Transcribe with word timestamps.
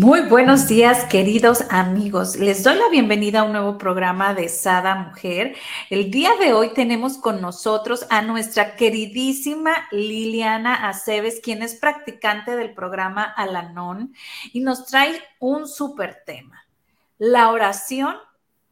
Muy 0.00 0.20
buenos 0.20 0.68
días, 0.68 1.06
queridos 1.06 1.64
amigos. 1.70 2.36
Les 2.36 2.62
doy 2.62 2.76
la 2.76 2.88
bienvenida 2.88 3.40
a 3.40 3.42
un 3.42 3.50
nuevo 3.50 3.78
programa 3.78 4.32
de 4.32 4.48
Sada 4.48 4.94
Mujer. 4.94 5.56
El 5.90 6.12
día 6.12 6.30
de 6.38 6.52
hoy 6.52 6.72
tenemos 6.72 7.18
con 7.18 7.40
nosotros 7.40 8.06
a 8.08 8.22
nuestra 8.22 8.76
queridísima 8.76 9.88
Liliana 9.90 10.88
Aceves, 10.88 11.40
quien 11.42 11.62
es 11.64 11.74
practicante 11.74 12.54
del 12.54 12.74
programa 12.74 13.24
Alanon 13.24 14.14
y 14.52 14.60
nos 14.60 14.86
trae 14.86 15.20
un 15.40 15.66
súper 15.66 16.22
tema, 16.24 16.64
la 17.18 17.50
oración 17.50 18.14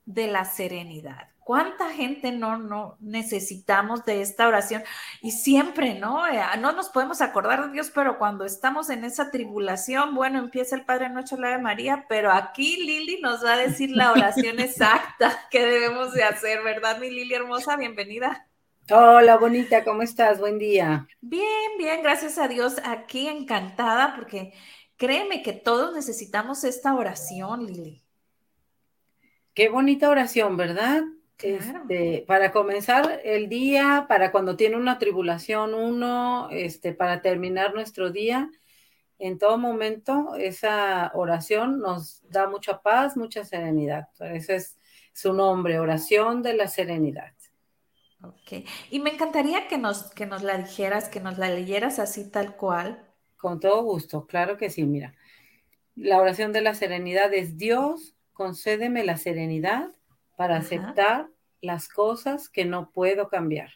de 0.04 0.28
la 0.28 0.44
serenidad. 0.44 1.35
¿Cuánta 1.46 1.91
gente 1.91 2.32
no, 2.32 2.59
no 2.59 2.96
necesitamos 2.98 4.05
de 4.05 4.20
esta 4.20 4.48
oración? 4.48 4.82
Y 5.23 5.30
siempre, 5.30 5.95
¿no? 5.95 6.27
Eh, 6.27 6.41
no 6.59 6.72
nos 6.72 6.88
podemos 6.88 7.20
acordar 7.20 7.64
de 7.64 7.72
Dios, 7.72 7.92
pero 7.95 8.19
cuando 8.19 8.45
estamos 8.45 8.91
en 8.91 9.05
esa 9.05 9.30
tribulación, 9.30 10.16
bueno, 10.16 10.41
empieza 10.41 10.74
el 10.74 10.84
Padre 10.84 11.09
Nuestro, 11.09 11.38
la 11.38 11.50
de 11.50 11.58
María, 11.58 12.05
pero 12.08 12.33
aquí 12.33 12.84
Lili 12.84 13.20
nos 13.20 13.44
va 13.44 13.52
a 13.52 13.58
decir 13.58 13.92
la 13.92 14.11
oración 14.11 14.58
exacta 14.58 15.47
que 15.52 15.64
debemos 15.64 16.12
de 16.14 16.24
hacer, 16.24 16.64
¿verdad, 16.64 16.98
mi 16.98 17.11
Lili 17.11 17.34
hermosa? 17.34 17.77
Bienvenida. 17.77 18.48
Hola, 18.91 19.36
bonita, 19.36 19.84
¿cómo 19.84 20.02
estás? 20.02 20.41
Buen 20.41 20.58
día. 20.58 21.06
Bien, 21.20 21.78
bien, 21.78 22.02
gracias 22.02 22.39
a 22.39 22.48
Dios. 22.48 22.80
Aquí 22.83 23.28
encantada 23.28 24.17
porque 24.17 24.52
créeme 24.97 25.44
que 25.44 25.52
todos 25.52 25.94
necesitamos 25.94 26.64
esta 26.64 26.92
oración, 26.92 27.67
Lili. 27.67 28.02
Qué 29.55 29.69
bonita 29.69 30.11
oración, 30.11 30.56
¿verdad? 30.56 31.05
Este, 31.39 32.25
para 32.27 32.51
comenzar 32.51 33.20
el 33.23 33.48
día, 33.48 34.06
para 34.09 34.33
cuando 34.33 34.56
tiene 34.56 34.77
una 34.77 34.98
tribulación 34.98 35.75
uno, 35.75 36.48
este, 36.51 36.95
para 36.95 37.20
terminar 37.20 37.75
nuestro 37.75 38.11
día, 38.11 38.51
en 39.19 39.39
todo 39.39 39.59
momento 39.59 40.34
esa 40.37 41.11
oración 41.14 41.81
nos 41.81 42.23
da 42.31 42.48
mucha 42.48 42.81
paz, 42.81 43.17
mucha 43.17 43.45
serenidad. 43.45 44.09
Ese 44.19 44.57
es 44.57 44.79
su 45.12 45.34
nombre, 45.34 45.79
oración 45.79 46.42
de 46.42 46.55
la 46.55 46.69
serenidad. 46.69 47.33
Ok, 48.23 48.64
y 48.91 49.01
me 49.01 49.11
encantaría 49.11 49.69
que 49.69 49.77
nos, 49.77 50.11
que 50.14 50.25
nos 50.25 50.42
la 50.42 50.57
dijeras, 50.57 51.09
que 51.11 51.20
nos 51.20 51.37
la 51.37 51.51
leyeras 51.51 51.98
así 51.98 52.31
tal 52.31 52.57
cual. 52.57 53.03
Con 53.37 53.61
todo 53.61 53.83
gusto, 53.83 54.27
claro 54.27 54.57
que 54.57 54.70
sí, 54.70 54.84
mira. 54.84 55.14
La 55.95 56.19
oración 56.19 56.53
de 56.53 56.62
la 56.62 56.75
serenidad 56.75 57.33
es 57.34 57.59
Dios, 57.59 58.17
concédeme 58.33 59.05
la 59.05 59.19
serenidad 59.19 59.95
para 60.37 60.59
aceptar 60.59 61.29
las 61.61 61.89
cosas 61.89 62.48
que 62.48 62.65
no 62.65 62.91
puedo 62.91 63.29
cambiar, 63.29 63.70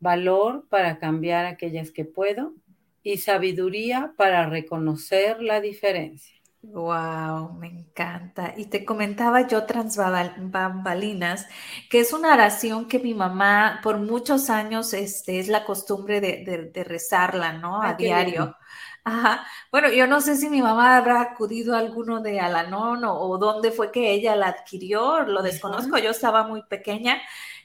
valor 0.00 0.66
para 0.68 0.98
cambiar 0.98 1.46
aquellas 1.46 1.90
que 1.90 2.04
puedo 2.04 2.54
y 3.02 3.18
sabiduría 3.18 4.14
para 4.16 4.46
reconocer 4.48 5.40
la 5.40 5.60
diferencia. 5.60 6.35
Wow, 6.62 7.52
me 7.54 7.68
encanta. 7.68 8.54
Y 8.56 8.66
te 8.66 8.84
comentaba 8.84 9.46
yo 9.46 9.64
tras 9.66 9.96
bambalinas 9.96 11.46
que 11.88 12.00
es 12.00 12.12
una 12.12 12.34
oración 12.34 12.88
que 12.88 12.98
mi 12.98 13.14
mamá 13.14 13.80
por 13.82 13.98
muchos 13.98 14.50
años 14.50 14.92
este, 14.92 15.38
es 15.38 15.48
la 15.48 15.64
costumbre 15.64 16.20
de, 16.20 16.84
rezarla, 16.84 17.52
¿no? 17.52 17.82
a 17.82 17.94
diario. 17.94 18.56
Ajá. 19.04 19.46
Bueno, 19.70 19.88
yo 19.90 20.08
no 20.08 20.20
sé 20.20 20.36
si 20.36 20.50
mi 20.50 20.60
mamá 20.60 20.96
habrá 20.96 21.20
acudido 21.20 21.76
a 21.76 21.78
alguno 21.78 22.20
de 22.20 22.40
Alanón 22.40 23.04
o, 23.04 23.38
dónde 23.38 23.70
fue 23.70 23.92
que 23.92 24.10
ella 24.10 24.34
la 24.34 24.48
adquirió, 24.48 25.20
lo 25.22 25.42
desconozco, 25.42 25.96
yo 25.98 26.10
estaba 26.10 26.42
muy 26.48 26.64
pequeña, 26.64 27.22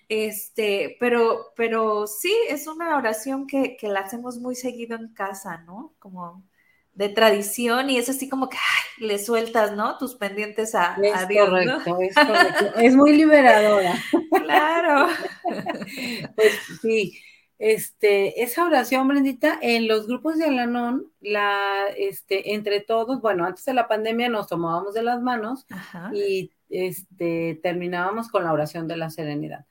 este, 0.07 0.97
pero, 0.99 1.51
pero 1.55 2.05
sí, 2.05 2.31
es 2.47 2.67
una 2.67 2.95
oración 2.95 3.47
que, 3.47 3.75
la 3.81 4.01
hacemos 4.01 4.37
muy 4.37 4.55
seguido 4.55 4.95
en 4.95 5.13
casa, 5.15 5.57
¿no? 5.65 5.95
Como 5.97 6.43
de 6.93 7.09
tradición 7.09 7.89
y 7.89 7.97
es 7.97 8.09
así 8.09 8.27
como 8.27 8.49
que 8.49 8.57
le 8.99 9.17
sueltas, 9.17 9.75
¿no? 9.75 9.97
Tus 9.97 10.15
pendientes 10.15 10.75
a, 10.75 10.97
es 11.01 11.27
Dios. 11.27 11.49
Correcto, 11.49 11.97
es 12.01 12.15
correcto, 12.15 12.75
es 12.77 12.95
muy 12.95 13.13
liberadora. 13.13 13.95
Claro. 14.43 15.07
pues 16.35 16.53
sí. 16.81 17.17
Este, 17.57 18.41
esa 18.41 18.65
oración, 18.65 19.07
Brendita, 19.07 19.59
en 19.61 19.87
los 19.87 20.07
grupos 20.07 20.37
de 20.39 20.45
Alanón, 20.45 21.11
la, 21.19 21.89
este, 21.95 22.55
entre 22.55 22.81
todos, 22.81 23.21
bueno, 23.21 23.45
antes 23.45 23.63
de 23.65 23.75
la 23.75 23.87
pandemia 23.87 24.29
nos 24.29 24.47
tomábamos 24.47 24.95
de 24.95 25.03
las 25.03 25.21
manos 25.21 25.67
y 26.11 26.51
este, 26.69 27.59
terminábamos 27.61 28.29
con 28.29 28.45
la 28.45 28.51
oración 28.51 28.87
de 28.87 28.97
la 28.97 29.11
serenidad. 29.11 29.65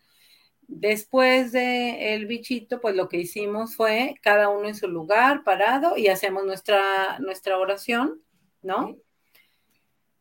Después 0.72 1.50
de 1.50 2.14
el 2.14 2.26
bichito, 2.26 2.80
pues 2.80 2.94
lo 2.94 3.08
que 3.08 3.18
hicimos 3.18 3.74
fue 3.74 4.14
cada 4.22 4.48
uno 4.48 4.68
en 4.68 4.76
su 4.76 4.86
lugar, 4.86 5.42
parado, 5.42 5.96
y 5.96 6.06
hacemos 6.06 6.44
nuestra, 6.44 7.18
nuestra 7.18 7.58
oración, 7.58 8.22
¿no? 8.62 8.96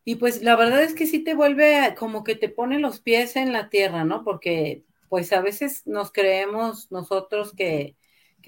Y 0.04 0.16
pues 0.16 0.42
la 0.42 0.56
verdad 0.56 0.82
es 0.82 0.96
que 0.96 1.06
sí 1.06 1.24
te 1.24 1.36
vuelve 1.36 1.94
como 2.00 2.24
que 2.24 2.36
te 2.36 2.50
pone 2.50 2.80
los 2.80 3.00
pies 3.00 3.36
en 3.36 3.54
la 3.54 3.70
tierra, 3.70 4.06
¿no? 4.06 4.24
Porque 4.24 4.84
pues 5.08 5.32
a 5.34 5.42
veces 5.42 5.86
nos 5.86 6.12
creemos 6.12 6.92
nosotros 6.92 7.54
que, 7.54 7.96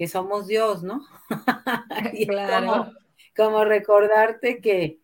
somos 0.08 0.48
Dios, 0.48 0.82
¿no? 0.82 1.06
y 2.12 2.26
claro. 2.26 2.92
Como, 3.36 3.64
recordarte 3.64 4.60
que 4.60 4.98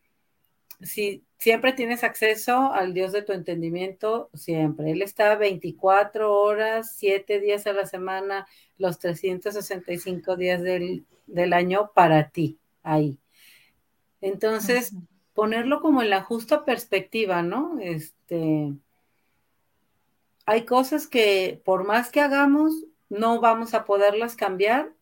si 0.80 1.27
siempre 1.38 1.72
tienes 1.72 2.04
acceso 2.04 2.72
al 2.72 2.92
Dios 2.94 3.12
de 3.12 3.22
tu 3.22 3.32
entendimiento, 3.32 4.28
siempre. 4.34 4.90
Él 4.90 5.02
está 5.02 5.36
24 5.36 6.32
horas, 6.32 6.94
7 6.96 7.40
días 7.40 7.66
a 7.66 7.72
la 7.72 7.86
semana, 7.86 8.46
los 8.76 8.98
365 8.98 10.36
días 10.36 10.62
del, 10.62 11.06
del 11.26 11.52
año 11.52 11.92
para 11.94 12.30
ti, 12.30 12.58
ahí. 12.82 13.18
Entonces, 14.20 14.94
ponerlo 15.32 15.80
como 15.80 16.02
en 16.02 16.10
la 16.10 16.22
justa 16.22 16.64
perspectiva, 16.64 17.42
¿no? 17.42 17.78
Este, 17.80 18.74
hay 20.44 20.64
cosas 20.64 21.06
que 21.06 21.60
por 21.64 21.84
más 21.84 22.10
que 22.10 22.20
hagamos, 22.20 22.72
no 23.08 23.40
vamos 23.40 23.74
a 23.74 23.84
poderlas 23.84 24.34
cambiar 24.34 24.92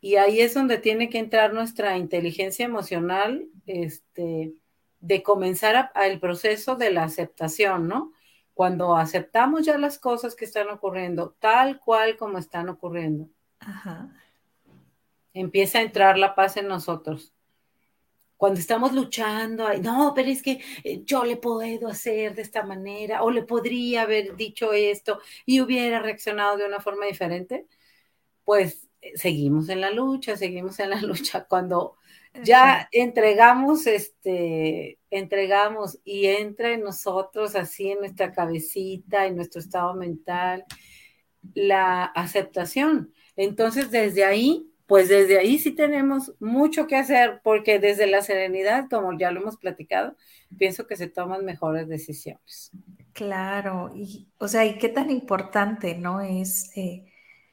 y 0.00 0.16
ahí 0.16 0.40
es 0.40 0.54
donde 0.54 0.78
tiene 0.78 1.08
que 1.08 1.18
entrar 1.18 1.52
nuestra 1.52 1.96
inteligencia 1.96 2.64
emocional, 2.64 3.48
este, 3.66 4.52
de 5.00 5.22
comenzar 5.22 5.90
el 5.94 6.20
proceso 6.20 6.76
de 6.76 6.90
la 6.90 7.04
aceptación, 7.04 7.88
¿no? 7.88 8.12
Cuando 8.54 8.96
aceptamos 8.96 9.64
ya 9.64 9.78
las 9.78 9.98
cosas 9.98 10.34
que 10.34 10.44
están 10.44 10.68
ocurriendo, 10.68 11.34
tal 11.38 11.80
cual 11.80 12.16
como 12.16 12.38
están 12.38 12.68
ocurriendo, 12.68 13.28
empieza 15.32 15.78
a 15.78 15.82
entrar 15.82 16.18
la 16.18 16.34
paz 16.34 16.56
en 16.56 16.68
nosotros 16.68 17.32
cuando 18.40 18.58
estamos 18.58 18.94
luchando, 18.94 19.68
no, 19.82 20.14
pero 20.16 20.30
es 20.30 20.42
que 20.42 20.62
eh, 20.82 21.02
yo 21.04 21.26
le 21.26 21.36
puedo 21.36 21.88
hacer 21.88 22.34
de 22.34 22.40
esta 22.40 22.62
manera, 22.62 23.22
o 23.22 23.30
le 23.30 23.42
podría 23.42 24.00
haber 24.00 24.34
dicho 24.34 24.72
esto 24.72 25.20
y 25.44 25.60
hubiera 25.60 26.00
reaccionado 26.00 26.56
de 26.56 26.64
una 26.64 26.80
forma 26.80 27.04
diferente, 27.04 27.66
pues 28.44 28.88
eh, 29.02 29.12
seguimos 29.18 29.68
en 29.68 29.82
la 29.82 29.90
lucha, 29.90 30.38
seguimos 30.38 30.80
en 30.80 30.88
la 30.88 31.02
lucha. 31.02 31.44
Cuando 31.44 31.98
ya 32.44 32.88
entregamos, 32.92 33.86
este, 33.86 34.98
entregamos 35.10 35.98
y 36.04 36.26
entra 36.26 36.72
en 36.72 36.82
nosotros, 36.82 37.56
así 37.56 37.90
en 37.90 38.00
nuestra 38.00 38.32
cabecita, 38.32 39.26
en 39.26 39.36
nuestro 39.36 39.60
estado 39.60 39.94
mental, 39.94 40.64
la 41.54 42.04
aceptación. 42.04 43.12
Entonces, 43.36 43.90
desde 43.90 44.24
ahí 44.24 44.70
pues 44.90 45.08
desde 45.08 45.38
ahí 45.38 45.60
sí 45.60 45.70
tenemos 45.70 46.34
mucho 46.40 46.88
que 46.88 46.96
hacer, 46.96 47.42
porque 47.44 47.78
desde 47.78 48.08
la 48.08 48.22
serenidad, 48.22 48.88
como 48.90 49.16
ya 49.16 49.30
lo 49.30 49.40
hemos 49.40 49.56
platicado, 49.56 50.16
pienso 50.58 50.88
que 50.88 50.96
se 50.96 51.06
toman 51.06 51.44
mejores 51.44 51.86
decisiones. 51.86 52.72
Claro, 53.12 53.92
y 53.94 54.26
o 54.38 54.48
sea, 54.48 54.66
y 54.66 54.78
qué 54.78 54.88
tan 54.88 55.08
importante, 55.10 55.94
¿no? 55.96 56.20
Es 56.20 56.76
eh, 56.76 57.04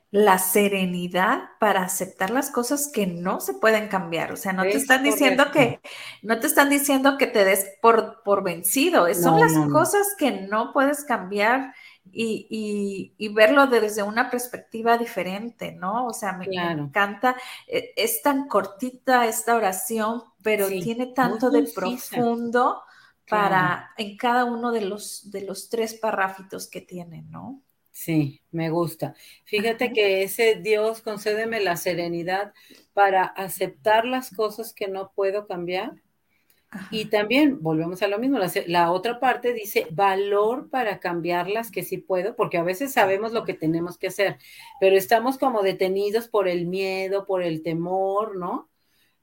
la 0.10 0.38
serenidad 0.38 1.50
para 1.60 1.84
aceptar 1.84 2.30
las 2.30 2.50
cosas 2.50 2.90
que 2.94 3.08
no 3.08 3.42
se 3.42 3.54
pueden 3.54 3.90
cambiar. 3.90 4.32
O 4.32 4.38
sea, 4.38 4.54
no 4.54 4.64
te 4.64 4.78
están 4.78 5.04
diciendo 5.04 5.52
que, 5.52 5.82
no 6.22 6.40
te 6.40 6.48
están 6.48 6.70
diciendo 6.70 7.18
que 7.18 7.28
te 7.28 7.44
des 7.44 7.66
por, 7.82 8.24
por 8.24 8.44
vencido. 8.44 9.14
Son 9.14 9.40
las 9.40 9.54
cosas 9.70 10.16
que 10.18 10.32
no 10.32 10.72
puedes 10.72 11.04
cambiar 11.04 11.74
y, 12.12 13.34
verlo 13.34 13.68
desde 13.68 14.02
una 14.02 14.30
perspectiva 14.30 14.98
diferente, 14.98 15.74
¿no? 15.74 16.06
O 16.06 16.14
sea, 16.14 16.34
me, 16.34 16.46
encanta, 16.46 17.36
eh, 17.68 17.92
es 17.98 18.22
tan 18.22 18.48
cortita 18.48 19.26
esta 19.28 19.56
oración, 19.56 20.24
pero 20.42 20.68
tiene 20.68 21.08
tanto 21.08 21.50
de 21.50 21.64
profundo 21.64 22.82
para 23.30 23.92
en 23.98 24.16
cada 24.16 24.46
uno 24.46 24.72
de 24.72 24.82
los, 24.82 25.30
de 25.32 25.42
los 25.42 25.70
tres 25.70 25.96
parrafitos 25.96 26.70
que 26.70 26.80
tiene, 26.80 27.24
¿no? 27.24 27.62
Sí, 27.98 28.44
me 28.52 28.70
gusta. 28.70 29.16
Fíjate 29.44 29.92
que 29.92 30.22
ese 30.22 30.54
Dios 30.54 31.02
concédeme 31.02 31.60
la 31.60 31.78
serenidad 31.78 32.54
para 32.94 33.24
aceptar 33.24 34.06
las 34.06 34.30
cosas 34.30 34.72
que 34.72 34.88
no 34.88 35.12
puedo 35.16 35.48
cambiar. 35.48 35.94
Y 36.92 37.06
también 37.06 37.60
volvemos 37.64 38.04
a 38.04 38.08
lo 38.08 38.20
mismo, 38.20 38.38
la, 38.68 38.92
otra 38.92 39.20
parte 39.20 39.52
dice 39.52 39.88
valor 39.90 40.70
para 40.70 41.00
cambiarlas 41.00 41.72
que 41.72 41.82
sí 41.82 41.98
puedo, 41.98 42.36
porque 42.36 42.60
a 42.60 42.64
veces 42.64 42.94
sabemos 42.94 43.32
lo 43.32 43.46
que 43.46 43.56
tenemos 43.56 43.98
que 43.98 44.08
hacer, 44.08 44.38
pero 44.80 44.96
estamos 44.96 45.40
como 45.40 45.64
detenidos 45.64 46.28
por 46.28 46.48
el 46.48 46.68
miedo, 46.68 47.26
por 47.26 47.42
el 47.42 47.64
temor, 47.64 48.38
¿no? 48.38 48.70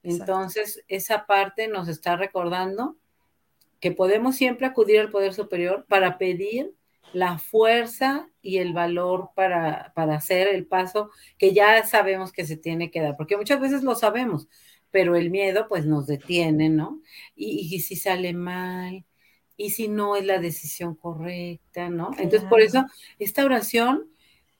Entonces, 0.03 0.83
esa 0.89 1.25
parte 1.25 1.69
nos 1.69 1.87
está 1.87 2.17
recordando 2.17 2.97
que 3.79 3.93
podemos 3.93 4.35
siempre 4.35 4.67
acudir 4.67 4.99
al 4.99 5.11
poder 5.11 5.33
superior 5.33 5.85
para 5.87 6.17
pedir 6.17 6.75
la 7.13 7.37
fuerza 7.37 8.29
y 8.41 8.57
el 8.57 8.73
valor 8.73 9.29
para, 9.35 9.93
hacer 9.95 10.47
el 10.47 10.65
paso 10.65 11.09
que 11.37 11.53
ya 11.53 11.85
sabemos 11.85 12.31
que 12.31 12.45
se 12.45 12.57
tiene 12.57 12.91
que 12.91 13.01
dar, 13.01 13.15
porque 13.17 13.37
muchas 13.37 13.59
veces 13.59 13.83
lo 13.83 13.95
sabemos, 13.95 14.47
pero 14.91 15.15
el 15.15 15.29
miedo 15.29 15.67
pues 15.67 15.85
nos 15.85 16.07
detiene, 16.07 16.69
¿no? 16.69 17.01
Y, 17.35 17.79
si 17.81 17.95
sale 17.95 18.33
mal, 18.33 19.05
y 19.57 19.71
si 19.71 19.87
no 19.87 20.15
es 20.15 20.25
la 20.25 20.39
decisión 20.39 20.95
correcta, 20.95 21.89
¿no? 21.89 22.11
Entonces, 22.17 22.47
por 22.49 22.61
eso, 22.61 22.85
esta 23.19 23.45
oración, 23.45 24.09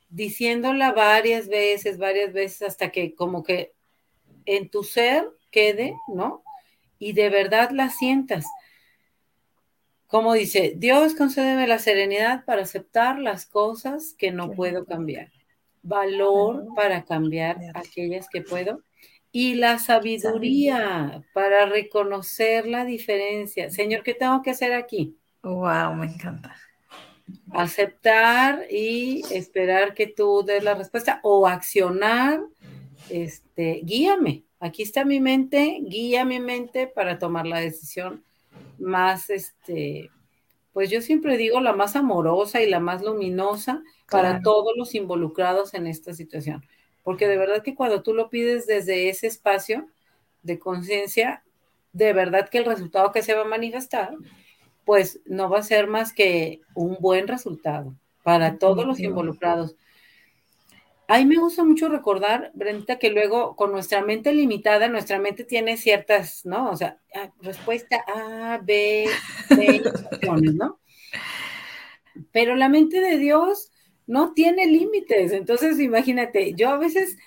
diciéndola 0.10 0.94
varias 0.94 1.48
veces, 1.48 1.98
varias 1.98 2.34
veces, 2.34 2.62
hasta 2.64 2.92
que 2.92 3.16
como 3.16 3.44
que 3.44 3.74
en 4.46 4.70
tu 4.70 4.84
ser 4.84 5.30
quede, 5.52 5.96
¿no? 6.08 6.44
Y 7.00 7.14
de 7.14 7.30
verdad 7.30 7.72
la 7.72 7.90
sientas 7.90 8.46
como 10.08 10.34
dice, 10.34 10.74
Dios 10.78 11.16
concédeme 11.16 11.68
la 11.68 11.80
serenidad 11.80 12.46
para 12.46 12.62
aceptar 12.62 13.20
las 13.20 13.46
cosas 13.46 14.16
que 14.18 14.32
no 14.32 14.52
puedo 14.52 14.86
cambiar, 14.86 15.32
valor 15.82 16.68
para 16.76 17.06
cambiar 17.06 17.58
aquellas 17.74 18.30
que 18.30 18.42
puedo 18.42 18.82
y 19.32 19.56
la 19.56 19.80
sabiduría 19.80 21.24
para 21.34 21.66
reconocer 21.66 22.68
la 22.68 22.86
diferencia. 22.86 23.70
Señor, 23.70 24.04
¿qué 24.04 24.14
tengo 24.14 24.42
que 24.42 24.52
hacer 24.52 24.74
aquí? 24.74 25.18
Wow, 25.44 25.94
me 25.96 26.06
encanta. 26.06 26.56
Aceptar 27.52 28.66
y 28.72 29.24
esperar 29.32 29.94
que 29.94 30.08
tú 30.08 30.44
des 30.46 30.64
la 30.64 30.76
respuesta 30.76 31.20
o 31.24 31.48
accionar, 31.48 32.40
este, 33.10 33.82
guíame. 33.84 34.46
Aquí 34.60 34.84
está 34.84 35.04
mi 35.04 35.20
mente, 35.20 35.80
guía 35.82 36.24
mi 36.24 36.40
mente 36.40 36.88
para 36.88 37.20
tomar 37.20 37.46
la 37.46 37.60
decisión 37.60 38.24
más, 38.80 39.30
este, 39.30 40.10
pues 40.74 40.90
yo 40.90 41.02
siempre 41.02 41.38
digo 41.38 41.60
la 41.62 41.74
más 41.74 41.96
amorosa 41.96 42.62
y 42.62 42.70
la 42.70 42.80
más 42.80 43.02
luminosa 43.02 43.82
para 44.10 44.42
todos 44.42 44.74
los 44.78 44.94
involucrados 44.94 45.74
en 45.74 45.88
esta 45.88 46.14
situación. 46.14 46.66
Porque 47.04 47.28
de 47.28 47.38
verdad 47.38 47.64
que 47.64 47.76
cuando 47.76 48.02
tú 48.02 48.14
lo 48.14 48.30
pides 48.30 48.68
desde 48.68 49.10
ese 49.10 49.28
espacio 49.28 49.88
de 50.44 50.60
conciencia, 50.60 51.44
de 51.94 52.14
verdad 52.14 52.50
que 52.50 52.58
el 52.58 52.66
resultado 52.66 53.12
que 53.12 53.24
se 53.24 53.34
va 53.34 53.42
a 53.42 53.46
manifestar, 53.46 54.16
pues 54.86 55.22
no 55.26 55.50
va 55.50 55.60
a 55.60 55.64
ser 55.64 55.88
más 55.88 56.14
que 56.14 56.62
un 56.74 56.98
buen 57.00 57.28
resultado 57.28 57.96
para 58.24 58.58
todos 58.58 58.86
los 58.86 59.00
involucrados. 59.00 59.76
A 61.08 61.20
mí 61.20 61.26
me 61.26 61.38
gusta 61.38 61.64
mucho 61.64 61.88
recordar, 61.88 62.52
Brenda, 62.56 62.98
que 62.98 63.12
luego 63.12 63.56
con 63.56 63.72
nuestra 63.72 64.04
mente 64.04 64.34
limitada, 64.34 64.88
nuestra 64.88 65.20
mente 65.20 65.44
tiene 65.44 65.78
ciertas, 65.78 66.46
¿no? 66.46 66.72
O 66.72 66.76
sea, 66.76 67.00
ah, 67.14 67.32
respuesta 67.42 68.04
A, 68.08 68.60
B, 68.64 69.08
C, 69.50 69.82
¿no? 70.56 70.80
Pero 72.32 72.56
la 72.56 72.70
mente 72.70 73.02
de 73.02 73.18
Dios 73.18 73.72
no 74.08 74.34
tiene 74.34 74.66
límites. 74.66 75.32
Entonces, 75.32 75.80
imagínate, 75.80 76.54
yo 76.56 76.70
a 76.70 76.78
veces 76.78 77.18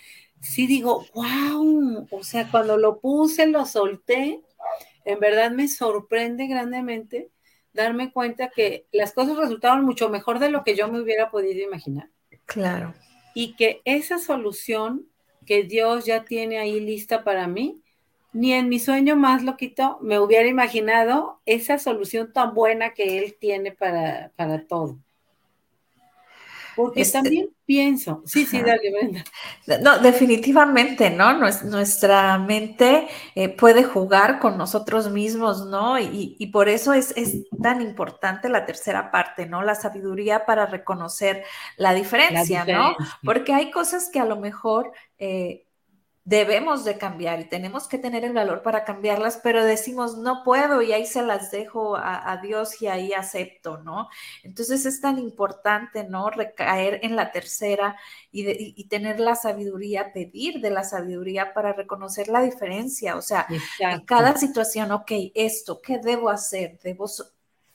sí 0.40 0.66
digo, 0.66 1.06
wow, 1.14 2.08
o 2.10 2.24
sea, 2.24 2.50
cuando 2.50 2.78
lo 2.78 2.98
puse, 3.00 3.46
lo 3.46 3.64
solté, 3.64 4.40
en 5.04 5.20
verdad 5.20 5.52
me 5.52 5.68
sorprende 5.68 6.48
grandemente 6.48 7.30
darme 7.72 8.12
cuenta 8.12 8.50
que 8.50 8.86
las 8.90 9.12
cosas 9.12 9.36
resultaron 9.36 9.84
mucho 9.84 10.08
mejor 10.08 10.40
de 10.40 10.50
lo 10.50 10.64
que 10.64 10.74
yo 10.74 10.88
me 10.88 11.00
hubiera 11.00 11.30
podido 11.30 11.62
imaginar. 11.62 12.10
Claro 12.44 12.92
y 13.38 13.54
que 13.54 13.82
esa 13.84 14.18
solución 14.18 15.06
que 15.46 15.62
Dios 15.62 16.06
ya 16.06 16.24
tiene 16.24 16.58
ahí 16.58 16.80
lista 16.80 17.22
para 17.22 17.46
mí, 17.46 17.80
ni 18.32 18.52
en 18.52 18.68
mi 18.68 18.80
sueño 18.80 19.14
más 19.14 19.44
loquito 19.44 19.96
me 20.02 20.18
hubiera 20.18 20.48
imaginado 20.48 21.40
esa 21.46 21.78
solución 21.78 22.32
tan 22.32 22.52
buena 22.52 22.94
que 22.94 23.18
Él 23.18 23.36
tiene 23.38 23.70
para, 23.70 24.32
para 24.34 24.66
todo. 24.66 24.98
Porque 26.78 27.00
este 27.00 27.18
también 27.18 27.48
pienso, 27.66 28.22
sí, 28.24 28.46
sí, 28.46 28.62
dale, 28.62 28.92
Brenda. 28.92 29.24
No, 29.82 29.98
definitivamente, 29.98 31.10
¿no? 31.10 31.32
Nuestra 31.64 32.38
mente 32.38 33.08
eh, 33.34 33.48
puede 33.48 33.82
jugar 33.82 34.38
con 34.38 34.56
nosotros 34.56 35.10
mismos, 35.10 35.66
¿no? 35.66 35.98
Y, 35.98 36.46
por 36.52 36.68
eso 36.68 36.92
es, 36.92 37.12
tan 37.60 37.82
importante 37.82 38.48
la 38.48 38.64
tercera 38.64 39.10
parte, 39.10 39.44
¿no? 39.46 39.62
La 39.62 39.74
sabiduría 39.74 40.46
para 40.46 40.66
reconocer 40.66 41.42
la 41.76 41.94
diferencia, 41.94 42.64
¿no? 42.64 42.94
Porque 43.24 43.52
hay 43.52 43.72
cosas 43.72 44.08
que 44.08 44.20
a 44.20 44.24
lo 44.24 44.36
mejor... 44.36 44.92
Eh, 45.18 45.64
debemos 46.28 46.84
de 46.84 46.98
cambiar 46.98 47.40
y 47.40 47.48
tenemos 47.48 47.88
que 47.88 47.96
tener 47.96 48.22
el 48.22 48.34
valor 48.34 48.60
para 48.60 48.84
cambiarlas, 48.84 49.40
pero 49.42 49.64
decimos, 49.64 50.18
no 50.18 50.42
puedo 50.44 50.82
y 50.82 50.92
ahí 50.92 51.06
se 51.06 51.22
las 51.22 51.50
dejo 51.50 51.96
a, 51.96 52.38
Dios 52.42 52.82
y 52.82 52.86
ahí 52.86 53.14
acepto, 53.14 53.78
¿no? 53.78 54.10
Entonces 54.42 54.84
es 54.84 55.00
tan 55.00 55.18
importante, 55.18 56.04
¿no? 56.04 56.28
Recaer 56.28 57.00
en 57.02 57.16
la 57.16 57.32
tercera 57.32 57.96
y, 58.30 58.84
tener 58.88 59.20
la 59.20 59.36
sabiduría, 59.36 60.12
pedir 60.12 60.60
de 60.60 60.70
la 60.70 60.84
sabiduría 60.84 61.54
para 61.54 61.72
reconocer 61.72 62.28
la 62.28 62.42
diferencia, 62.42 63.16
o 63.16 63.22
sea, 63.22 63.46
en 63.78 64.04
cada 64.04 64.36
situación, 64.36 64.92
ok, 64.92 65.10
esto, 65.34 65.80
¿qué 65.80 65.96
debo 65.96 66.28
hacer? 66.28 66.78
Debo, 66.82 67.06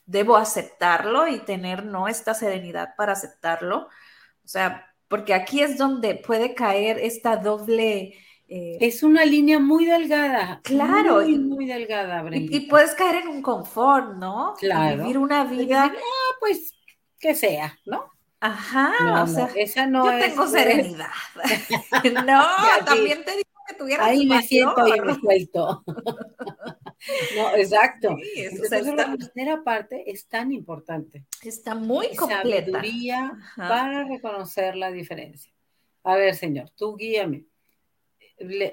debo 0.06 0.38
aceptarlo 0.38 1.27
y 1.27 1.39
tener, 1.39 1.85
¿no? 1.85 2.07
Esta 2.07 2.35
serenidad 2.35 2.95
para 2.95 3.13
aceptarlo, 3.13 3.88
o 3.88 4.47
sea, 4.47 4.94
porque 5.07 5.33
aquí 5.33 5.61
es 5.61 5.79
donde 5.79 6.13
puede 6.13 6.53
caer 6.53 6.99
esta 6.99 7.38
doble 7.38 8.13
eh, 8.48 8.78
es 8.81 9.04
una 9.04 9.25
línea 9.25 9.60
muy 9.60 9.86
delgada. 9.86 10.62
Claro. 10.63 11.22
Muy, 11.22 11.40
muy 11.40 11.66
delgada, 11.66 12.21
Brenda. 12.21 12.56
Y, 12.56 12.62
puedes 12.62 12.94
caer 12.94 13.23
en 13.23 13.30
un 13.30 13.42
confort, 13.42 14.16
¿no? 14.16 14.54
Claro. 14.59 15.04
vivir 15.04 15.18
una 15.18 15.44
vida. 15.45 15.85
ah, 15.85 16.35
pues 16.40 16.73
que 17.19 17.35
sea, 17.35 17.78
¿no? 17.85 18.12
Ajá, 18.42 19.23
o 19.23 19.28
sea, 19.28 19.50
esa 19.56 19.88
no 19.88 20.04
yo 20.04 20.19
tengo 20.19 20.45
serenidad. 20.47 21.07
no, 22.28 22.44
también 22.85 23.23
te 23.23 23.31
digo 23.31 23.50
que 23.66 23.76
tuvieras 23.76 24.06
Ahí 24.06 24.26
me 24.26 24.42
siento 24.42 24.85
y 24.85 25.00
me 25.00 25.16
suelto. 25.16 25.83
no, 25.88 27.56
exacto. 27.56 28.18
Sí, 28.21 28.42
Entonces, 28.42 28.85
la 28.88 29.16
tercera 29.16 29.64
parte 29.64 30.12
es 30.12 30.28
tan 30.28 30.52
importante. 30.52 31.26
Está 31.42 31.73
muy 31.73 32.14
completa. 32.14 32.71
Sabiduría 32.71 33.31
para 33.56 34.04
reconocer 34.04 34.76
la 34.76 34.92
diferencia. 34.92 35.54
A 36.04 36.18
ver, 36.18 36.35
señor, 36.35 36.69
tú 36.76 36.97
guíame 36.97 37.45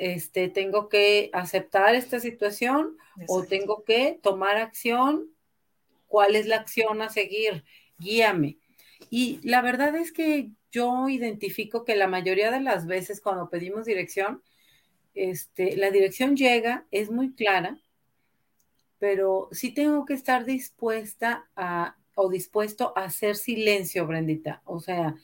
este, 0.01 0.49
tengo 0.49 0.89
que 0.89 1.31
aceptar 1.33 1.95
esta 1.95 2.21
situación 2.21 2.97
o 3.27 3.45
tengo 3.45 3.85
que 3.85 4.19
tomar 4.23 4.57
acción. 4.57 5.31
¿Cuál 6.07 6.37
es 6.37 6.47
la 6.47 6.57
acción 6.57 7.03
a 7.03 7.09
seguir? 7.09 7.65
Guíame. 7.99 8.59
Y 9.11 9.41
la 9.43 9.63
verdad 9.63 9.95
es 9.97 10.13
que 10.13 10.51
yo 10.73 11.09
identifico 11.09 11.85
que 11.85 11.97
la 11.97 12.07
mayoría 12.07 12.51
de 12.51 12.61
las 12.61 12.87
veces 12.87 13.21
cuando 13.21 13.51
pedimos 13.51 13.87
dirección, 13.87 14.43
este, 15.15 15.77
la 15.77 15.91
dirección 15.91 16.37
llega, 16.37 16.87
es 16.91 17.11
muy 17.11 17.35
clara, 17.35 17.81
pero 18.99 19.49
sí 19.53 19.73
tengo 19.73 20.05
que 20.05 20.15
estar 20.15 20.45
dispuesta 20.45 21.49
a 21.57 21.97
o 22.15 22.29
dispuesto 22.29 22.93
a 22.97 23.05
hacer 23.05 23.37
silencio, 23.37 24.07
Brendita. 24.07 24.63
O 24.65 24.81
sea, 24.81 25.17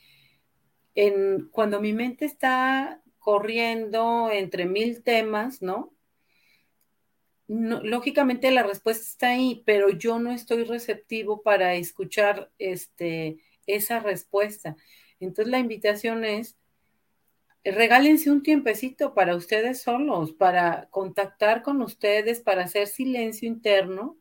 en, 0.95 1.49
cuando 1.51 1.81
mi 1.81 1.93
mente 1.93 2.25
está 2.25 3.03
corriendo 3.27 4.31
entre 4.31 4.67
mil 4.67 5.03
temas, 5.03 5.61
¿no? 5.61 5.93
lógicamente 7.49 8.53
la 8.53 8.63
respuesta 8.63 9.03
está 9.03 9.29
ahí, 9.31 9.65
pero 9.67 9.91
yo 9.91 10.21
no 10.21 10.31
estoy 10.31 10.63
receptivo 10.63 11.43
para 11.43 11.75
escuchar 11.75 12.53
este, 12.59 13.39
esa 13.67 13.99
respuesta. 13.99 14.77
Entonces 15.19 15.51
la 15.51 15.59
invitación 15.59 16.25
es, 16.25 16.57
regálense 17.65 18.31
un 18.31 18.45
tiempecito 18.45 19.13
para 19.13 19.35
ustedes 19.35 19.83
solos, 19.83 20.33
para 20.33 20.87
contactar 20.91 21.63
con 21.63 21.83
ustedes, 21.83 22.39
para 22.41 22.63
hacer 22.63 22.87
silencio 22.87 23.49
interno, 23.49 24.17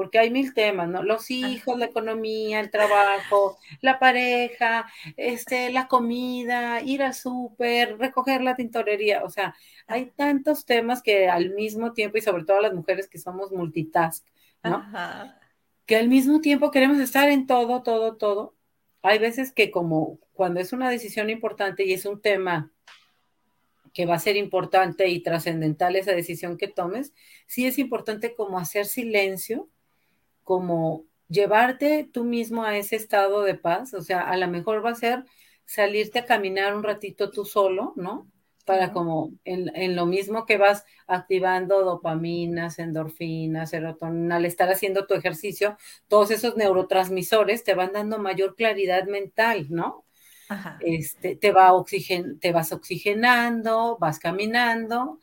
porque 0.00 0.18
hay 0.18 0.30
mil 0.30 0.54
temas, 0.54 0.88
¿no? 0.88 1.02
Los 1.02 1.30
hijos, 1.30 1.78
la 1.78 1.84
economía, 1.84 2.60
el 2.60 2.70
trabajo, 2.70 3.58
la 3.82 3.98
pareja, 3.98 4.90
este, 5.18 5.70
la 5.70 5.88
comida, 5.88 6.80
ir 6.80 7.02
al 7.02 7.12
súper, 7.12 7.98
recoger 7.98 8.40
la 8.40 8.56
tintorería, 8.56 9.22
o 9.22 9.28
sea, 9.28 9.54
hay 9.86 10.06
tantos 10.06 10.64
temas 10.64 11.02
que 11.02 11.28
al 11.28 11.50
mismo 11.50 11.92
tiempo, 11.92 12.16
y 12.16 12.22
sobre 12.22 12.44
todo 12.44 12.62
las 12.62 12.72
mujeres 12.72 13.10
que 13.10 13.18
somos 13.18 13.52
multitask, 13.52 14.26
¿no? 14.64 14.90
Que 15.84 15.96
al 15.96 16.08
mismo 16.08 16.40
tiempo 16.40 16.70
queremos 16.70 16.98
estar 16.98 17.28
en 17.28 17.46
todo, 17.46 17.82
todo, 17.82 18.16
todo. 18.16 18.54
Hay 19.02 19.18
veces 19.18 19.52
que 19.52 19.70
como 19.70 20.18
cuando 20.32 20.60
es 20.60 20.72
una 20.72 20.88
decisión 20.88 21.28
importante 21.28 21.84
y 21.84 21.92
es 21.92 22.06
un 22.06 22.22
tema 22.22 22.72
que 23.92 24.06
va 24.06 24.14
a 24.14 24.18
ser 24.18 24.38
importante 24.38 25.08
y 25.10 25.22
trascendental 25.22 25.94
esa 25.94 26.12
decisión 26.12 26.56
que 26.56 26.68
tomes, 26.68 27.12
sí 27.46 27.66
es 27.66 27.78
importante 27.78 28.34
como 28.34 28.58
hacer 28.58 28.86
silencio, 28.86 29.68
como 30.50 31.04
llevarte 31.28 32.10
tú 32.12 32.24
mismo 32.24 32.64
a 32.64 32.76
ese 32.76 32.96
estado 32.96 33.44
de 33.44 33.54
paz, 33.54 33.94
o 33.94 34.00
sea, 34.00 34.22
a 34.22 34.36
lo 34.36 34.48
mejor 34.48 34.84
va 34.84 34.90
a 34.90 34.94
ser 34.96 35.24
salirte 35.64 36.18
a 36.18 36.24
caminar 36.24 36.74
un 36.74 36.82
ratito 36.82 37.30
tú 37.30 37.44
solo, 37.44 37.92
¿no? 37.94 38.28
Para 38.64 38.92
como 38.92 39.30
en, 39.44 39.94
lo 39.94 40.06
mismo 40.06 40.46
que 40.46 40.58
vas 40.58 40.84
activando 41.06 41.84
dopaminas, 41.84 42.80
endorfinas, 42.80 43.70
serotonina, 43.70 44.36
al 44.38 44.44
estar 44.44 44.68
haciendo 44.68 45.06
tu 45.06 45.14
ejercicio, 45.14 45.76
todos 46.08 46.32
esos 46.32 46.56
neurotransmisores 46.56 47.62
te 47.62 47.74
van 47.74 47.92
dando 47.92 48.18
mayor 48.18 48.56
claridad 48.56 49.04
mental, 49.04 49.68
¿no? 49.70 50.04
Este, 50.80 51.36
te, 51.36 51.52
va 51.52 51.74
oxigen, 51.74 52.40
te 52.40 52.50
vas 52.50 52.72
oxigenando, 52.72 53.98
vas 54.00 54.18
caminando 54.18 55.20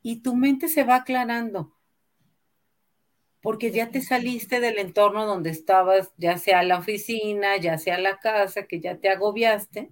y 0.00 0.22
tu 0.22 0.34
mente 0.36 0.68
se 0.68 0.84
va 0.84 0.94
aclarando. 0.96 1.76
Porque 3.42 3.70
ya 3.70 3.90
te 3.90 4.02
saliste 4.02 4.60
del 4.60 4.78
entorno 4.78 5.26
donde 5.26 5.50
estabas, 5.50 6.10
ya 6.18 6.36
sea 6.38 6.62
la 6.62 6.78
oficina, 6.78 7.56
ya 7.56 7.78
sea 7.78 7.98
la 7.98 8.18
casa, 8.18 8.66
que 8.66 8.80
ya 8.80 8.96
te 8.96 9.08
agobiaste. 9.08 9.90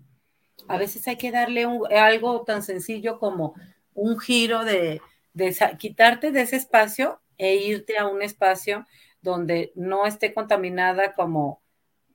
A 0.67 0.76
veces 0.76 1.09
hay 1.09 1.17
que 1.17 1.31
darle 1.31 1.67
algo 1.97 2.43
tan 2.43 2.62
sencillo 2.62 3.19
como 3.19 3.55
un 3.95 4.19
giro 4.19 4.64
de, 4.64 5.00
de 5.33 5.57
quitarte 5.78 6.31
de 6.31 6.43
ese 6.43 6.57
espacio 6.57 7.21
e 7.38 7.57
irte 7.57 7.97
a 7.97 8.07
un 8.07 8.23
espacio 8.23 8.87
donde 9.23 9.73
no 9.75 10.07
esté 10.07 10.35
contaminada 10.35 11.14
como 11.14 11.62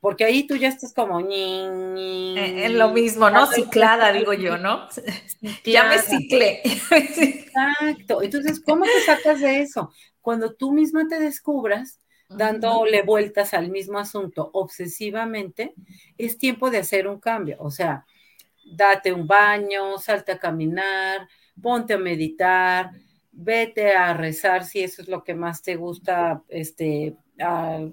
porque 0.04 0.25
ahí 0.25 0.46
tú 0.46 0.58
ya 0.58 0.68
estás 0.68 0.94
como 0.94 1.22
eh, 1.22 2.66
en 2.66 2.78
lo 2.78 2.90
mismo, 2.90 3.30
¿no? 3.30 3.48
Ciclada, 3.48 4.12
digo 4.12 4.34
yo, 4.34 4.58
¿no? 4.58 4.90
Ya 5.63 5.86
me 5.86 5.98
ciclé. 5.98 6.62
Exacto. 6.92 8.22
Entonces, 8.22 8.60
¿cómo 8.60 8.84
te 8.84 9.02
sacas 9.06 9.40
de 9.40 9.62
eso? 9.62 9.94
Cuando 10.24 10.53
tú 10.53 10.72
misma 10.72 11.08
te 11.08 11.20
descubras 11.20 12.00
dándole 12.30 13.03
vueltas 13.03 13.53
al 13.53 13.70
mismo 13.70 14.00
asunto 14.00 14.50
obsesivamente, 14.53 15.75
es 16.18 16.38
tiempo 16.39 16.72
de 16.72 16.80
hacer 16.80 17.08
un 17.08 17.20
cambio. 17.20 17.58
O 17.60 17.70
sea, 17.70 18.06
date 18.65 19.12
un 19.13 19.27
baño, 19.27 20.00
salte 20.00 20.32
a 20.32 20.39
caminar, 20.39 21.27
ponte 21.62 21.94
a 21.94 21.98
meditar, 21.98 22.92
vete 23.34 23.92
a 23.92 24.13
rezar 24.13 24.63
si 24.63 24.82
eso 24.82 25.01
es 25.01 25.10
lo 25.10 25.24
que 25.24 25.36
más 25.36 25.62
te 25.62 25.75
gusta, 25.75 26.42
este, 26.48 27.18
a 27.39 27.86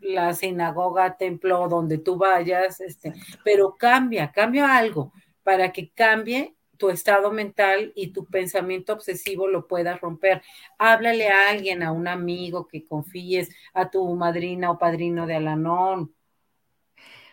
la 0.00 0.34
sinagoga, 0.34 1.16
templo, 1.16 1.68
donde 1.68 1.98
tú 1.98 2.16
vayas, 2.16 2.80
este, 2.80 3.12
pero 3.44 3.76
cambia, 3.76 4.30
cambia 4.30 4.76
algo 4.76 5.12
para 5.42 5.72
que 5.72 5.90
cambie 5.90 6.54
tu 6.76 6.90
estado 6.90 7.30
mental 7.30 7.92
y 7.94 8.12
tu 8.12 8.26
pensamiento 8.26 8.92
obsesivo 8.92 9.48
lo 9.48 9.66
puedas 9.66 10.00
romper. 10.00 10.42
Háblale 10.78 11.28
a 11.28 11.50
alguien, 11.50 11.82
a 11.82 11.92
un 11.92 12.08
amigo 12.08 12.66
que 12.66 12.84
confíes, 12.84 13.50
a 13.74 13.90
tu 13.90 14.14
madrina 14.14 14.70
o 14.70 14.78
padrino 14.78 15.26
de 15.26 15.36
Alanón. 15.36 16.14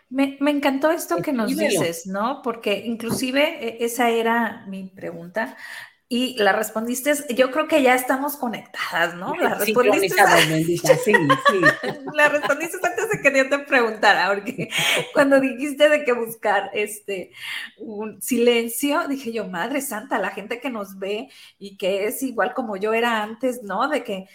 Me, 0.08 0.36
me 0.40 0.50
encantó 0.50 0.90
esto 0.90 1.22
que 1.22 1.32
nos 1.32 1.56
dices, 1.56 2.06
¿no? 2.06 2.42
Porque 2.42 2.82
inclusive 2.84 3.64
e, 3.64 3.84
esa 3.84 4.10
era 4.10 4.66
mi 4.66 4.88
pregunta. 4.88 5.56
Y 6.12 6.34
la 6.38 6.50
respondiste, 6.50 7.12
yo 7.36 7.52
creo 7.52 7.68
que 7.68 7.84
ya 7.84 7.94
estamos 7.94 8.36
conectadas, 8.36 9.14
¿no? 9.14 9.32
La 9.36 9.54
respondiste, 9.54 10.08
sí, 11.04 11.14
sí. 11.14 11.60
la 12.12 12.28
respondiste 12.28 12.78
antes 12.82 13.10
de 13.10 13.20
que 13.22 13.38
yo 13.38 13.48
te 13.48 13.60
preguntara, 13.60 14.26
porque 14.26 14.68
cuando 15.14 15.38
dijiste 15.38 15.88
de 15.88 16.04
que 16.04 16.12
buscar 16.12 16.68
este 16.74 17.30
un 17.78 18.20
silencio, 18.20 19.06
dije 19.06 19.30
yo, 19.30 19.46
Madre 19.46 19.82
Santa, 19.82 20.18
la 20.18 20.30
gente 20.30 20.58
que 20.58 20.68
nos 20.68 20.98
ve 20.98 21.28
y 21.60 21.76
que 21.76 22.06
es 22.06 22.24
igual 22.24 22.54
como 22.54 22.76
yo 22.76 22.92
era 22.92 23.22
antes, 23.22 23.62
¿no? 23.62 23.88
De 23.88 24.02
que 24.02 24.26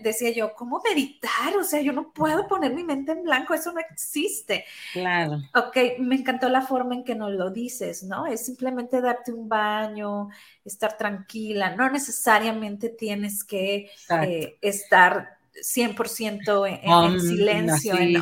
decía 0.00 0.30
yo, 0.30 0.54
¿cómo 0.54 0.80
meditar? 0.88 1.56
O 1.58 1.64
sea, 1.64 1.80
yo 1.80 1.92
no 1.92 2.12
puedo 2.12 2.46
poner 2.46 2.74
mi 2.74 2.84
mente 2.84 3.12
en 3.12 3.22
blanco, 3.22 3.54
eso 3.54 3.72
no 3.72 3.80
existe. 3.80 4.64
Claro. 4.92 5.38
Ok, 5.54 5.98
me 5.98 6.16
encantó 6.16 6.48
la 6.48 6.62
forma 6.62 6.94
en 6.94 7.04
que 7.04 7.14
nos 7.14 7.32
lo 7.32 7.50
dices, 7.50 8.02
¿no? 8.02 8.26
Es 8.26 8.44
simplemente 8.44 9.00
darte 9.00 9.32
un 9.32 9.48
baño, 9.48 10.28
estar 10.64 10.96
tranquila, 10.96 11.74
no 11.76 11.90
necesariamente 11.90 12.88
tienes 12.88 13.44
que 13.44 13.90
eh, 14.22 14.58
estar 14.60 15.38
100% 15.62 16.68
en, 16.68 17.14
en, 17.14 17.20
silencio, 17.20 17.96
en, 17.96 18.16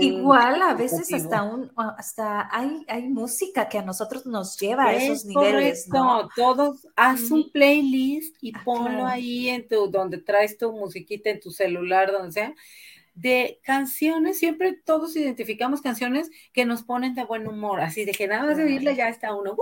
Igual 0.00 0.62
a 0.62 0.74
veces 0.74 1.12
hasta 1.12 1.42
un 1.42 1.72
hasta 1.98 2.48
hay, 2.52 2.84
hay 2.88 3.08
música 3.08 3.68
que 3.68 3.78
a 3.78 3.82
nosotros 3.82 4.24
nos 4.24 4.58
lleva 4.58 4.86
a 4.86 4.94
esos 4.94 5.24
niveles, 5.24 5.88
¿no? 5.88 6.28
Todos 6.36 6.86
haz 6.96 7.30
un 7.30 7.50
playlist 7.50 8.36
y 8.40 8.52
ah, 8.54 8.62
ponlo 8.64 9.06
ahí 9.06 9.48
en 9.48 9.66
tu 9.66 9.88
donde 9.88 10.18
traes 10.18 10.56
tu 10.56 10.72
musiquita 10.72 11.30
en 11.30 11.40
tu 11.40 11.50
celular, 11.50 12.12
donde 12.12 12.32
sea 12.32 12.54
de 13.14 13.60
canciones, 13.62 14.38
siempre 14.38 14.72
todos 14.72 15.14
identificamos 15.14 15.80
canciones 15.80 16.30
que 16.52 16.64
nos 16.64 16.82
ponen 16.82 17.14
de 17.14 17.24
buen 17.24 17.46
humor, 17.46 17.80
así 17.80 18.04
de 18.04 18.12
que 18.12 18.26
nada 18.26 18.44
más 18.44 18.56
de 18.56 18.64
oírle 18.64 18.96
ya 18.96 19.08
está 19.08 19.34
uno, 19.34 19.56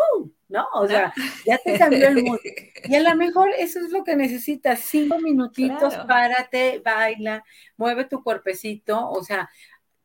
¿no? 0.49 0.67
O 0.75 0.89
sea, 0.89 1.13
ya 1.47 1.59
te 1.59 1.79
cambió 1.79 2.09
el 2.09 2.25
mood. 2.25 2.39
Y 2.85 2.95
a 2.95 3.01
lo 3.01 3.15
mejor 3.15 3.51
eso 3.59 3.79
es 3.81 3.91
lo 3.91 4.05
que 4.05 4.17
necesitas, 4.17 4.81
cinco 4.81 5.19
minutitos, 5.19 5.95
párate, 6.09 6.81
baila, 6.85 7.45
mueve 7.77 8.07
tu 8.07 8.23
cuerpecito, 8.23 9.11
o 9.11 9.23
sea, 9.23 9.51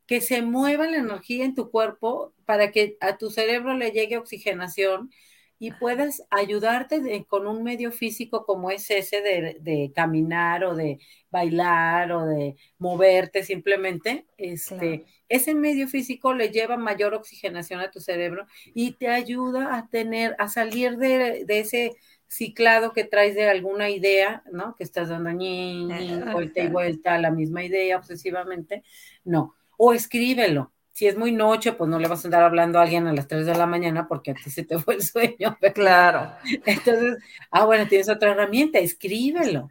que 0.06 0.20
se 0.22 0.42
mueva 0.42 0.88
la 0.88 0.98
energía 0.98 1.46
en 1.46 1.56
tu 1.56 1.72
cuerpo 1.72 2.34
para 2.46 2.72
que 2.72 2.98
a 3.00 3.18
tu 3.18 3.30
cerebro 3.30 3.76
le 3.76 3.92
llegue 3.92 4.18
oxigenación 4.18 5.10
y 5.60 5.72
puedas 5.72 6.24
ayudarte 6.30 7.26
con 7.28 7.48
un 7.48 7.64
medio 7.64 7.92
físico 7.92 8.46
como 8.46 8.70
es 8.70 8.90
ese 8.92 9.22
de, 9.22 9.92
caminar 9.96 10.64
o 10.64 10.76
de 10.76 11.00
bailar 11.30 12.12
o 12.12 12.26
de 12.26 12.56
moverte 12.78 13.44
simplemente, 13.44 14.26
este, 14.38 15.06
ese 15.30 15.56
medio 15.56 15.88
físico 15.88 16.34
le 16.34 16.50
lleva 16.50 16.78
mayor 16.78 17.14
oxigenación 17.14 17.80
a 17.80 17.92
tu 17.92 18.00
cerebro 18.00 18.46
y 18.74 18.92
te 18.92 19.10
ayuda 19.10 19.76
a 19.76 19.88
tener, 19.90 20.36
a 20.40 20.48
salir 20.48 20.98
de, 20.98 21.46
ese 21.48 21.96
ciclado 22.28 22.94
que 22.94 23.04
traes 23.04 23.36
de 23.36 23.50
alguna 23.50 23.90
idea, 23.90 24.44
¿no? 24.52 24.76
Que 24.76 24.84
estás 24.84 25.10
dando 25.10 25.32
ñi, 25.32 25.88
vuelta 26.32 26.62
y 26.62 26.68
vuelta 26.68 27.16
a 27.16 27.22
la 27.22 27.32
misma 27.32 27.64
idea 27.64 27.98
obsesivamente, 27.98 28.84
no. 29.24 29.56
O 29.78 29.94
escríbelo, 29.94 30.72
si 30.98 31.06
es 31.06 31.16
muy 31.16 31.32
noche, 31.32 31.74
pues 31.74 31.88
no 31.88 32.00
le 32.00 32.08
vas 32.08 32.26
a 32.26 32.28
andar 32.28 32.42
hablando 32.42 32.80
a 32.80 32.82
alguien 32.82 33.06
a 33.06 33.14
las 33.14 33.28
3 33.28 33.46
de 33.46 33.54
la 33.54 33.68
mañana 33.68 34.08
porque 34.08 34.32
a 34.32 34.34
ti 34.34 34.50
se 34.50 34.64
te 34.64 34.80
fue 34.80 34.96
el 34.96 35.04
sueño. 35.04 35.56
Claro. 35.76 36.32
Entonces, 36.66 37.18
ah, 37.52 37.66
bueno, 37.66 37.88
tienes 37.88 38.10
otra 38.10 38.32
herramienta, 38.32 38.80
escríbelo. 38.80 39.70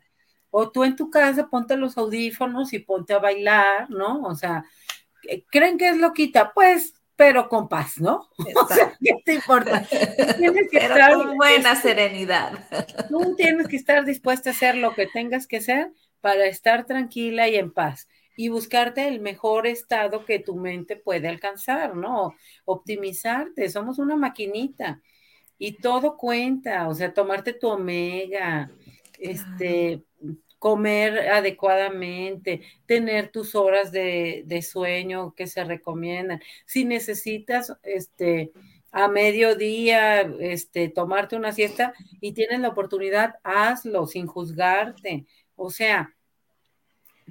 O 0.51 0.71
tú 0.71 0.85
en 0.85 0.95
tu 0.95 1.11
casa 1.11 1.49
ponte 1.49 1.77
los 1.77 1.99
audífonos 1.99 2.73
y 2.73 2.79
ponte 2.79 3.13
a 3.13 3.19
bailar, 3.19 3.91
¿no? 3.91 4.23
O 4.23 4.37
sea, 4.37 4.67
¿creen 5.51 5.79
que 5.79 5.89
es 5.89 5.97
loquita? 5.97 6.53
Pues, 6.55 6.95
pero 7.17 7.49
con 7.49 7.69
paz, 7.69 7.99
¿no? 7.99 8.29
O 8.63 8.69
sea, 8.73 8.97
¿qué 9.03 9.17
te 9.25 9.35
importa? 9.35 9.85
Tienes 10.39 10.71
que 10.71 10.79
estar 10.79 11.13
con 11.13 11.37
buena 11.37 11.75
serenidad. 11.75 12.53
Tú 13.09 13.35
tienes 13.35 13.67
que 13.67 13.75
estar 13.75 14.05
dispuesta 14.05 14.51
a 14.51 14.53
hacer 14.53 14.77
lo 14.77 14.95
que 14.95 15.09
tengas 15.09 15.49
que 15.49 15.57
hacer 15.57 15.91
para 16.21 16.47
estar 16.47 16.87
tranquila 16.87 17.49
y 17.49 17.57
en 17.57 17.73
paz 17.73 18.07
y 18.37 18.49
buscarte 18.49 19.09
el 19.09 19.21
mejor 19.21 19.67
estado 19.67 20.25
que 20.25 20.39
tu 20.39 20.57
mente 20.57 20.97
puede 20.97 21.29
alcanzar, 21.29 21.97
¿no? 21.97 22.35
Optimizarte, 22.65 23.69
somos 23.71 23.99
una 23.99 24.17
maquinita 24.17 25.01
y 25.59 25.79
todo 25.79 26.17
cuenta, 26.17 26.89
o 26.89 26.95
sea, 26.95 27.15
tomarte 27.15 27.55
tu 27.55 27.69
omega, 27.69 28.71
este, 29.19 30.03
comer 30.59 31.31
adecuadamente, 31.31 32.63
tener 32.87 33.31
tus 33.31 33.55
horas 33.55 33.93
de, 33.93 34.43
de, 34.47 34.63
sueño 34.63 35.35
que 35.35 35.47
se 35.47 35.65
recomiendan. 35.65 36.41
Si 36.67 36.85
necesitas, 36.85 37.73
este, 37.83 38.53
a 38.91 39.09
mediodía, 39.09 40.23
este, 40.41 40.89
tomarte 40.89 41.37
una 41.37 41.53
siesta 41.53 41.93
y 42.21 42.33
tienes 42.33 42.61
la 42.61 42.69
oportunidad, 42.69 43.35
hazlo 43.45 44.07
sin 44.07 44.27
juzgarte. 44.27 45.27
O 45.55 45.71
sea, 45.71 46.16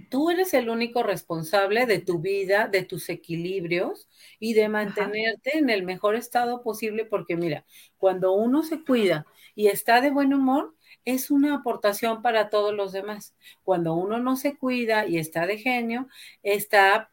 Tú 0.10 0.30
eres 0.30 0.54
el 0.54 0.70
único 0.70 1.04
responsable 1.04 1.86
de 1.86 2.00
tu 2.00 2.20
vida, 2.20 2.68
de 2.68 2.84
tus 2.84 3.08
equilibrios 3.10 4.10
y 4.40 4.54
de 4.54 4.68
mantenerte 4.68 5.58
en 5.58 5.70
el 5.70 5.84
mejor 5.84 6.16
estado 6.16 6.64
posible, 6.64 7.06
porque 7.06 7.38
mira, 7.38 7.66
cuando 7.98 8.34
uno 8.34 8.64
se 8.64 8.84
cuida 8.84 9.26
y 9.56 9.68
está 9.68 10.02
de 10.02 10.12
buen 10.12 10.34
humor, 10.34 10.76
es 11.06 11.32
una 11.32 11.56
aportación 11.56 12.22
para 12.22 12.50
todos 12.50 12.74
los 12.74 12.92
demás. 12.92 13.36
Cuando 13.64 13.94
uno 13.94 14.20
no 14.20 14.36
se 14.36 14.58
cuida 14.58 15.08
y 15.08 15.18
está 15.18 15.48
de 15.48 15.60
genio, 15.60 16.10
está 16.44 17.12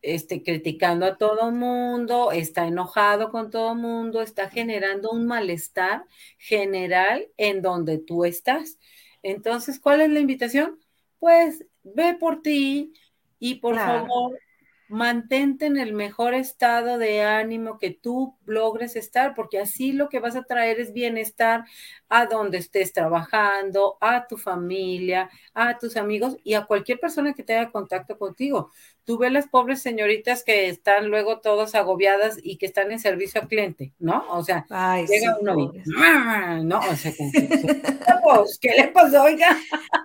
este, 0.00 0.42
criticando 0.42 1.06
a 1.06 1.18
todo 1.18 1.50
mundo, 1.52 2.32
está 2.32 2.66
enojado 2.66 3.30
con 3.30 3.50
todo 3.50 3.74
mundo, 3.74 4.22
está 4.22 4.48
generando 4.48 5.10
un 5.10 5.26
malestar 5.26 6.04
general 6.38 7.28
en 7.36 7.62
donde 7.62 7.98
tú 7.98 8.24
estás. 8.24 8.78
Entonces, 9.22 9.78
¿cuál 9.80 10.00
es 10.00 10.10
la 10.10 10.20
invitación? 10.20 10.78
Pues 11.18 11.64
ve 11.82 12.14
por 12.14 12.42
ti 12.42 12.92
y 13.38 13.56
por 13.56 13.76
favor 13.76 14.38
mantente 14.92 15.64
en 15.64 15.78
el 15.78 15.94
mejor 15.94 16.34
estado 16.34 16.98
de 16.98 17.22
ánimo 17.22 17.78
que 17.78 17.90
tú 17.90 18.36
logres 18.44 18.94
estar, 18.94 19.34
porque 19.34 19.58
así 19.58 19.92
lo 19.92 20.10
que 20.10 20.20
vas 20.20 20.36
a 20.36 20.42
traer 20.42 20.78
es 20.80 20.92
bienestar 20.92 21.64
a 22.10 22.26
donde 22.26 22.58
estés 22.58 22.92
trabajando, 22.92 23.96
a 24.02 24.26
tu 24.26 24.36
familia, 24.36 25.30
a 25.54 25.78
tus 25.78 25.96
amigos 25.96 26.36
y 26.44 26.54
a 26.54 26.66
cualquier 26.66 27.00
persona 27.00 27.32
que 27.32 27.42
tenga 27.42 27.70
contacto 27.70 28.18
contigo. 28.18 28.70
Tú 29.04 29.16
ves 29.16 29.32
las 29.32 29.48
pobres 29.48 29.80
señoritas 29.80 30.44
que 30.44 30.68
están 30.68 31.08
luego 31.08 31.40
todas 31.40 31.74
agobiadas 31.74 32.38
y 32.42 32.58
que 32.58 32.66
están 32.66 32.92
en 32.92 32.98
servicio 32.98 33.40
al 33.40 33.48
cliente, 33.48 33.94
¿no? 33.98 34.26
O 34.28 34.44
sea, 34.44 34.66
llega 35.08 35.38
uno 35.40 35.58
y, 35.58 36.64
no, 36.64 36.80
o 36.80 36.96
sea, 36.96 37.12
pues, 38.22 38.58
¿qué 38.60 38.72
le 38.76 38.88
pasó, 38.88 39.22
oiga? 39.22 39.56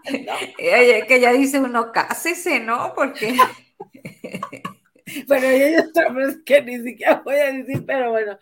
Que 0.57 1.19
ya 1.19 1.33
dice 1.33 1.59
uno, 1.59 1.91
cásese, 1.91 2.61
¿no? 2.61 2.93
Porque... 2.95 3.35
bueno, 5.27 5.47
hay 5.47 5.75
otras 5.75 6.37
que 6.45 6.61
ni 6.61 6.79
siquiera 6.81 7.21
voy 7.23 7.35
a 7.35 7.51
decir, 7.51 7.85
pero 7.85 8.11
bueno. 8.11 8.37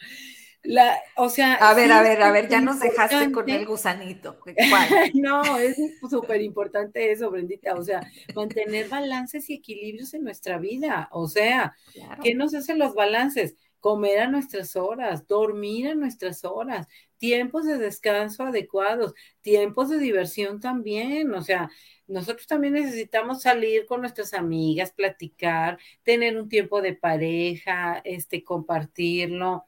La, 0.68 0.98
o 1.16 1.30
sea, 1.30 1.54
a 1.54 1.76
ver, 1.76 1.92
a 1.92 2.02
ver, 2.02 2.24
a 2.24 2.32
ver, 2.32 2.50
ya 2.50 2.60
nos 2.60 2.80
dejaste 2.80 3.32
con 3.32 3.48
el 3.50 3.68
gusanito. 3.68 4.40
no, 5.14 5.58
es 5.58 5.78
súper 6.10 6.42
importante 6.42 7.12
eso, 7.12 7.30
Brendita. 7.30 7.76
O 7.76 7.84
sea, 7.84 8.02
mantener 8.34 8.90
balances 8.90 9.48
y 9.50 9.56
equilibrios 9.56 10.14
en 10.16 10.24
nuestra 10.24 10.58
vida. 10.58 11.08
O 11.12 11.28
sea, 11.28 11.76
¿qué 12.24 12.34
nos 12.34 12.56
hacen 12.56 12.80
los 12.80 12.96
balances? 12.96 13.56
Comer 13.86 14.18
a 14.22 14.28
nuestras 14.28 14.76
horas, 14.76 15.28
dormir 15.28 15.90
a 15.90 15.94
nuestras 15.94 16.44
horas, 16.44 16.88
tiempos 17.18 17.68
de 17.68 17.78
descanso 17.78 18.42
adecuados, 18.42 19.14
tiempos 19.44 19.92
de 19.92 20.00
diversión 20.00 20.60
también. 20.60 21.32
O 21.36 21.44
sea, 21.44 21.70
nosotros 22.08 22.48
también 22.48 22.74
necesitamos 22.74 23.44
salir 23.44 23.86
con 23.86 24.02
nuestras 24.02 24.34
amigas, 24.34 24.92
platicar, 24.92 25.78
tener 26.02 26.36
un 26.36 26.50
tiempo 26.50 26.82
de 26.82 26.96
pareja, 26.96 28.02
este, 28.04 28.44
compartirlo, 28.44 29.66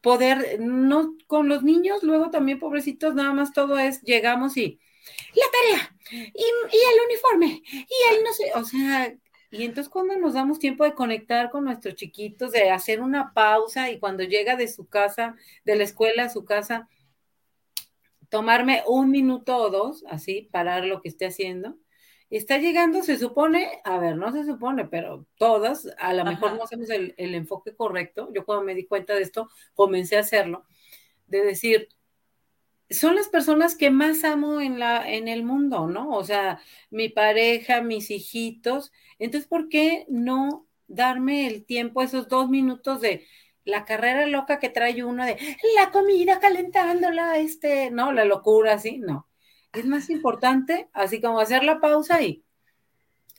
poder, 0.00 0.58
no, 0.58 1.14
con 1.26 1.50
los 1.50 1.62
niños, 1.62 2.02
luego 2.02 2.30
también, 2.30 2.58
pobrecitos, 2.58 3.14
nada 3.14 3.34
más 3.34 3.52
todo 3.52 3.78
es, 3.78 4.00
llegamos 4.04 4.56
y 4.56 4.80
la 5.34 5.44
tarea, 5.52 5.96
y, 6.10 6.44
el 6.44 6.98
uniforme, 7.06 7.62
y 7.72 8.14
el 8.14 8.24
no 8.24 8.32
sé, 8.32 8.52
o 8.54 8.64
sea, 8.64 9.14
y 9.50 9.64
entonces 9.64 9.90
cuando 9.90 10.16
nos 10.18 10.34
damos 10.34 10.58
tiempo 10.58 10.84
de 10.84 10.94
conectar 10.94 11.50
con 11.50 11.64
nuestros 11.64 11.94
chiquitos, 11.94 12.52
de 12.52 12.70
hacer 12.70 13.00
una 13.00 13.32
pausa 13.32 13.90
y 13.90 13.98
cuando 13.98 14.22
llega 14.24 14.56
de 14.56 14.68
su 14.68 14.88
casa, 14.88 15.36
de 15.64 15.76
la 15.76 15.84
escuela 15.84 16.24
a 16.24 16.28
su 16.28 16.44
casa, 16.44 16.88
tomarme 18.28 18.82
un 18.86 19.10
minuto 19.10 19.56
o 19.56 19.70
dos, 19.70 20.04
así, 20.08 20.48
parar 20.52 20.84
lo 20.84 21.00
que 21.00 21.08
esté 21.08 21.26
haciendo. 21.26 21.76
Está 22.30 22.58
llegando, 22.58 23.02
se 23.02 23.16
supone, 23.16 23.80
a 23.84 23.98
ver, 23.98 24.16
no 24.16 24.32
se 24.32 24.44
supone, 24.44 24.84
pero 24.84 25.26
todas, 25.38 25.88
a 25.96 26.12
lo 26.12 26.26
mejor 26.26 26.54
no 26.56 26.64
hacemos 26.64 26.90
el, 26.90 27.14
el, 27.16 27.34
enfoque 27.34 27.74
correcto. 27.74 28.28
Yo 28.34 28.44
cuando 28.44 28.64
me 28.64 28.74
di 28.74 28.84
cuenta 28.84 29.14
de 29.14 29.22
esto, 29.22 29.48
comencé 29.72 30.18
a 30.18 30.20
hacerlo, 30.20 30.66
de 31.26 31.42
decir, 31.42 31.88
son 32.90 33.16
las 33.16 33.28
personas 33.28 33.76
que 33.76 33.90
más 33.90 34.24
amo 34.24 34.60
en, 34.60 34.78
la, 34.78 35.10
en 35.10 35.28
el 35.28 35.44
mundo, 35.44 35.86
¿no? 35.88 36.10
O 36.10 36.24
sea, 36.24 36.60
mi 36.90 37.08
pareja, 37.08 37.82
mis 37.82 38.10
hijitos. 38.10 38.92
Entonces, 39.18 39.48
¿por 39.48 39.68
qué 39.68 40.06
no 40.08 40.66
darme 40.86 41.46
el 41.46 41.64
tiempo, 41.64 42.02
esos 42.02 42.28
dos 42.28 42.48
minutos 42.48 43.00
de, 43.00 43.26
la 43.68 43.84
carrera 43.84 44.26
loca 44.26 44.58
que 44.58 44.70
trae 44.70 45.04
uno 45.04 45.24
de 45.24 45.36
la 45.76 45.90
comida 45.90 46.40
calentándola, 46.40 47.38
este, 47.38 47.90
no, 47.90 48.12
la 48.12 48.24
locura, 48.24 48.74
así, 48.74 48.98
no. 48.98 49.28
Es 49.72 49.84
más 49.84 50.10
importante, 50.10 50.88
así 50.92 51.20
como 51.20 51.38
hacer 51.38 51.62
la 51.62 51.80
pausa 51.80 52.22
y 52.22 52.42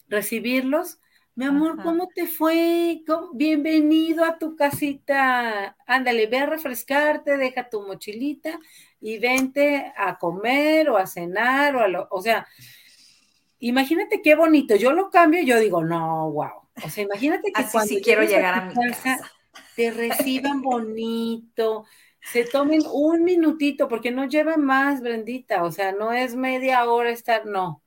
recibirlos. 0.08 1.00
Mi 1.40 1.46
amor, 1.46 1.82
¿cómo 1.82 2.10
te 2.14 2.28
fue? 2.28 3.02
Bienvenido 3.32 4.26
a 4.26 4.38
tu 4.38 4.58
casita. 4.58 5.78
Ándale, 5.88 6.28
ve 6.28 6.40
a 6.40 6.46
refrescarte, 6.48 7.38
deja 7.38 7.70
tu 7.70 7.82
mochilita 7.82 8.60
y 9.00 9.20
vente 9.20 9.94
a 9.96 10.18
comer 10.18 10.90
o 10.90 10.98
a 10.98 11.08
cenar 11.08 11.78
o 11.78 11.80
a 11.80 11.88
lo, 11.88 12.10
o 12.12 12.22
sea, 12.22 12.46
imagínate 13.60 14.22
qué 14.22 14.36
bonito. 14.36 14.76
Yo 14.76 14.92
lo 14.92 15.10
cambio 15.10 15.42
y 15.42 15.46
yo 15.46 15.58
digo, 15.60 15.82
no, 15.82 16.30
wow. 16.30 16.68
O 16.84 16.90
sea, 16.90 17.06
imagínate 17.06 17.54
que 17.54 17.64
cuando 17.72 17.88
sí 17.88 18.02
quiero 18.02 18.24
llegar 18.24 18.56
a, 18.56 18.66
mi 18.66 18.74
casa 18.74 19.22
te 19.78 19.92
reciban 19.92 20.62
bonito, 20.62 21.86
se 22.22 22.44
tomen 22.44 22.82
un 22.92 23.24
minutito, 23.24 23.88
porque 23.88 24.12
no 24.12 24.26
lleva 24.26 24.58
más, 24.58 25.00
Brendita, 25.00 25.64
o 25.64 25.72
sea, 25.72 25.94
no 25.94 26.12
es 26.12 26.36
media 26.36 26.84
hora 26.84 27.12
estar, 27.12 27.46
no, 27.46 27.82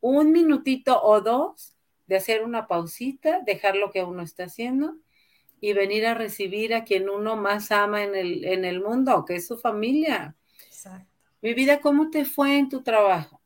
un 0.00 0.32
minutito 0.32 0.98
o 1.02 1.20
dos 1.20 1.75
de 2.06 2.16
hacer 2.16 2.44
una 2.44 2.66
pausita, 2.66 3.40
dejar 3.40 3.76
lo 3.76 3.90
que 3.90 4.02
uno 4.02 4.22
está 4.22 4.44
haciendo 4.44 4.96
y 5.60 5.72
venir 5.72 6.06
a 6.06 6.14
recibir 6.14 6.74
a 6.74 6.84
quien 6.84 7.08
uno 7.08 7.36
más 7.36 7.72
ama 7.72 8.04
en 8.04 8.14
el, 8.14 8.44
en 8.44 8.64
el 8.64 8.80
mundo, 8.80 9.24
que 9.24 9.36
es 9.36 9.46
su 9.46 9.58
familia. 9.58 10.36
Exacto. 10.66 11.10
Mi 11.42 11.54
vida, 11.54 11.80
¿cómo 11.80 12.10
te 12.10 12.24
fue 12.24 12.58
en 12.58 12.68
tu 12.68 12.82
trabajo? 12.82 13.40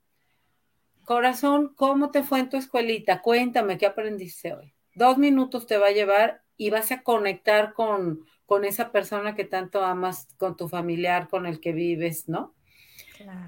Corazón, 1.04 1.72
¿cómo 1.74 2.10
te 2.10 2.22
fue 2.22 2.40
en 2.40 2.48
tu 2.48 2.56
escuelita? 2.56 3.20
Cuéntame, 3.20 3.78
¿qué 3.78 3.86
aprendiste 3.86 4.54
hoy? 4.54 4.74
Dos 4.94 5.18
minutos 5.18 5.66
te 5.66 5.76
va 5.76 5.88
a 5.88 5.92
llevar 5.92 6.42
y 6.56 6.70
vas 6.70 6.92
a 6.92 7.02
conectar 7.02 7.72
con, 7.72 8.26
con 8.46 8.64
esa 8.64 8.92
persona 8.92 9.34
que 9.34 9.44
tanto 9.44 9.84
amas, 9.84 10.28
con 10.36 10.56
tu 10.56 10.68
familiar, 10.68 11.28
con 11.28 11.46
el 11.46 11.60
que 11.60 11.72
vives, 11.72 12.28
¿no? 12.28 12.54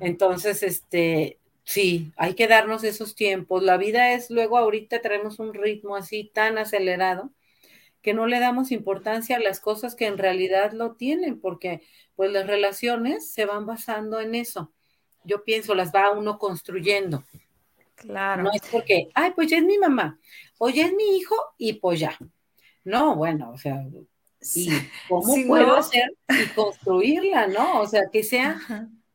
Entonces, 0.00 0.62
este, 0.62 1.38
sí, 1.64 2.12
hay 2.16 2.34
que 2.34 2.48
darnos 2.48 2.84
esos 2.84 3.14
tiempos. 3.14 3.62
La 3.62 3.76
vida 3.76 4.12
es, 4.12 4.30
luego 4.30 4.58
ahorita 4.58 5.00
traemos 5.00 5.38
un 5.38 5.54
ritmo 5.54 5.96
así 5.96 6.30
tan 6.32 6.58
acelerado 6.58 7.30
que 8.02 8.14
no 8.14 8.26
le 8.26 8.40
damos 8.40 8.72
importancia 8.72 9.36
a 9.36 9.40
las 9.40 9.60
cosas 9.60 9.94
que 9.94 10.06
en 10.06 10.18
realidad 10.18 10.72
lo 10.72 10.96
tienen, 10.96 11.40
porque 11.40 11.82
pues 12.16 12.32
las 12.32 12.46
relaciones 12.46 13.32
se 13.32 13.46
van 13.46 13.64
basando 13.64 14.20
en 14.20 14.34
eso. 14.34 14.72
Yo 15.24 15.44
pienso, 15.44 15.74
las 15.74 15.92
va 15.92 16.10
uno 16.10 16.38
construyendo. 16.38 17.22
Claro. 17.94 18.42
No 18.42 18.50
es 18.52 18.62
porque, 18.72 19.08
ay, 19.14 19.30
pues 19.30 19.48
ya 19.48 19.58
es 19.58 19.64
mi 19.64 19.78
mamá, 19.78 20.18
o 20.58 20.68
ya 20.68 20.86
es 20.86 20.94
mi 20.94 21.16
hijo, 21.16 21.36
y 21.56 21.74
pues 21.74 22.00
ya. 22.00 22.18
No, 22.82 23.14
bueno, 23.14 23.52
o 23.52 23.58
sea, 23.58 23.80
¿y 24.54 24.68
cómo 25.08 25.36
puedo 25.46 25.76
hacer 25.76 26.12
y 26.28 26.46
construirla, 26.54 27.46
no? 27.46 27.80
O 27.80 27.86
sea, 27.86 28.02
que 28.12 28.24
sea 28.24 28.58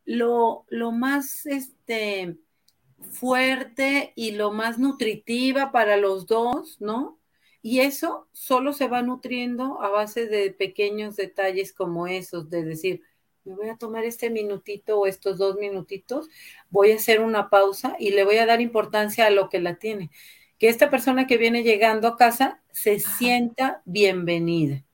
lo, 0.07 0.65
lo 0.69 0.91
más 0.91 1.45
este 1.45 2.37
fuerte 3.11 4.13
y 4.15 4.31
lo 4.31 4.51
más 4.51 4.79
nutritiva 4.79 5.71
para 5.71 5.97
los 5.97 6.25
dos, 6.25 6.81
¿no? 6.81 7.19
Y 7.61 7.81
eso 7.81 8.27
solo 8.31 8.73
se 8.73 8.87
va 8.87 9.03
nutriendo 9.03 9.81
a 9.81 9.89
base 9.89 10.25
de 10.25 10.51
pequeños 10.51 11.15
detalles 11.15 11.73
como 11.73 12.07
esos, 12.07 12.49
de 12.49 12.63
decir, 12.63 13.03
me 13.43 13.53
voy 13.53 13.69
a 13.69 13.77
tomar 13.77 14.03
este 14.03 14.29
minutito 14.31 14.99
o 14.99 15.05
estos 15.05 15.37
dos 15.37 15.57
minutitos, 15.57 16.29
voy 16.69 16.91
a 16.91 16.95
hacer 16.95 17.21
una 17.21 17.49
pausa 17.49 17.95
y 17.99 18.11
le 18.11 18.23
voy 18.23 18.37
a 18.37 18.45
dar 18.45 18.61
importancia 18.61 19.27
a 19.27 19.29
lo 19.29 19.49
que 19.49 19.59
la 19.59 19.75
tiene 19.75 20.09
que 20.57 20.69
esta 20.69 20.89
persona 20.89 21.27
que 21.27 21.37
viene 21.37 21.63
llegando 21.63 22.07
a 22.07 22.17
casa 22.17 22.61
se 22.71 22.99
sienta 22.99 23.81
bienvenida. 23.85 24.86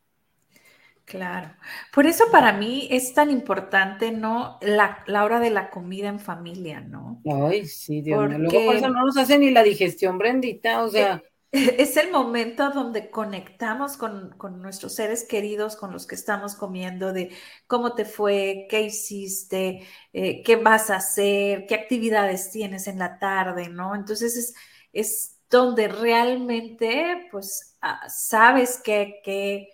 Claro. 1.05 1.53
Por 1.93 2.05
eso 2.05 2.25
para 2.31 2.53
mí 2.53 2.87
es 2.89 3.13
tan 3.13 3.29
importante, 3.29 4.11
¿no? 4.11 4.57
La, 4.61 5.03
hora 5.23 5.39
de 5.39 5.49
la 5.49 5.69
comida 5.69 6.07
en 6.07 6.19
familia, 6.19 6.79
¿no? 6.79 7.21
Ay, 7.25 7.65
sí, 7.65 8.01
Dios 8.01 8.29
mío. 8.29 8.37
Luego 8.39 8.65
por 8.65 8.75
eso 8.75 8.89
no 8.89 9.05
nos 9.05 9.17
hace 9.17 9.37
ni 9.37 9.51
la 9.51 9.63
digestión, 9.63 10.17
Brendita, 10.17 10.83
o 10.83 10.89
sea. 10.89 11.21
Es 11.55 11.97
el 11.97 12.09
momento 12.09 12.71
donde 12.71 13.11
conectamos 13.11 13.95
con, 13.95 14.31
con, 14.39 14.59
nuestros 14.59 14.95
seres 14.95 15.23
queridos, 15.23 15.75
con 15.75 15.91
los 15.93 16.07
que 16.07 16.15
estamos 16.15 16.55
comiendo, 16.55 17.13
de 17.13 17.29
cómo 17.67 17.93
te 17.93 18.05
fue, 18.05 18.65
qué 18.71 18.81
hiciste, 18.81 19.87
eh, 20.13 20.41
qué 20.41 20.55
vas 20.55 20.89
a 20.89 20.95
hacer, 20.95 21.67
qué 21.67 21.75
actividades 21.75 22.49
tienes 22.49 22.87
en 22.87 22.97
la 22.97 23.19
tarde, 23.19 23.69
¿no? 23.69 23.93
Entonces 23.93 24.35
es, 24.35 24.55
es 24.93 25.33
donde 25.53 25.87
realmente 25.87 27.27
pues 27.31 27.77
ah, 27.81 28.09
sabes 28.09 28.81
que, 28.83 29.69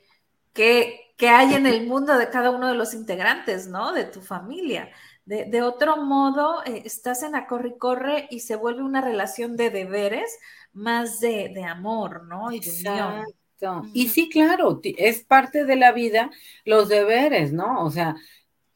que, 1.19 1.29
hay 1.29 1.53
en 1.53 1.65
el 1.65 1.85
mundo 1.85 2.17
de 2.17 2.29
cada 2.29 2.49
uno 2.49 2.69
de 2.69 2.75
los 2.75 2.93
integrantes, 2.93 3.67
¿no? 3.67 3.91
De 3.93 4.05
tu 4.05 4.21
familia. 4.21 4.89
De, 5.25 5.61
otro 5.61 5.97
modo, 5.97 6.63
eh, 6.65 6.81
estás 6.85 7.21
en 7.21 7.33
la 7.33 7.45
corre 7.45 7.69
y 7.69 7.77
corre 7.77 8.27
y 8.31 8.39
se 8.39 8.55
vuelve 8.55 8.81
una 8.81 8.99
relación 8.99 9.55
de 9.57 9.69
deberes 9.69 10.39
más 10.73 11.19
de, 11.19 11.63
amor, 11.63 12.25
¿no? 12.25 12.51
Y 12.51 12.61
Y 13.93 14.07
sí, 14.07 14.29
claro, 14.29 14.79
es 14.83 15.23
parte 15.25 15.65
de 15.65 15.75
la 15.75 15.91
vida 15.91 16.31
los 16.65 16.89
deberes, 16.89 17.53
¿no? 17.53 17.83
O 17.83 17.91
sea, 17.91 18.15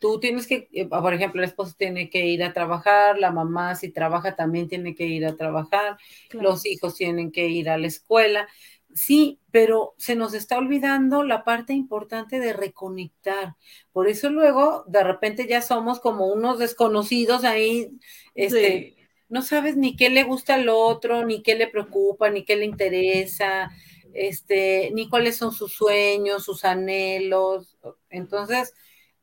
tú 0.04 0.20
tienes 0.20 0.48
que, 0.48 0.68
eh, 0.74 0.86
por 0.86 1.14
ejemplo, 1.14 1.42
el 1.42 1.48
esposo 1.48 1.76
tiene 1.78 2.10
que 2.10 2.26
ir 2.26 2.44
a 2.44 2.52
trabajar, 2.52 3.18
la 3.18 3.32
mamá 3.32 3.74
si 3.76 3.90
trabaja 3.90 4.36
también 4.36 4.68
tiene 4.68 4.96
que 4.96 5.06
ir 5.06 5.26
a 5.26 5.38
trabajar, 5.38 5.98
los 6.34 6.66
hijos 6.66 6.96
tienen 6.96 7.32
que 7.32 7.48
ir 7.48 7.70
a 7.70 7.78
la 7.78 7.88
escuela. 7.88 8.48
Sí, 8.96 9.40
pero 9.52 9.96
se 9.98 10.16
nos 10.16 10.36
está 10.36 10.58
olvidando 10.60 11.24
la 11.24 11.44
parte 11.44 11.74
importante 11.74 12.40
de 12.40 12.54
reconectar. 12.54 13.56
Por 13.92 14.08
eso 14.08 14.30
luego 14.30 14.84
de 14.88 15.04
repente 15.04 15.48
ya 15.48 15.64
somos 15.64 16.00
como 16.00 16.28
unos 16.28 16.60
desconocidos 16.60 17.44
ahí, 17.44 17.98
este, 18.36 18.96
no 19.30 19.42
sabes 19.42 19.78
ni 19.78 19.96
qué 19.96 20.12
le 20.12 20.24
gusta 20.24 20.56
al 20.56 20.70
otro, 20.70 21.26
ni 21.26 21.42
qué 21.42 21.56
le 21.56 21.68
preocupa, 21.68 22.30
ni 22.30 22.46
qué 22.46 22.56
le 22.56 22.66
interesa, 22.66 23.72
este, 24.14 24.92
ni 24.94 25.10
cuáles 25.10 25.38
son 25.38 25.52
sus 25.52 25.74
sueños, 25.74 26.44
sus 26.44 26.64
anhelos. 26.64 27.76
Entonces, 28.12 28.74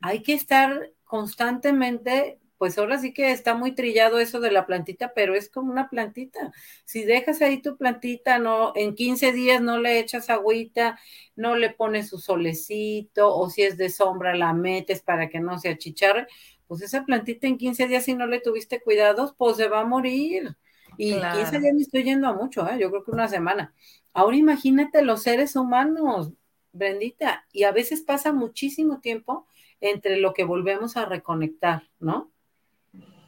hay 0.01 0.23
que 0.23 0.33
estar 0.33 0.91
constantemente 1.05 2.40
pues 2.61 2.77
ahora 2.77 2.99
sí 2.99 3.15
que 3.15 3.31
está 3.31 3.55
muy 3.55 3.73
trillado 3.75 4.19
eso 4.19 4.39
de 4.39 4.51
la 4.51 4.67
plantita, 4.67 5.15
pero 5.15 5.35
es 5.35 5.49
como 5.49 5.73
una 5.73 5.89
plantita. 5.89 6.53
Si 6.85 7.05
dejas 7.05 7.41
ahí 7.41 7.63
tu 7.63 7.79
plantita, 7.79 8.39
no, 8.39 8.75
en 8.77 8.95
15 8.95 9.33
días 9.33 9.63
no 9.63 9.79
le 9.79 9.99
echas 9.99 10.29
agüita, 10.29 11.01
no 11.37 11.57
le 11.57 11.71
pones 11.71 12.11
su 12.11 12.19
solecito, 12.19 13.35
o 13.35 13.49
si 13.49 13.63
es 13.63 13.79
de 13.79 13.89
sombra, 13.89 14.37
la 14.37 14.53
metes 14.53 15.01
para 15.01 15.31
que 15.31 15.41
no 15.41 15.59
se 15.59 15.71
achicharre, 15.71 16.27
pues 16.67 16.83
esa 16.83 17.07
plantita 17.07 17.47
en 17.47 17.57
15 17.57 17.89
días, 17.89 18.05
si 18.05 18.15
no 18.15 18.27
le 18.27 18.41
tuviste 18.41 18.83
cuidados, 18.83 19.35
pues 19.39 19.57
se 19.57 19.67
va 19.67 19.81
a 19.81 19.87
morir. 19.87 20.55
Y 20.99 21.15
15 21.15 21.61
días 21.61 21.75
me 21.75 21.81
estoy 21.81 22.03
yendo 22.03 22.29
a 22.29 22.35
mucho, 22.35 22.69
¿eh? 22.69 22.79
yo 22.79 22.91
creo 22.91 23.05
que 23.05 23.13
una 23.13 23.29
semana. 23.29 23.73
Ahora 24.13 24.37
imagínate 24.37 25.01
los 25.01 25.23
seres 25.23 25.57
humanos, 25.57 26.35
Brendita, 26.73 27.47
y 27.55 27.63
a 27.63 27.73
veces 27.73 28.03
pasa 28.03 28.35
muchísimo 28.35 29.01
tiempo 29.01 29.47
entre 29.81 30.19
lo 30.19 30.35
que 30.35 30.45
volvemos 30.45 30.99
a 30.99 31.07
reconectar, 31.07 31.85
¿no? 32.01 32.31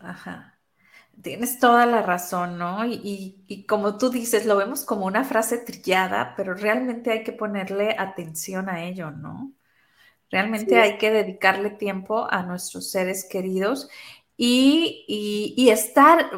Ajá. 0.02 0.58
Tienes 1.22 1.58
toda 1.60 1.86
la 1.86 2.02
razón, 2.02 2.58
¿no? 2.58 2.84
Y, 2.86 3.66
como 3.68 3.98
tú 3.98 4.10
dices, 4.10 4.46
lo 4.46 4.56
vemos 4.56 4.84
como 4.84 5.06
una 5.06 5.24
frase 5.24 5.58
trillada, 5.58 6.34
pero 6.36 6.54
realmente 6.54 7.12
hay 7.12 7.24
que 7.24 7.32
ponerle 7.32 7.96
atención 7.98 8.68
a 8.68 8.84
ello, 8.84 9.10
¿no? 9.10 9.52
Realmente 10.30 10.80
hay 10.80 10.98
que 10.98 11.10
dedicarle 11.10 11.70
tiempo 11.70 12.26
a 12.30 12.42
nuestros 12.44 12.90
seres 12.90 13.26
queridos 13.30 13.88
y, 15.08 15.54
y 15.56 15.70
estar, 15.70 16.30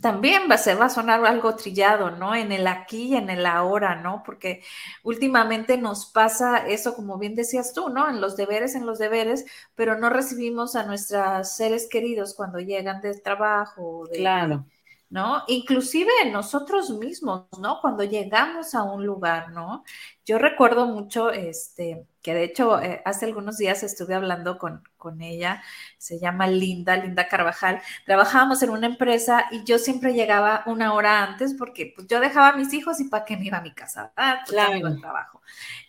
también 0.00 0.42
va, 0.50 0.58
se 0.58 0.74
va 0.74 0.86
a 0.86 0.88
sonar 0.90 1.24
algo 1.24 1.54
trillado, 1.56 2.10
¿no? 2.10 2.34
En 2.34 2.52
el 2.52 2.66
aquí 2.66 3.04
y 3.08 3.16
en 3.16 3.30
el 3.30 3.46
ahora, 3.46 3.96
¿no? 3.96 4.22
Porque 4.24 4.62
últimamente 5.02 5.78
nos 5.78 6.06
pasa 6.06 6.66
eso, 6.66 6.94
como 6.94 7.18
bien 7.18 7.34
decías 7.34 7.72
tú, 7.72 7.88
¿no? 7.88 8.08
En 8.08 8.20
los 8.20 8.36
deberes, 8.36 8.74
en 8.74 8.86
los 8.86 8.98
deberes, 8.98 9.44
pero 9.74 9.98
no 9.98 10.10
recibimos 10.10 10.76
a 10.76 10.84
nuestros 10.84 11.50
seres 11.56 11.88
queridos 11.90 12.34
cuando 12.34 12.58
llegan 12.60 13.00
del 13.00 13.22
trabajo. 13.22 14.08
claro. 14.10 14.66
¿No? 15.08 15.42
Inclusive 15.46 16.10
nosotros 16.32 16.90
mismos, 16.90 17.46
¿no? 17.60 17.80
Cuando 17.80 18.02
llegamos 18.04 18.74
a 18.74 18.82
un 18.82 19.06
lugar, 19.06 19.52
¿no? 19.52 19.84
Yo 20.24 20.38
recuerdo 20.38 20.86
mucho, 20.86 21.30
este, 21.30 22.06
que 22.22 22.34
de 22.34 22.44
hecho 22.44 22.80
eh, 22.80 23.02
hace 23.04 23.26
algunos 23.26 23.56
días 23.56 23.84
estuve 23.84 24.14
hablando 24.14 24.58
con, 24.58 24.82
con 24.96 25.22
ella, 25.22 25.62
se 25.96 26.18
llama 26.18 26.48
Linda, 26.48 26.96
Linda 26.96 27.28
Carvajal, 27.28 27.80
trabajábamos 28.04 28.62
en 28.62 28.70
una 28.70 28.86
empresa 28.86 29.46
y 29.52 29.62
yo 29.64 29.78
siempre 29.78 30.12
llegaba 30.12 30.64
una 30.66 30.92
hora 30.92 31.22
antes 31.22 31.54
porque 31.54 31.92
pues, 31.94 32.08
yo 32.08 32.18
dejaba 32.18 32.48
a 32.50 32.56
mis 32.56 32.72
hijos 32.72 32.98
y 33.00 33.04
para 33.04 33.24
qué 33.24 33.36
me 33.36 33.46
iba 33.46 33.58
a 33.58 33.62
mi 33.62 33.72
casa, 33.72 34.12
¿verdad? 34.16 34.38
Pues, 34.44 34.50
claro. 34.50 34.86
el 34.88 35.00
trabajo. 35.00 35.40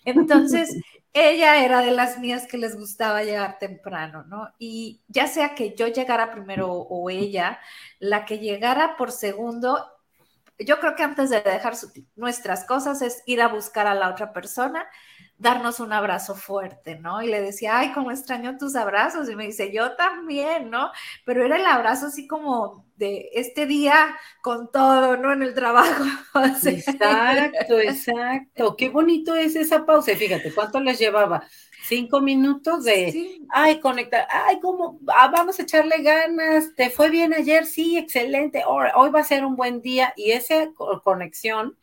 Entonces, 0.05 0.75
ella 1.13 1.63
era 1.63 1.81
de 1.81 1.91
las 1.91 2.19
mías 2.19 2.47
que 2.47 2.57
les 2.57 2.75
gustaba 2.75 3.23
llegar 3.23 3.59
temprano, 3.59 4.23
¿no? 4.23 4.53
Y 4.59 5.01
ya 5.07 5.27
sea 5.27 5.55
que 5.55 5.75
yo 5.75 5.87
llegara 5.87 6.31
primero 6.31 6.71
o 6.71 7.09
ella, 7.09 7.59
la 7.99 8.25
que 8.25 8.39
llegara 8.39 8.97
por 8.97 9.11
segundo, 9.11 9.85
yo 10.59 10.79
creo 10.79 10.95
que 10.95 11.03
antes 11.03 11.29
de 11.29 11.41
dejar 11.41 11.73
nuestras 12.15 12.65
cosas 12.65 13.01
es 13.01 13.23
ir 13.25 13.41
a 13.41 13.47
buscar 13.47 13.87
a 13.87 13.95
la 13.95 14.09
otra 14.09 14.33
persona 14.33 14.87
darnos 15.39 15.79
un 15.79 15.93
abrazo 15.93 16.35
fuerte, 16.35 16.97
¿no? 16.97 17.21
Y 17.21 17.27
le 17.27 17.41
decía, 17.41 17.77
ay, 17.77 17.91
cómo 17.93 18.11
extraño 18.11 18.57
tus 18.57 18.75
abrazos. 18.75 19.29
Y 19.29 19.35
me 19.35 19.45
dice, 19.45 19.71
yo 19.71 19.95
también, 19.95 20.69
¿no? 20.69 20.91
Pero 21.25 21.45
era 21.45 21.57
el 21.57 21.65
abrazo 21.65 22.07
así 22.07 22.27
como 22.27 22.85
de 22.95 23.29
este 23.33 23.67
día 23.67 24.15
con 24.41 24.71
todo, 24.71 25.17
¿no? 25.17 25.31
En 25.31 25.43
el 25.43 25.53
trabajo. 25.53 26.03
exacto, 26.65 27.79
exacto. 27.79 28.75
Qué 28.75 28.89
bonito 28.89 29.35
es 29.35 29.55
esa 29.55 29.85
pausa. 29.85 30.15
Fíjate, 30.15 30.53
¿cuánto 30.53 30.79
les 30.79 30.97
llevaba? 30.97 31.43
Cinco 31.83 32.19
minutos 32.19 32.83
de, 32.83 33.39
ay, 33.49 33.79
conectar, 33.79 34.27
ay, 34.29 34.59
¿cómo? 34.59 34.99
Ah, 35.07 35.29
vamos 35.29 35.57
a 35.57 35.63
echarle 35.63 36.01
ganas, 36.01 36.75
¿te 36.75 36.89
fue 36.89 37.09
bien 37.09 37.33
ayer? 37.33 37.65
Sí, 37.65 37.97
excelente, 37.97 38.63
hoy, 38.67 38.87
hoy 38.95 39.09
va 39.09 39.21
a 39.21 39.23
ser 39.23 39.45
un 39.45 39.55
buen 39.55 39.81
día. 39.81 40.13
Y 40.17 40.31
esa 40.31 40.69
conexión 41.03 41.77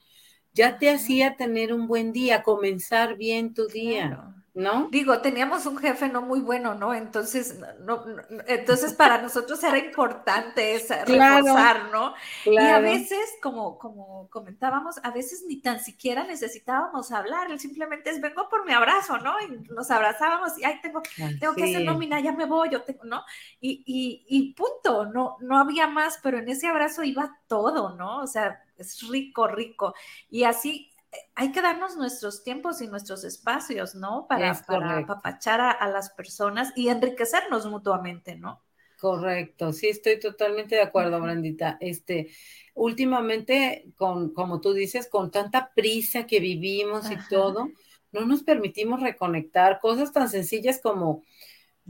ya 0.55 0.79
te 0.79 0.91
hacía 0.91 1.37
tener 1.37 1.73
un 1.73 1.87
buen 1.89 2.13
día, 2.13 2.43
comenzar 2.43 3.17
bien 3.17 3.55
tu 3.55 3.67
día. 3.69 4.44
¿No? 4.55 4.87
Digo, 4.89 5.21
teníamos 5.21 5.67
un 5.67 5.79
jefe 5.79 6.09
no 6.09 6.23
muy 6.23 6.39
bueno, 6.39 6.75
¿no? 6.75 6.95
Entonces, 6.95 7.59
no, 7.81 8.05
entonces 8.47 8.95
para 8.95 9.21
nosotros 9.21 9.61
era 9.65 9.79
importante 9.79 10.77
esa, 10.77 11.05
reforzar, 11.05 11.91
¿no? 11.91 12.15
Y 12.45 12.57
a 12.57 12.79
veces, 12.79 13.19
como, 13.43 13.77
como 13.79 14.29
comentábamos, 14.31 15.01
a 15.03 15.11
veces 15.11 15.45
ni 15.49 15.61
tan 15.61 15.81
siquiera 15.81 16.23
necesitábamos 16.23 17.11
hablar, 17.11 17.51
él 17.51 17.59
simplemente 17.59 18.11
es 18.11 18.21
vengo 18.21 18.49
por 18.49 18.65
mi 18.65 18.73
abrazo, 18.73 19.19
¿no? 19.19 19.35
Y 19.41 19.73
nos 19.75 19.91
abrazábamos 19.91 20.57
y 20.57 20.65
ay, 20.65 20.79
tengo, 20.81 21.03
tengo 21.41 21.55
que 21.57 21.65
hacer 21.65 21.85
nómina, 21.85 22.21
ya 22.21 22.31
me 22.31 22.45
voy, 22.45 22.71
yo 22.71 22.83
tengo, 22.83 23.03
¿no? 23.03 23.25
Y, 23.61 23.83
y, 23.85 24.25
y 24.29 24.55
punto, 24.55 25.07
no, 25.07 25.37
no 25.41 25.59
había 25.59 25.89
más, 25.89 26.21
pero 26.23 26.39
en 26.39 26.49
ese 26.49 26.69
abrazo 26.69 27.03
iba 27.03 27.41
todo, 27.49 27.97
¿no? 27.97 28.19
O 28.19 28.27
sea, 28.29 28.63
es 28.77 29.09
rico, 29.09 29.49
rico. 29.49 29.95
Y 30.31 30.45
así 30.45 30.94
hay 31.35 31.53
que 31.53 31.63
darnos 31.63 31.97
nuestros 31.97 32.43
tiempos 32.43 32.81
y 32.81 32.87
nuestros 32.87 33.25
espacios, 33.25 33.95
¿no? 33.95 34.27
Para, 34.29 34.55
para 34.67 34.99
apapachar 34.99 35.61
a, 35.61 35.89
las 35.89 36.11
personas 36.11 36.73
y 36.77 36.89
enriquecernos 36.89 37.67
mutuamente, 37.67 38.37
¿no? 38.37 38.63
Correcto, 39.01 39.73
sí, 39.73 39.89
estoy 39.89 40.19
totalmente 40.19 40.77
de 40.77 40.83
acuerdo, 40.83 41.21
Brandita. 41.21 41.77
Este, 41.81 42.31
últimamente, 42.75 43.87
con, 43.97 44.33
como 44.33 44.61
tú 44.61 44.73
dices, 44.73 45.09
con 45.09 45.31
tanta 45.31 45.73
prisa 45.75 46.27
que 46.27 46.41
vivimos 46.41 47.11
y 47.11 47.17
todo, 47.29 47.69
no 48.13 48.25
nos 48.25 48.43
permitimos 48.43 49.01
reconectar 49.01 49.81
cosas 49.81 50.13
tan 50.13 50.29
sencillas 50.29 50.81
como 50.81 51.23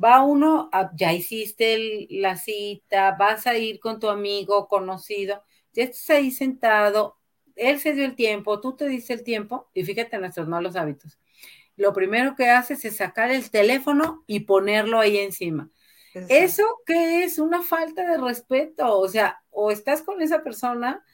va 0.03 0.25
uno, 0.25 0.71
ya 0.97 1.13
hiciste 1.13 2.07
la 2.11 2.37
cita, 2.37 3.17
vas 3.19 3.47
a 3.47 3.57
ir 3.57 3.79
con 3.79 4.01
tu 4.01 4.09
amigo 4.09 4.67
conocido, 4.67 5.43
ya 5.73 5.85
estás 5.85 6.11
ahí 6.11 6.31
sentado, 6.31 7.17
él 7.57 7.81
se 7.81 7.93
dio 7.93 8.05
el 8.05 8.15
tiempo, 8.15 8.61
tú 8.61 8.77
te 8.77 8.87
diste 8.87 9.13
el 9.15 9.23
tiempo, 9.23 9.69
y 9.75 9.85
fíjate 9.85 10.17
en 10.17 10.23
nuestros 10.23 10.49
malos 10.49 10.77
hábitos. 10.77 11.19
Lo 11.77 11.93
primero 11.93 12.37
que 12.37 12.51
haces 12.51 12.85
es 12.85 12.97
sacar 12.97 13.31
el 13.31 13.51
teléfono 13.51 14.23
y 14.27 14.41
ponerlo 14.41 15.01
ahí 15.01 15.19
encima. 15.19 15.71
¿Eso 16.29 16.81
qué 16.87 17.25
es? 17.25 17.39
Una 17.39 17.63
falta 17.63 18.09
de 18.09 18.19
respeto. 18.19 18.99
O 18.99 19.09
sea, 19.09 19.43
o 19.51 19.73
estás 19.73 20.03
con 20.03 20.23
esa 20.23 20.45
persona, 20.45 21.05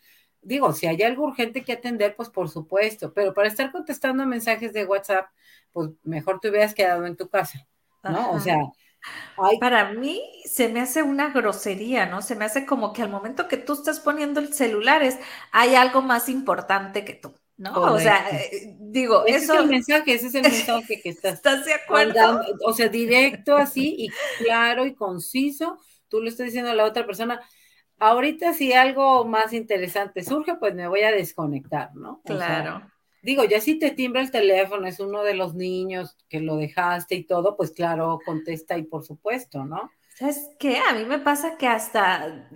digo, 0.42 0.72
si 0.72 0.86
hay 0.86 1.02
algo 1.02 1.24
urgente 1.24 1.64
que 1.64 1.72
atender, 1.72 2.14
pues 2.14 2.28
por 2.28 2.50
supuesto, 2.50 3.12
pero 3.14 3.32
para 3.32 3.48
estar 3.48 3.72
contestando 3.72 4.26
mensajes 4.26 4.72
de 4.72 4.84
WhatsApp, 4.84 5.30
pues 5.72 5.90
mejor 6.02 6.40
te 6.40 6.50
hubieras 6.50 6.74
quedado 6.74 7.06
en 7.06 7.16
tu 7.16 7.28
casa, 7.28 7.66
¿no? 8.02 8.32
O 8.32 8.40
sea, 8.40 8.56
para 9.60 9.92
mí 9.92 10.22
se 10.44 10.68
me 10.68 10.80
hace 10.80 11.02
una 11.02 11.30
grosería, 11.30 12.06
¿no? 12.06 12.22
Se 12.22 12.36
me 12.36 12.44
hace 12.44 12.66
como 12.66 12.92
que 12.92 13.02
al 13.02 13.10
momento 13.10 13.48
que 13.48 13.56
tú 13.56 13.74
estás 13.74 14.00
poniendo 14.00 14.40
el 14.40 14.52
celular 14.52 15.02
es, 15.02 15.18
hay 15.52 15.74
algo 15.74 16.02
más 16.02 16.28
importante 16.28 17.04
que 17.04 17.14
tú, 17.14 17.34
¿no? 17.56 17.72
O 17.72 17.98
sea, 17.98 18.28
eh, 18.30 18.76
digo, 18.78 19.24
ese 19.26 19.44
eso... 19.44 19.54
es 19.54 19.60
el 19.60 19.68
mensaje, 19.68 20.14
ese 20.14 20.26
es 20.28 20.34
el 20.34 20.42
mensaje 20.42 21.00
que 21.00 21.08
estás... 21.10 21.34
¿Estás 21.34 21.64
de 21.64 21.74
acuerdo? 21.74 22.42
o 22.64 22.72
sea, 22.72 22.88
directo 22.88 23.56
así 23.56 23.94
y 23.98 24.08
claro 24.44 24.84
y 24.84 24.94
conciso, 24.94 25.78
tú 26.08 26.20
le 26.20 26.28
estás 26.28 26.46
diciendo 26.46 26.70
a 26.70 26.74
la 26.74 26.84
otra 26.84 27.06
persona, 27.06 27.40
ahorita 27.98 28.52
si 28.52 28.72
algo 28.72 29.24
más 29.24 29.52
interesante 29.52 30.22
surge, 30.22 30.56
pues 30.56 30.74
me 30.74 30.88
voy 30.88 31.02
a 31.02 31.12
desconectar, 31.12 31.94
¿no? 31.94 32.20
claro. 32.24 32.82
Digo, 33.22 33.44
ya 33.44 33.60
si 33.60 33.78
te 33.78 33.90
timbra 33.90 34.20
el 34.22 34.30
teléfono, 34.30 34.86
es 34.86 35.00
uno 35.00 35.22
de 35.22 35.34
los 35.34 35.54
niños 35.54 36.16
que 36.28 36.40
lo 36.40 36.56
dejaste 36.56 37.14
y 37.14 37.24
todo, 37.24 37.56
pues 37.56 37.70
claro, 37.70 38.18
contesta 38.24 38.78
y 38.78 38.82
por 38.82 39.04
supuesto, 39.04 39.64
¿no? 39.64 39.90
¿Sabes 40.14 40.50
qué? 40.58 40.78
A 40.78 40.94
mí 40.94 41.04
me 41.04 41.18
pasa 41.18 41.56
que 41.56 41.66
hasta 41.66 42.46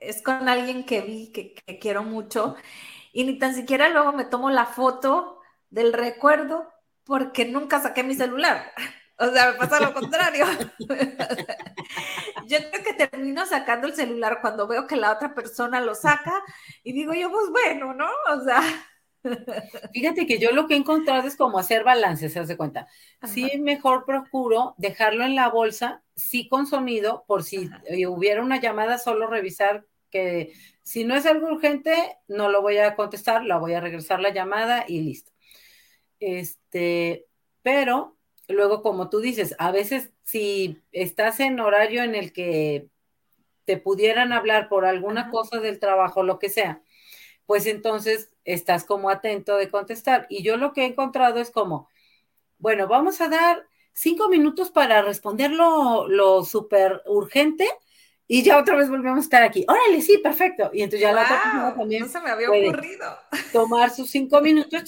es 0.00 0.22
con 0.22 0.48
alguien 0.48 0.84
que 0.84 1.00
vi, 1.00 1.32
que, 1.32 1.78
quiero 1.78 2.02
mucho, 2.02 2.56
y 3.12 3.24
ni 3.24 3.38
tan 3.38 3.54
siquiera 3.54 3.88
luego 3.88 4.12
me 4.12 4.24
tomo 4.24 4.50
la 4.50 4.66
foto 4.66 5.40
del 5.70 5.92
recuerdo 5.92 6.68
porque 7.04 7.44
nunca 7.44 7.80
saqué 7.80 8.02
mi 8.02 8.14
celular. 8.14 8.72
O 9.18 9.30
sea, 9.30 9.52
me 9.52 9.58
pasa 9.58 9.78
lo 9.78 9.94
contrario. 9.94 10.46
yo 12.46 12.58
creo 12.70 12.82
que 12.82 12.94
termino 12.94 13.46
sacando 13.46 13.86
el 13.86 13.94
celular 13.94 14.38
cuando 14.40 14.66
veo 14.66 14.88
que 14.88 14.96
la 14.96 15.12
otra 15.12 15.32
persona 15.32 15.80
lo 15.80 15.94
saca 15.94 16.42
y 16.82 16.92
digo 16.92 17.12
yo, 17.12 17.30
pues 17.30 17.48
bueno, 17.50 17.94
¿no? 17.94 18.08
O 18.34 18.40
sea, 18.42 18.60
Fíjate 19.92 20.26
que 20.26 20.38
yo 20.38 20.52
lo 20.52 20.66
que 20.66 20.74
he 20.74 20.76
encontrado 20.76 21.26
es 21.26 21.36
como 21.36 21.58
hacer 21.58 21.84
balance, 21.84 22.28
se 22.28 22.40
hace 22.40 22.56
cuenta. 22.56 22.88
Sí, 23.24 23.50
mejor 23.58 24.04
procuro 24.04 24.74
dejarlo 24.78 25.24
en 25.24 25.34
la 25.34 25.48
bolsa, 25.48 26.02
sí 26.16 26.48
con 26.48 26.66
sonido, 26.66 27.24
por 27.26 27.44
si 27.44 27.70
hubiera 28.06 28.42
una 28.42 28.60
llamada, 28.60 28.98
solo 28.98 29.26
revisar 29.26 29.86
que 30.10 30.52
si 30.82 31.04
no 31.04 31.14
es 31.14 31.26
algo 31.26 31.46
urgente, 31.46 32.18
no 32.28 32.50
lo 32.50 32.62
voy 32.62 32.78
a 32.78 32.96
contestar, 32.96 33.44
la 33.44 33.58
voy 33.58 33.74
a 33.74 33.80
regresar 33.80 34.20
la 34.20 34.32
llamada 34.32 34.84
y 34.86 35.00
listo. 35.00 35.32
Este, 36.20 37.26
pero 37.62 38.16
luego, 38.48 38.82
como 38.82 39.08
tú 39.08 39.20
dices, 39.20 39.54
a 39.58 39.70
veces 39.70 40.12
si 40.24 40.82
estás 40.92 41.40
en 41.40 41.60
horario 41.60 42.02
en 42.02 42.14
el 42.14 42.32
que 42.32 42.88
te 43.64 43.76
pudieran 43.76 44.32
hablar 44.32 44.68
por 44.68 44.84
alguna 44.84 45.30
cosa 45.30 45.60
del 45.60 45.78
trabajo, 45.78 46.22
lo 46.22 46.38
que 46.38 46.48
sea, 46.48 46.82
pues 47.52 47.66
entonces 47.66 48.30
estás 48.46 48.84
como 48.84 49.10
atento 49.10 49.58
de 49.58 49.68
contestar. 49.68 50.26
Y 50.30 50.42
yo 50.42 50.56
lo 50.56 50.72
que 50.72 50.84
he 50.84 50.86
encontrado 50.86 51.38
es 51.38 51.50
como, 51.50 51.86
bueno, 52.56 52.88
vamos 52.88 53.20
a 53.20 53.28
dar 53.28 53.68
cinco 53.92 54.30
minutos 54.30 54.70
para 54.70 55.02
responder 55.02 55.50
lo, 55.50 56.08
lo 56.08 56.44
súper 56.44 57.02
urgente 57.04 57.68
y 58.34 58.42
ya 58.42 58.58
otra 58.58 58.76
vez 58.76 58.88
volvemos 58.88 59.18
a 59.18 59.20
estar 59.20 59.42
aquí. 59.42 59.66
Órale, 59.68 60.00
sí, 60.00 60.16
perfecto. 60.16 60.70
Y 60.72 60.80
entonces 60.80 61.00
ya 61.02 61.12
la 61.12 61.24
otra 61.24 61.42
persona 61.42 61.74
también. 61.74 62.02
No 62.04 62.08
se 62.08 62.20
me 62.22 62.30
había 62.30 62.48
ocurrido. 62.48 63.18
Tomar 63.52 63.90
sus 63.90 64.10
cinco 64.10 64.40
minutos. 64.40 64.82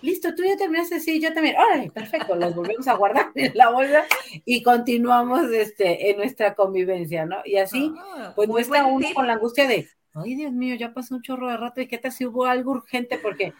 Listo, 0.00 0.34
tú 0.36 0.44
ya 0.44 0.56
terminaste, 0.56 1.00
sí, 1.00 1.18
yo 1.18 1.32
también. 1.34 1.56
Órale, 1.56 1.90
perfecto. 1.90 2.36
Los 2.36 2.54
volvemos 2.54 2.86
a 2.86 2.94
guardar 2.94 3.32
en 3.34 3.50
la 3.56 3.70
bolsa 3.70 4.04
y 4.44 4.62
continuamos 4.62 5.50
este, 5.50 6.10
en 6.10 6.18
nuestra 6.18 6.54
convivencia, 6.54 7.26
¿no? 7.26 7.38
Y 7.44 7.56
así, 7.56 7.92
ah, 7.98 8.32
pues 8.36 8.48
no 8.48 8.58
está 8.58 8.86
uno 8.86 9.08
con 9.12 9.26
la 9.26 9.32
angustia 9.32 9.66
de, 9.66 9.88
ay, 10.14 10.34
Dios 10.34 10.52
mío, 10.52 10.74
ya 10.74 10.92
pasó 10.92 11.14
un 11.14 11.22
chorro 11.22 11.48
de 11.48 11.56
rato 11.56 11.80
y 11.80 11.86
qué 11.86 11.98
tal 11.98 12.12
si 12.12 12.26
hubo 12.26 12.44
algo 12.44 12.72
urgente, 12.72 13.18
porque 13.18 13.54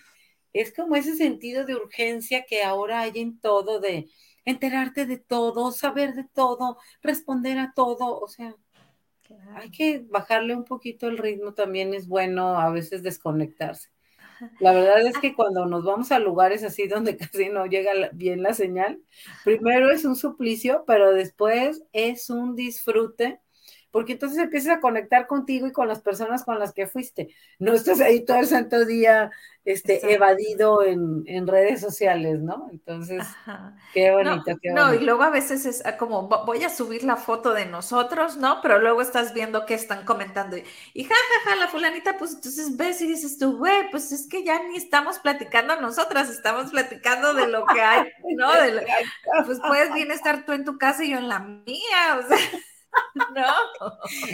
es 0.52 0.74
como 0.74 0.96
ese 0.96 1.16
sentido 1.16 1.64
de 1.64 1.76
urgencia 1.76 2.44
que 2.44 2.62
ahora 2.62 3.00
hay 3.00 3.12
en 3.16 3.38
todo 3.38 3.80
de 3.80 4.08
enterarte 4.44 5.06
de 5.06 5.18
todo, 5.18 5.72
saber 5.72 6.14
de 6.14 6.24
todo, 6.24 6.78
responder 7.02 7.58
a 7.58 7.72
todo, 7.74 8.18
o 8.18 8.28
sea, 8.28 8.54
hay 9.54 9.70
que 9.70 10.04
bajarle 10.08 10.54
un 10.56 10.64
poquito 10.64 11.08
el 11.08 11.18
ritmo, 11.18 11.52
también 11.52 11.92
es 11.94 12.08
bueno 12.08 12.58
a 12.58 12.70
veces 12.70 13.02
desconectarse. 13.02 13.90
La 14.60 14.72
verdad 14.72 15.04
es 15.06 15.18
que 15.18 15.34
cuando 15.34 15.66
nos 15.66 15.84
vamos 15.84 16.12
a 16.12 16.18
lugares 16.18 16.62
así 16.62 16.86
donde 16.86 17.16
casi 17.18 17.48
no 17.48 17.66
llega 17.66 17.92
bien 18.12 18.42
la 18.42 18.54
señal, 18.54 19.00
primero 19.44 19.90
es 19.90 20.04
un 20.04 20.16
suplicio, 20.16 20.84
pero 20.86 21.12
después 21.12 21.82
es 21.92 22.30
un 22.30 22.54
disfrute 22.54 23.40
porque 23.90 24.12
entonces 24.12 24.38
empiezas 24.38 24.76
a 24.76 24.80
conectar 24.80 25.26
contigo 25.26 25.66
y 25.66 25.72
con 25.72 25.88
las 25.88 26.00
personas 26.00 26.44
con 26.44 26.58
las 26.58 26.72
que 26.72 26.86
fuiste. 26.86 27.34
No 27.58 27.72
estás 27.72 28.00
ahí 28.00 28.24
todo 28.24 28.38
el 28.38 28.46
santo 28.46 28.84
día 28.84 29.30
este, 29.64 30.14
evadido 30.14 30.82
en, 30.82 31.46
redes 31.46 31.80
sociales, 31.80 32.40
¿no? 32.40 32.68
Entonces, 32.70 33.24
qué 33.92 34.10
bonito, 34.10 34.56
qué 34.60 34.70
bonito. 34.70 34.86
No, 34.86 34.94
y 34.94 35.04
luego 35.04 35.22
a 35.22 35.30
veces 35.30 35.66
es 35.66 35.84
ah, 35.84 35.96
como, 35.96 36.28
voy 36.28 36.64
a 36.64 36.70
subir 36.70 37.04
la 37.04 37.16
foto 37.16 37.52
de 37.52 37.66
nosotros, 37.66 38.36
¿no? 38.36 38.60
Pero 38.62 38.78
luego 38.78 39.02
estás 39.02 39.34
viendo 39.34 39.66
qué 39.66 39.74
están 39.74 40.04
comentando 40.04 40.56
y, 40.56 41.04
jajaja, 41.04 41.56
la 41.56 41.68
fulanita, 41.68 42.16
pues 42.18 42.34
entonces 42.34 42.76
ves 42.76 43.00
y 43.02 43.06
dices 43.06 43.38
tú, 43.38 43.58
güey, 43.58 43.90
pues 43.90 44.12
es 44.12 44.26
que 44.26 44.44
ya 44.44 44.62
ni 44.68 44.76
estamos 44.76 45.18
platicando 45.18 45.80
nosotras, 45.80 46.30
estamos 46.30 46.70
platicando 46.70 47.34
de 47.34 47.48
lo 47.48 47.66
que 47.66 47.80
hay, 47.80 48.10
¿no? 48.36 48.52
De 48.58 48.86
pues 49.44 49.60
puedes 49.66 49.92
bien 49.92 50.10
estar 50.10 50.44
tú 50.44 50.52
en 50.52 50.64
tu 50.64 50.78
casa 50.78 51.04
y 51.04 51.10
yo 51.10 51.18
en 51.18 51.28
la 51.28 51.40
mía, 51.40 52.18
o 52.18 52.26
sea. 52.26 52.38
No. 53.34 53.44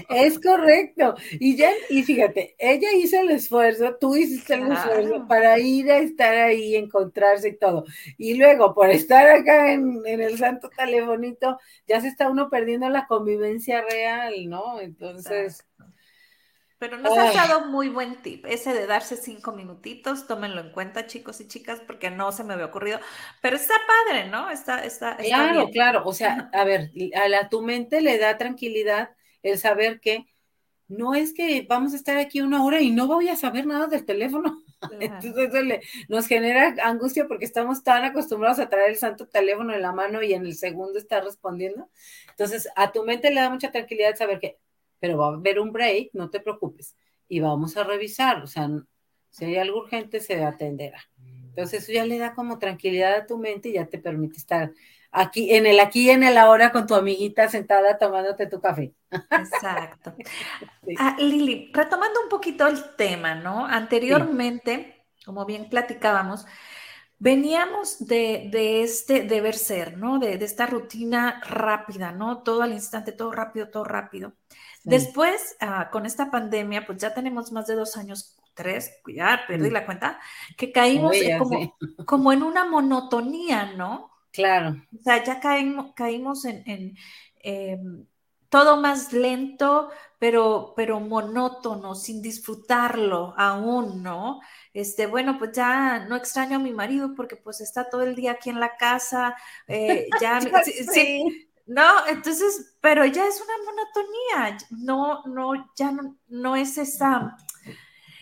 Es 0.08 0.38
correcto. 0.38 1.14
Y 1.32 1.56
ya, 1.56 1.70
y 1.90 2.02
fíjate, 2.02 2.54
ella 2.58 2.92
hizo 2.92 3.18
el 3.20 3.30
esfuerzo, 3.30 3.96
tú 4.00 4.14
hiciste 4.16 4.54
el 4.54 4.72
esfuerzo 4.72 5.26
para 5.26 5.58
ir 5.58 5.90
a 5.90 5.98
estar 5.98 6.34
ahí, 6.34 6.76
encontrarse 6.76 7.48
y 7.48 7.58
todo. 7.58 7.84
Y 8.18 8.34
luego, 8.34 8.74
por 8.74 8.90
estar 8.90 9.26
acá 9.28 9.72
en, 9.72 10.02
el 10.06 10.38
santo 10.38 10.70
telefonito, 10.76 11.58
ya 11.86 12.00
se 12.00 12.08
está 12.08 12.28
uno 12.28 12.48
perdiendo 12.50 12.88
la 12.88 13.06
convivencia 13.06 13.82
real, 13.82 14.48
¿no? 14.48 14.80
Entonces. 14.80 15.64
Pero 16.84 16.98
nos 16.98 17.16
ha 17.16 17.32
dado 17.32 17.64
muy 17.64 17.88
buen 17.88 18.20
tip, 18.20 18.44
ese 18.44 18.74
de 18.74 18.86
darse 18.86 19.16
cinco 19.16 19.52
minutitos, 19.52 20.26
tómenlo 20.26 20.60
en 20.60 20.70
cuenta, 20.70 21.06
chicos 21.06 21.40
y 21.40 21.48
chicas, 21.48 21.80
porque 21.86 22.10
no 22.10 22.30
se 22.30 22.44
me 22.44 22.52
había 22.52 22.66
ocurrido. 22.66 23.00
Pero 23.40 23.56
está 23.56 23.72
padre, 23.86 24.28
¿no? 24.28 24.50
Está, 24.50 24.84
está, 24.84 25.16
claro, 25.16 25.70
claro. 25.70 26.02
O 26.04 26.12
sea, 26.12 26.50
a 26.52 26.64
ver, 26.64 26.90
a, 27.14 27.26
la, 27.28 27.48
tu 27.48 27.62
mente 27.62 28.02
le 28.02 28.18
da 28.18 28.36
tranquilidad 28.36 29.16
el 29.42 29.56
saber 29.58 29.98
que 29.98 30.26
no 30.86 31.14
es 31.14 31.32
que 31.32 31.64
vamos 31.66 31.94
a 31.94 31.96
estar 31.96 32.18
aquí 32.18 32.42
una 32.42 32.62
hora 32.62 32.82
y 32.82 32.90
no 32.90 33.06
voy 33.06 33.30
a 33.30 33.36
saber 33.36 33.64
nada 33.64 33.86
del 33.86 34.04
teléfono. 34.04 34.62
Entonces 35.00 35.48
eso 35.48 35.62
le, 35.62 35.80
nos 36.08 36.26
genera 36.26 36.74
angustia 36.82 37.26
porque 37.26 37.46
estamos 37.46 37.82
tan 37.82 38.04
acostumbrados 38.04 38.58
a 38.58 38.68
traer 38.68 38.90
el 38.90 38.96
santo 38.98 39.26
teléfono 39.26 39.72
en 39.72 39.80
la 39.80 39.92
mano 39.92 40.22
y 40.22 40.34
en 40.34 40.44
el 40.44 40.54
segundo 40.54 40.98
estar 40.98 41.24
respondiendo. 41.24 41.88
Entonces, 42.28 42.68
a 42.76 42.92
tu 42.92 43.04
mente 43.04 43.30
le 43.30 43.40
da 43.40 43.48
mucha 43.48 43.72
tranquilidad 43.72 44.16
saber 44.16 44.38
que 44.38 44.58
pero 45.04 45.18
va 45.18 45.26
a 45.26 45.34
haber 45.34 45.60
un 45.60 45.70
break, 45.70 46.14
no 46.14 46.30
te 46.30 46.40
preocupes, 46.40 46.96
y 47.28 47.38
vamos 47.38 47.76
a 47.76 47.84
revisar, 47.84 48.42
o 48.42 48.46
sea, 48.46 48.70
si 49.28 49.44
hay 49.44 49.58
algo 49.58 49.80
urgente 49.80 50.18
se 50.18 50.42
atenderá. 50.42 50.98
Entonces 51.50 51.82
eso 51.82 51.92
ya 51.92 52.06
le 52.06 52.16
da 52.16 52.34
como 52.34 52.58
tranquilidad 52.58 53.14
a 53.14 53.26
tu 53.26 53.36
mente 53.36 53.68
y 53.68 53.72
ya 53.74 53.84
te 53.84 53.98
permite 53.98 54.38
estar 54.38 54.72
aquí, 55.12 55.54
en 55.54 55.66
el 55.66 55.78
aquí 55.78 56.06
y 56.06 56.10
en 56.10 56.22
el 56.22 56.38
ahora 56.38 56.72
con 56.72 56.86
tu 56.86 56.94
amiguita 56.94 57.50
sentada 57.50 57.98
tomándote 57.98 58.46
tu 58.46 58.62
café. 58.62 58.94
Exacto. 59.10 60.14
Ah, 60.98 61.16
Lili, 61.18 61.70
retomando 61.74 62.22
un 62.22 62.30
poquito 62.30 62.66
el 62.66 62.96
tema, 62.96 63.34
¿no? 63.34 63.66
Anteriormente, 63.66 65.04
como 65.26 65.44
bien 65.44 65.68
platicábamos, 65.68 66.46
veníamos 67.18 68.06
de, 68.06 68.82
este 68.82 69.22
deber 69.22 69.54
ser, 69.54 69.98
¿no? 69.98 70.18
De, 70.18 70.38
de, 70.38 70.44
esta 70.46 70.66
rutina 70.66 71.42
rápida, 71.46 72.12
¿no? 72.12 72.42
Todo 72.42 72.62
al 72.62 72.72
instante, 72.72 73.12
todo 73.12 73.32
rápido, 73.32 73.68
todo 73.68 73.84
rápido. 73.84 74.32
Después, 74.84 75.56
ah, 75.60 75.88
con 75.90 76.06
esta 76.06 76.30
pandemia, 76.30 76.86
pues 76.86 76.98
ya 76.98 77.14
tenemos 77.14 77.50
más 77.52 77.66
de 77.66 77.74
dos 77.74 77.96
años, 77.96 78.36
tres, 78.54 78.92
ya 79.06 79.40
perdí 79.48 79.70
la 79.70 79.86
cuenta, 79.86 80.20
que 80.56 80.70
caímos 80.72 81.16
como, 81.38 81.76
como, 82.06 82.32
en 82.32 82.42
una 82.42 82.64
monotonía, 82.64 83.72
¿no? 83.76 84.10
Claro. 84.30 84.76
O 84.98 85.02
sea, 85.02 85.24
ya 85.24 85.40
caímos, 85.40 85.94
caímos 85.94 86.44
en, 86.44 86.96
em, 87.40 88.06
todo 88.48 88.76
más 88.76 89.12
lento, 89.12 89.90
pero, 90.18 90.74
pero 90.76 91.00
monótono, 91.00 91.94
sin 91.94 92.22
disfrutarlo 92.22 93.34
aún, 93.36 94.02
¿no? 94.02 94.40
Este, 94.72 95.06
bueno, 95.06 95.38
pues 95.38 95.52
ya 95.52 96.06
no 96.06 96.14
extraño 96.14 96.56
a 96.56 96.60
mi 96.60 96.72
marido 96.72 97.14
porque 97.16 97.36
pues 97.36 97.60
está 97.60 97.88
todo 97.88 98.02
el 98.02 98.14
día 98.14 98.32
aquí 98.32 98.50
en 98.50 98.60
la 98.60 98.76
casa, 98.76 99.34
eh, 99.66 100.06
ya, 100.20 100.40
sí, 100.92 101.48
no, 101.66 102.06
entonces, 102.06 102.76
pero 102.80 103.04
ya 103.06 103.26
es 103.26 103.40
una 103.40 103.54
monotonía, 103.64 104.58
no, 104.70 105.24
no, 105.24 105.72
ya 105.76 105.92
no, 105.92 106.16
no 106.28 106.56
es 106.56 106.76
esa, 106.76 107.36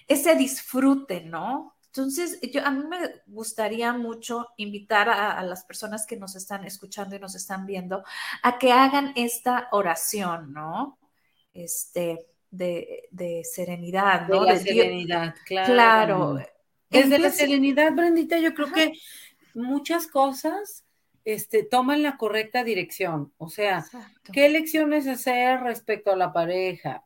ese 0.07 0.35
disfrute, 0.37 1.22
¿no? 1.22 1.76
Entonces, 1.87 2.40
yo, 2.52 2.64
a 2.64 2.70
mí 2.70 2.85
me 2.85 3.20
gustaría 3.26 3.92
mucho 3.92 4.48
invitar 4.57 5.09
a, 5.11 5.42
las 5.42 5.64
personas 5.64 6.07
que 6.07 6.16
nos 6.16 6.37
están 6.37 6.64
escuchando 6.64 7.16
y 7.16 7.18
nos 7.18 7.35
están 7.35 7.66
viendo 7.66 8.02
a 8.42 8.59
que 8.59 8.72
hagan 8.72 9.12
esta 9.16 9.68
oración, 9.72 10.52
¿no? 10.55 10.98
Este, 11.52 12.28
de, 12.50 13.09
de 13.11 13.42
serenidad, 13.44 14.28
¿no? 14.28 14.44
De 14.44 14.52
la 14.52 14.59
serenidad, 14.59 15.35
claro. 15.44 15.72
Claro. 15.74 16.38
Desde 16.88 17.18
la 17.18 17.31
serenidad, 17.31 17.92
Brandita, 17.92 18.38
yo 18.38 18.55
creo 18.55 18.72
que 18.72 18.92
muchas 19.55 20.07
cosas 20.07 20.85
este, 21.24 21.62
toman 21.62 22.02
la 22.02 22.16
correcta 22.16 22.64
dirección. 22.64 23.32
O 23.38 23.48
sea, 23.48 23.85
¿qué 24.32 24.46
elecciones 24.46 25.06
hacer 25.06 25.61
respecto 25.61 26.12
a 26.12 26.16
la 26.16 26.32
pareja? 26.32 27.04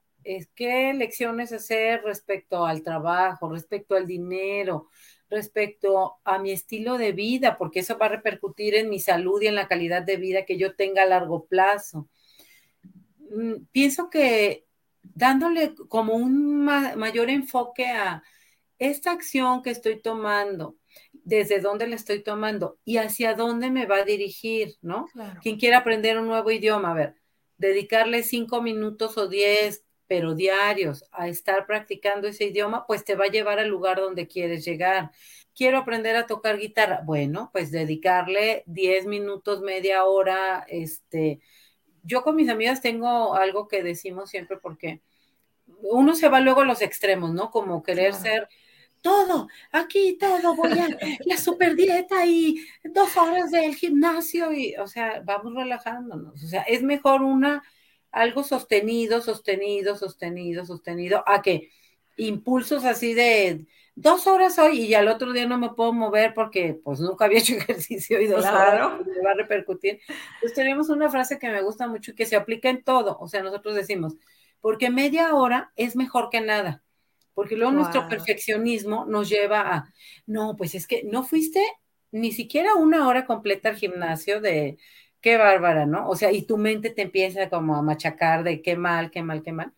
¿Qué 0.55 0.91
elecciones 0.91 1.53
hacer 1.53 2.03
respecto 2.03 2.67
al 2.67 2.83
trabajo, 2.83 3.49
respecto 3.49 3.95
al 3.95 4.07
dinero, 4.07 4.89
respecto 5.31 6.17
a 6.25 6.39
mi 6.39 6.51
estilo 6.51 6.99
de 6.99 7.13
vida? 7.13 7.57
Porque 7.57 7.81
eso 7.81 7.97
va 7.97 8.07
a 8.07 8.11
repercutir 8.11 8.75
en 8.75 8.89
mi 8.89 8.99
salud 8.99 9.41
y 9.43 9.47
en 9.47 9.55
la 9.55 9.69
calidad 9.69 10.03
de 10.03 10.17
vida 10.17 10.45
que 10.45 10.59
yo 10.59 10.75
tenga 10.75 11.03
a 11.03 11.07
largo 11.07 11.47
plazo. 11.47 12.09
Mm, 13.31 13.67
pienso 13.71 14.11
que 14.11 14.67
dándole 15.03 15.75
como 15.89 16.15
un 16.15 16.65
mayor 16.65 17.31
enfoque 17.31 17.87
a 17.87 18.23
esta 18.79 19.13
acción 19.13 19.63
que 19.63 19.71
estoy 19.71 20.01
tomando, 20.01 20.77
desde 21.27 21.59
dónde 21.59 21.89
le 21.89 21.97
estoy 21.97 22.23
tomando 22.23 22.79
y 22.85 22.99
hacia 22.99 23.35
dónde 23.35 23.69
me 23.73 23.85
va 23.85 23.97
a 23.97 24.05
dirigir, 24.05 24.77
¿no? 24.81 25.09
Quien 25.43 25.59
quiera 25.59 25.79
aprender 25.79 26.19
un 26.19 26.29
nuevo 26.29 26.53
idioma, 26.53 26.93
a 26.93 26.95
ver, 26.95 27.15
dedicarle 27.59 28.23
cinco 28.23 28.63
minutos 28.63 29.19
o 29.19 29.27
diez, 29.27 29.85
pero 30.07 30.37
diarios, 30.37 31.05
a 31.11 31.27
estar 31.27 31.67
practicando 31.67 32.29
ese 32.29 32.45
idioma, 32.45 32.87
pues 32.87 33.05
te 33.05 33.17
va 33.17 33.25
a 33.25 33.31
llevar 33.31 33.59
al 33.59 33.67
lugar 33.67 33.99
donde 33.99 34.29
quieres 34.29 34.65
llegar. 34.65 35.11
Quiero 35.53 35.79
aprender 35.79 36.15
a 36.15 36.29
tocar 36.29 36.59
guitarra. 36.59 37.01
Bueno, 37.05 37.51
pues 37.53 37.73
dedicarle 37.73 38.63
diez 38.67 39.05
minutos, 39.05 39.63
media 39.63 40.05
hora, 40.05 40.65
este, 40.69 41.41
yo 42.05 42.23
con 42.23 42.37
mis 42.37 42.49
amigas 42.49 42.81
tengo 42.81 43.35
algo 43.35 43.67
que 43.67 43.83
decimos 43.83 44.31
siempre 44.31 44.59
porque 44.59 45.03
uno 45.67 46.15
se 46.15 46.29
va 46.29 46.39
luego 46.39 46.61
a 46.61 46.67
los 46.67 46.83
extremos, 46.83 47.33
¿no? 47.33 47.51
Como 47.51 47.83
querer 47.83 48.15
ser 48.15 48.49
todo, 49.07 49.47
aquí 49.71 50.19
todo, 50.19 50.57
voy 50.57 50.73
a 50.81 50.89
la 51.27 51.37
super 51.37 51.77
dieta 51.77 52.27
y 52.27 52.57
dos 52.83 53.17
horas 53.17 53.53
del 53.53 53.77
gimnasio 53.77 54.53
y, 54.53 54.75
o 54.75 54.89
sea, 54.89 55.23
vamos 55.25 55.55
relajándonos. 55.55 56.43
O 56.43 56.49
sea, 56.49 56.63
es 56.63 56.83
mejor 56.83 57.23
una, 57.23 57.63
algo 58.11 58.43
sostenido, 58.43 59.21
sostenido, 59.21 59.95
sostenido, 59.95 60.67
sostenido, 60.67 61.23
a 61.25 61.41
que 61.41 61.71
impulsos 62.17 62.85
así 62.85 63.15
de 63.15 63.67
dos 63.95 64.27
horas 64.27 64.59
hoy 64.59 64.81
y 64.81 64.95
al 64.95 65.07
otro 65.07 65.33
día 65.33 65.47
no 65.47 65.57
me 65.57 65.71
puedo 65.71 65.93
mover 65.93 66.35
porque 66.35 66.81
pues 66.83 66.99
nunca 66.99 67.27
había 67.27 67.39
hecho 67.39 67.55
ejercicio 67.59 68.21
y 68.21 68.27
dos 68.27 68.45
horas 68.45 68.91
me 69.07 69.23
va 69.23 69.31
a 69.31 69.35
repercutir. 69.35 70.01
Pues 70.41 70.53
tenemos 70.53 70.89
una 70.89 71.09
frase 71.09 71.39
que 71.39 71.49
me 71.49 71.63
gusta 71.63 71.87
mucho 71.87 72.11
y 72.11 72.15
que 72.17 72.27
se 72.27 72.35
aplica 72.35 72.71
en 72.71 72.83
todo. 72.83 73.17
O 73.21 73.29
sea, 73.29 73.41
nosotros 73.45 73.77
decimos, 73.77 74.15
porque 74.61 74.91
media 74.91 75.33
hora 75.33 75.71
es 75.77 75.95
mejor 75.95 76.29
que 76.29 76.41
nada 76.41 76.83
porque 77.37 77.55
luego 77.55 77.71
nuestro 77.71 78.09
perfeccionismo 78.09 79.05
nos 79.05 79.29
lleva 79.29 79.61
a, 79.61 79.93
no, 80.25 80.57
pues 80.57 80.75
es 80.75 80.87
que 80.87 81.05
no 81.05 81.23
fuiste 81.23 81.63
ni 82.11 82.33
siquiera 82.33 82.75
una 82.77 83.07
hora 83.07 83.27
completa 83.27 83.69
al 83.69 83.77
gimnasio 83.77 84.41
de, 84.41 84.79
qué 85.21 85.37
bárbara, 85.37 85.85
¿no? 85.85 86.09
O 86.09 86.17
sea, 86.17 86.33
y 86.33 86.47
tu 86.47 86.57
mente 86.57 86.89
te 86.89 87.03
empieza 87.03 87.51
como 87.51 87.77
a 87.77 87.83
machacar 87.83 88.43
de 88.43 88.63
qué 88.63 88.75
mal, 88.75 89.11
qué 89.11 89.23
mal, 89.23 89.43
qué 89.43 89.53
mal. 89.53 89.75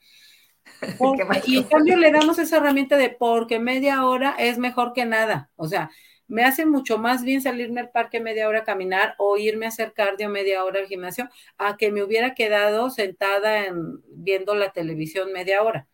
y 1.46 1.56
en 1.56 1.64
cambio 1.64 1.96
le 1.96 2.12
damos 2.12 2.38
esa 2.38 2.58
herramienta 2.58 2.96
de 2.96 3.10
porque 3.10 3.58
media 3.58 4.04
hora 4.04 4.36
es 4.38 4.56
mejor 4.56 4.92
que 4.92 5.04
nada. 5.04 5.50
O 5.56 5.66
sea, 5.66 5.90
me 6.28 6.44
hace 6.44 6.64
mucho 6.64 6.96
más 6.98 7.24
bien 7.24 7.42
salirme 7.42 7.80
al 7.80 7.90
parque 7.90 8.20
media 8.20 8.46
hora 8.46 8.60
a 8.60 8.64
caminar 8.64 9.16
o 9.18 9.36
irme 9.36 9.66
a 9.66 9.70
hacer 9.70 9.94
cardio 9.94 10.28
media 10.28 10.62
hora 10.62 10.78
al 10.78 10.86
gimnasio 10.86 11.28
a 11.56 11.76
que 11.76 11.90
me 11.90 12.04
hubiera 12.04 12.34
quedado 12.34 12.90
sentada 12.90 13.66
en, 13.66 14.00
viendo 14.06 14.54
la 14.54 14.70
televisión 14.70 15.32
media 15.32 15.62
hora. 15.64 15.88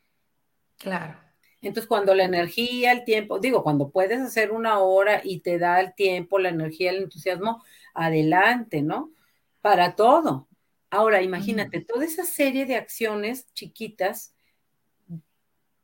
Claro. 0.77 1.24
Entonces, 1.69 1.89
cuando 1.89 2.15
la 2.15 2.25
energía, 2.25 2.93
el 2.93 3.05
tiempo, 3.05 3.39
digo, 3.39 3.63
cuando 3.63 3.91
puedes 3.91 4.21
hacer 4.21 4.53
una 4.53 4.81
hora 4.81 5.21
y 5.25 5.41
te 5.41 5.59
da 5.59 5.81
el 5.81 5.95
tiempo, 5.95 6.39
la 6.39 6.51
energía, 6.51 6.91
el 6.91 7.05
entusiasmo, 7.05 7.63
adelante, 7.95 8.83
¿no? 8.83 9.13
Para 9.61 9.97
todo. 9.97 10.49
Ahora, 10.91 11.23
imagínate, 11.23 11.81
toda 11.81 12.05
esa 12.05 12.25
serie 12.25 12.67
de 12.67 12.77
acciones 12.77 13.53
chiquitas 13.55 14.35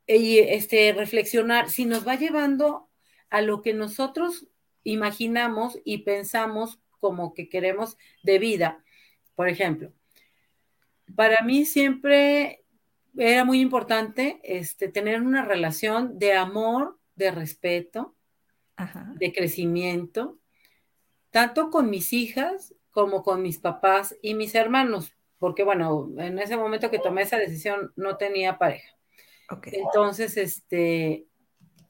y 0.07 0.38
este, 0.38 0.93
reflexionar, 0.93 1.71
si 1.71 1.85
nos 1.87 2.07
va 2.07 2.16
llevando 2.16 2.88
a 3.31 3.40
lo 3.43 3.62
que 3.62 3.73
nosotros 3.73 4.47
imaginamos 4.85 5.79
y 5.85 5.99
pensamos 5.99 6.81
como 6.99 7.33
que 7.33 7.49
queremos 7.49 7.97
de 8.23 8.38
vida. 8.38 8.85
Por 9.35 9.49
ejemplo, 9.49 9.93
para 11.16 11.43
mí 11.43 11.64
siempre 11.64 12.60
era 13.16 13.44
muy 13.44 13.61
importante 13.61 14.40
este, 14.42 14.88
tener 14.88 15.23
una 15.23 15.44
relación 15.44 16.18
de 16.18 16.35
amor, 16.35 16.99
de 17.16 17.31
respeto, 17.31 18.14
de 19.16 19.33
crecimiento, 19.33 20.38
tanto 21.31 21.70
con 21.70 21.90
mis 21.90 22.12
hijas 22.12 22.75
como 22.90 23.23
con 23.23 23.42
mis 23.42 23.59
papás 23.59 24.16
y 24.23 24.35
mis 24.35 24.55
hermanos, 24.55 25.12
porque 25.38 25.62
bueno, 25.62 26.09
en 26.18 26.38
ese 26.38 26.57
momento 26.57 26.90
que 26.90 26.99
tomé 26.99 27.23
esa 27.23 27.37
decisión 27.37 27.92
no 27.96 28.16
tenía 28.16 28.59
pareja. 28.59 28.96
Entonces, 29.73 30.37
este, 30.37 31.27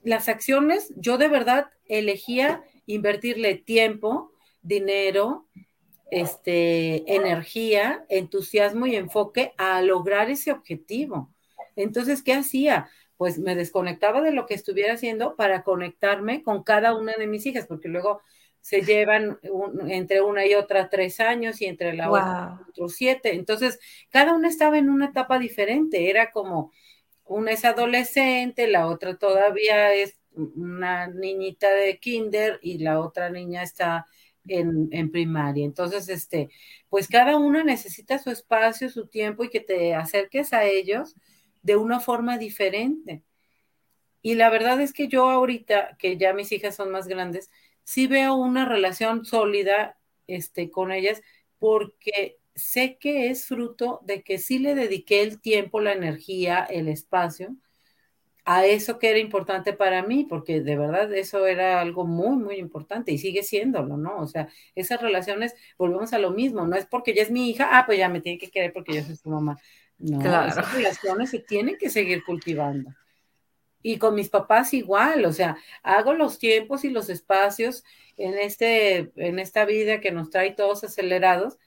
las 0.03 0.29
acciones, 0.29 0.93
yo 0.97 1.19
de 1.19 1.29
verdad 1.29 1.71
elegía 1.87 2.65
invertirle 2.87 3.55
tiempo, 3.55 4.33
dinero, 4.63 5.47
este, 6.11 7.15
energía, 7.15 8.05
entusiasmo 8.09 8.87
y 8.87 8.97
enfoque 8.97 9.53
a 9.57 9.81
lograr 9.83 10.31
ese 10.31 10.53
objetivo. 10.53 11.33
Entonces, 11.77 12.23
¿qué 12.23 12.35
hacía? 12.35 12.91
Pues 13.17 13.39
me 13.39 13.55
desconectaba 13.55 14.21
de 14.21 14.33
lo 14.33 14.47
que 14.47 14.55
estuviera 14.55 14.95
haciendo 14.95 15.37
para 15.37 15.63
conectarme 15.63 16.43
con 16.43 16.63
cada 16.63 16.97
una 16.97 17.15
de 17.15 17.27
mis 17.27 17.47
hijas, 17.47 17.67
porque 17.67 17.89
luego 17.89 18.21
se 18.61 18.83
llevan 18.83 19.39
entre 19.89 20.21
una 20.21 20.47
y 20.47 20.55
otra 20.55 20.91
tres 20.91 21.21
años 21.21 21.61
y 21.63 21.67
entre 21.67 21.95
la 21.95 22.11
otra 22.11 22.61
otros 22.69 22.95
siete. 22.95 23.35
Entonces, 23.35 23.79
cada 24.11 24.35
una 24.35 24.49
estaba 24.49 24.79
en 24.79 24.91
una 24.91 25.07
etapa 25.07 25.39
diferente. 25.39 26.11
Era 26.11 26.31
como 26.31 26.73
una 27.25 27.53
es 27.53 27.65
adolescente, 27.65 28.67
la 28.67 28.89
otra 28.89 29.17
todavía 29.17 29.95
es 29.95 30.21
una 30.35 31.07
niñita 31.07 31.71
de 31.71 31.99
kinder 31.99 32.59
y 32.63 32.79
la 32.79 33.01
otra 33.01 33.31
niña 33.31 33.63
está 33.63 34.07
en, 34.47 35.11
primaria. 35.11 35.65
Entonces, 35.65 36.09
este, 36.09 36.51
pues 36.89 37.09
cada 37.09 37.37
uno 37.37 37.63
necesita 37.65 38.19
su 38.19 38.31
espacio, 38.31 38.91
su 38.91 39.07
tiempo 39.07 39.45
y 39.45 39.51
que 39.51 39.61
te 39.61 39.95
acerques 39.95 40.53
a 40.53 40.65
ellos 40.65 41.17
de 41.63 41.77
una 41.77 42.01
forma 42.01 42.39
diferente. 42.39 43.23
Y 44.23 44.35
la 44.35 44.51
verdad 44.51 44.81
es 44.81 44.93
que 44.93 45.09
yo 45.09 45.31
ahorita, 45.31 45.97
que 45.99 46.17
ya 46.17 46.33
mis 46.33 46.53
hijas 46.53 46.77
son 46.77 46.91
más 46.91 47.09
grandes, 47.09 47.51
sí 47.85 48.07
veo 48.07 48.35
una 48.35 48.67
relación 48.67 49.25
sólida 49.25 49.99
este, 50.27 50.71
con 50.71 50.93
ellas 50.93 51.23
porque 51.59 52.39
sé 52.55 52.99
que 52.99 53.31
es 53.31 53.47
fruto 53.47 54.01
de 54.05 54.23
que 54.23 54.39
sí 54.39 54.59
le 54.59 54.75
dediqué 54.75 55.23
el 55.23 55.41
tiempo, 55.41 55.81
la 55.81 55.93
energía, 55.93 56.65
el 56.65 56.89
espacio 56.89 57.57
a 58.45 58.67
eso 58.67 58.99
que 58.99 59.11
era 59.11 59.19
importante 59.19 59.73
para 59.73 60.03
mí, 60.03 60.27
porque 60.29 60.61
de 60.61 60.77
verdad 60.77 61.13
eso 61.15 61.47
era 61.47 61.81
algo 61.81 62.07
muy, 62.07 62.37
muy 62.37 62.57
importante 62.57 63.13
y 63.13 63.19
sigue 63.19 63.43
siéndolo, 63.43 63.97
¿no? 63.97 64.19
O 64.19 64.27
sea, 64.27 64.49
esas 64.75 65.01
relaciones, 65.01 65.55
volvemos 65.79 66.13
a 66.13 66.19
lo 66.19 66.31
mismo, 66.31 66.67
no 66.67 66.77
es 66.77 66.87
porque 66.87 67.15
ya 67.15 67.23
es 67.23 67.31
mi 67.31 67.51
hija, 67.51 67.69
ah, 67.73 67.85
pues 67.87 67.99
ya 67.99 68.09
me 68.09 68.21
tiene 68.21 68.39
que 68.39 68.51
querer 68.51 68.73
porque 68.73 68.95
yo 68.95 69.03
soy 69.03 69.17
su 69.17 69.29
mamá. 69.29 69.59
No, 69.99 70.21
esas 70.47 70.73
relaciones 70.75 71.31
se 71.31 71.41
tienen 71.41 71.77
que 71.77 71.91
seguir 71.91 72.25
cultivando. 72.25 72.91
Y 73.83 73.99
con 73.99 74.15
mis 74.15 74.29
papás 74.29 74.75
igual, 74.75 75.25
o 75.25 75.33
sea, 75.33 75.57
hago 75.83 76.15
los 76.15 76.39
tiempos 76.39 76.85
y 76.85 76.91
los 76.91 77.09
espacios 77.11 77.85
en, 78.17 78.39
este, 78.39 79.11
en 79.17 79.39
esta 79.39 79.65
vida 79.65 80.01
que 80.01 80.11
nos 80.11 80.31
trae 80.31 80.53
todos 80.53 80.85
acelerados, 80.85 81.59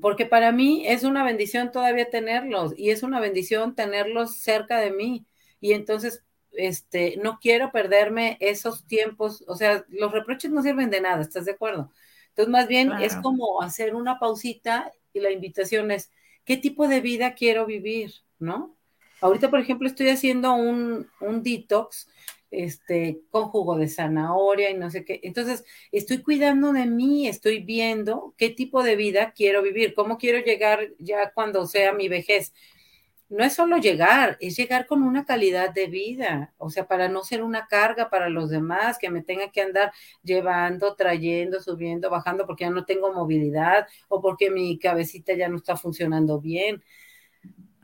porque 0.00 0.26
para 0.26 0.52
mí 0.52 0.84
es 0.86 1.04
una 1.04 1.24
bendición 1.24 1.72
todavía 1.72 2.10
tenerlos 2.10 2.74
y 2.76 2.90
es 2.90 3.02
una 3.02 3.20
bendición 3.20 3.74
tenerlos 3.74 4.36
cerca 4.36 4.78
de 4.78 4.90
mí 4.90 5.26
y 5.60 5.72
entonces 5.72 6.22
este, 6.52 7.16
no 7.22 7.38
quiero 7.40 7.72
perderme 7.72 8.36
esos 8.40 8.86
tiempos, 8.86 9.44
o 9.46 9.56
sea, 9.56 9.84
los 9.88 10.12
reproches 10.12 10.50
no 10.50 10.62
sirven 10.62 10.90
de 10.90 11.00
nada, 11.00 11.22
¿estás 11.22 11.44
de 11.44 11.52
acuerdo? 11.52 11.90
Entonces, 12.28 12.50
más 12.50 12.66
bien 12.66 12.92
es 13.00 13.14
como 13.16 13.62
hacer 13.62 13.94
una 13.94 14.18
pausita 14.18 14.92
y 15.12 15.20
la 15.20 15.30
invitación 15.30 15.90
es, 15.90 16.10
¿qué 16.44 16.56
tipo 16.56 16.88
de 16.88 17.00
vida 17.00 17.34
quiero 17.34 17.64
vivir? 17.64 18.12
¿No? 18.38 18.76
Ahorita, 19.20 19.50
por 19.50 19.60
ejemplo, 19.60 19.86
estoy 19.86 20.08
haciendo 20.08 20.52
un, 20.54 21.08
un 21.20 21.42
detox 21.42 22.08
este, 22.50 23.20
con 23.30 23.44
jugo 23.44 23.76
de 23.76 23.88
zanahoria 23.88 24.70
y 24.70 24.74
no 24.74 24.90
sé 24.90 25.04
qué. 25.04 25.20
Entonces, 25.22 25.64
estoy 25.92 26.18
cuidando 26.22 26.72
de 26.72 26.86
mí, 26.86 27.28
estoy 27.28 27.60
viendo 27.60 28.34
qué 28.36 28.50
tipo 28.50 28.82
de 28.82 28.96
vida 28.96 29.32
quiero 29.32 29.62
vivir, 29.62 29.94
cómo 29.94 30.18
quiero 30.18 30.44
llegar 30.44 30.90
ya 30.98 31.30
cuando 31.32 31.66
sea 31.66 31.92
mi 31.92 32.08
vejez 32.08 32.52
no 33.34 33.44
es 33.44 33.54
solo 33.54 33.78
llegar, 33.78 34.36
es 34.40 34.56
llegar 34.56 34.86
con 34.86 35.02
una 35.02 35.24
calidad 35.24 35.70
de 35.74 35.86
vida, 35.88 36.54
o 36.56 36.70
sea, 36.70 36.86
para 36.86 37.08
no 37.08 37.24
ser 37.24 37.42
una 37.42 37.66
carga 37.66 38.08
para 38.10 38.28
los 38.28 38.48
demás, 38.50 38.98
que 38.98 39.10
me 39.10 39.22
tenga 39.22 39.50
que 39.50 39.60
andar 39.62 39.92
llevando, 40.22 40.94
trayendo, 40.94 41.60
subiendo, 41.60 42.10
bajando, 42.10 42.46
porque 42.46 42.64
ya 42.64 42.70
no 42.70 42.84
tengo 42.84 43.12
movilidad 43.12 43.86
o 44.08 44.20
porque 44.22 44.50
mi 44.50 44.78
cabecita 44.78 45.34
ya 45.34 45.48
no 45.48 45.56
está 45.56 45.76
funcionando 45.76 46.40
bien. 46.40 46.82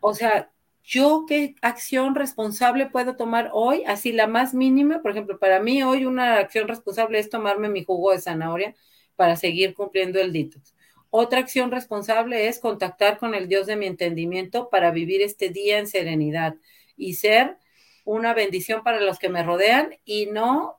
O 0.01 0.15
sea, 0.15 0.51
yo 0.85 1.25
qué 1.29 1.55
acción 1.63 2.15
responsable 2.15 2.87
puedo 2.87 3.17
tomar 3.17 3.51
hoy, 3.53 3.85
así 3.87 4.13
la 4.13 4.27
más 4.27 4.55
mínima, 4.55 5.03
por 5.03 5.11
ejemplo, 5.13 5.39
para 5.39 5.61
mí 5.61 5.83
hoy 5.83 6.07
una 6.07 6.39
acción 6.39 6.69
responsable 6.69 7.19
es 7.19 7.29
tomarme 7.31 7.69
mi 7.69 7.85
jugo 7.85 8.13
de 8.13 8.21
zanahoria 8.21 8.75
para 9.17 9.37
seguir 9.37 9.75
cumpliendo 9.75 10.21
el 10.21 10.33
detox. 10.33 10.75
Otra 11.11 11.41
acción 11.41 11.71
responsable 11.71 12.49
es 12.49 12.61
contactar 12.61 13.19
con 13.19 13.35
el 13.35 13.49
Dios 13.49 13.67
de 13.67 13.77
mi 13.77 13.87
entendimiento 13.87 14.71
para 14.71 14.93
vivir 14.93 15.23
este 15.23 15.51
día 15.51 15.79
en 15.79 15.89
serenidad 15.89 16.55
y 16.97 17.15
ser 17.15 17.59
una 18.05 18.33
bendición 18.33 18.83
para 18.83 19.01
los 19.01 19.19
que 19.19 19.29
me 19.29 19.43
rodean 19.43 19.97
y 20.05 20.27
no 20.27 20.79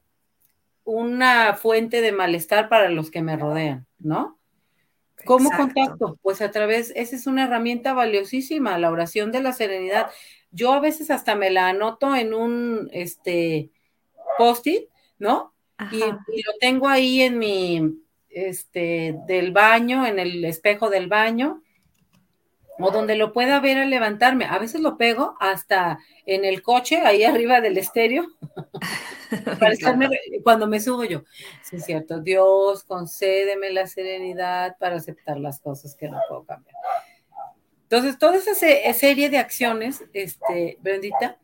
una 0.84 1.54
fuente 1.56 2.02
de 2.02 2.12
malestar 2.12 2.70
para 2.70 2.90
los 2.90 3.12
que 3.12 3.22
me 3.22 3.38
rodean, 3.38 3.86
¿no? 4.00 4.40
¿Cómo 5.26 5.52
contacto? 5.52 6.18
Pues 6.22 6.42
a 6.42 6.50
través, 6.50 6.92
esa 6.96 7.16
es 7.16 7.28
una 7.28 7.44
herramienta 7.44 7.94
valiosísima, 7.94 8.78
la 8.80 8.90
oración 8.90 9.32
de 9.32 9.42
la 9.42 9.54
serenidad. 9.54 10.10
Yo 10.52 10.74
a 10.74 10.80
veces 10.80 11.12
hasta 11.12 11.36
me 11.36 11.52
la 11.52 11.70
anoto 11.70 12.16
en 12.16 12.34
un 12.34 12.90
este 12.92 13.70
post-it, 14.38 14.90
¿no? 15.20 15.54
y, 15.92 16.00
lo 16.00 16.54
tengo 16.60 16.88
ahí 16.88 17.22
en 17.22 17.38
mi, 17.38 18.02
este, 18.34 19.16
del 19.28 19.52
baño, 19.52 20.06
en 20.06 20.20
el 20.20 20.44
espejo 20.46 20.90
del 20.90 21.08
baño, 21.08 21.62
o 22.80 22.92
donde 22.92 23.16
lo 23.16 23.32
pueda 23.32 23.60
ver 23.60 23.78
al 23.78 23.90
levantarme. 23.90 24.46
A 24.46 24.58
veces 24.58 24.82
lo 24.82 24.98
pego 24.98 25.36
hasta 25.40 26.00
en 26.26 26.46
el 26.46 26.62
coche, 26.62 27.02
ahí 27.02 27.24
arriba 27.24 27.62
del 27.62 27.78
estéreo, 27.78 28.26
para 29.60 29.76
cuando 30.44 30.68
me 30.68 30.80
subo 30.80 31.04
yo. 31.04 31.24
Sí, 31.64 31.78
es 31.78 31.86
cierto, 31.86 32.20
Dios, 32.20 32.84
concédeme 32.84 33.72
la 33.72 33.88
serenidad 33.88 34.78
para 34.80 34.96
aceptar 34.96 35.40
las 35.40 35.60
cosas 35.60 35.96
que 35.96 36.10
no 36.10 36.20
puedo 36.28 36.46
cambiar. 36.46 36.76
Entonces, 37.84 38.18
toda 38.18 38.38
esa 38.38 38.54
serie 38.56 39.30
de 39.30 39.38
acciones, 39.38 40.06
este, 40.14 40.78
bendita, 40.82 41.38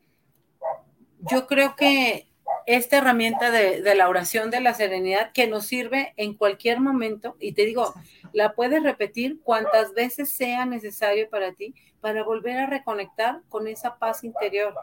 yo 1.29 1.45
creo 1.45 1.75
que 1.75 2.29
esta 2.67 2.97
herramienta 2.97 3.49
de, 3.49 3.95
la 3.95 4.09
oración 4.09 4.51
de 4.51 4.59
la 4.59 4.73
serenidad 4.73 5.31
que 5.31 5.47
nos 5.47 5.65
sirve 5.65 6.13
en 6.17 6.33
cualquier 6.33 6.81
momento. 6.81 7.37
Y 7.39 7.53
te 7.53 7.65
digo, 7.65 7.93
la 8.33 8.53
puedes 8.53 8.83
repetir 8.83 9.39
cuantas 9.41 9.93
veces 9.93 10.29
sea 10.29 10.65
necesario 10.65 11.29
para 11.29 11.53
ti 11.53 11.73
para 12.01 12.23
volver 12.23 12.57
a 12.57 12.67
reconectar 12.67 13.41
con 13.47 13.67
esa 13.67 13.97
paz 13.97 14.25
interior 14.25 14.75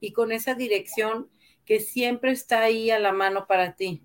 y 0.00 0.12
con 0.12 0.30
esa 0.30 0.54
dirección 0.54 1.28
que 1.66 1.80
siempre 1.80 2.30
está 2.30 2.62
ahí 2.62 2.90
a 2.92 3.00
la 3.00 3.12
mano 3.12 3.46
para 3.48 3.74
ti. 3.74 4.02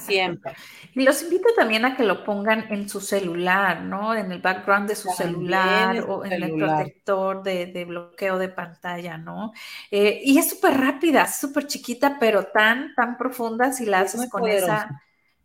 Siempre. 0.00 0.54
Y 0.94 1.02
los 1.02 1.22
invito 1.22 1.48
también 1.56 1.84
a 1.84 1.96
que 1.96 2.02
lo 2.02 2.24
pongan 2.24 2.72
en 2.72 2.88
su 2.88 3.00
celular, 3.00 3.82
¿no? 3.82 4.14
En 4.14 4.32
el 4.32 4.40
background 4.40 4.88
de 4.88 4.96
su 4.96 5.08
celular 5.10 6.04
o 6.08 6.24
en 6.24 6.32
el 6.32 6.54
protector 6.54 7.42
de, 7.42 7.84
bloqueo 7.84 8.38
de 8.38 8.48
pantalla, 8.48 9.16
¿no? 9.16 9.52
Eh, 9.90 10.20
y 10.24 10.38
es 10.38 10.50
súper 10.50 10.78
rápida, 10.78 11.26
súper 11.26 11.66
chiquita, 11.66 12.16
pero 12.18 12.44
tan, 12.44 12.94
tan 12.94 13.16
profunda 13.16 13.72
si 13.72 13.86
la 13.86 14.00
haces 14.00 14.28
con 14.28 14.48
esa, 14.48 15.02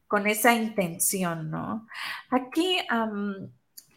con 0.07 0.27
esa 0.27 0.53
intención, 0.53 1.49
¿no? 1.49 1.87
Aquí, 2.29 2.79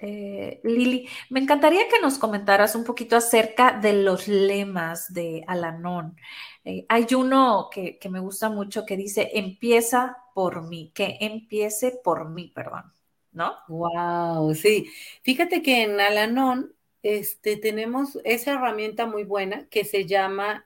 eh, 0.01 0.61
Lili, 0.63 1.09
me 1.31 1.41
encantaría 1.41 1.89
que 1.89 2.01
nos 2.01 2.19
comentaras 2.19 2.75
un 2.75 2.85
poquito 2.85 3.17
acerca 3.17 3.73
de 3.73 3.95
los 3.95 4.29
lemas 4.29 5.13
de 5.13 5.45
Alanón. 5.47 6.17
Eh, 6.65 6.87
hay 6.89 7.07
uno 7.15 7.69
que, 7.73 7.99
me 8.11 8.21
gusta 8.21 8.49
mucho 8.49 8.87
que 8.87 8.97
dice, 8.97 9.31
empieza 9.35 10.19
por 10.39 10.69
mí, 10.69 10.93
que 10.95 11.19
empiece 11.21 11.99
por 12.05 12.29
mí, 12.31 12.53
perdón, 12.55 12.93
¿no? 13.33 13.57
Wow, 13.67 14.55
sí. 14.55 14.89
Fíjate 15.25 15.63
que 15.63 15.83
en 15.83 15.99
Alanón 15.99 16.75
este, 17.03 17.57
tenemos 17.57 18.21
esa 18.23 18.53
herramienta 18.53 19.07
muy 19.07 19.25
buena 19.25 19.67
que 19.69 19.85
se 19.85 20.07
llama, 20.07 20.65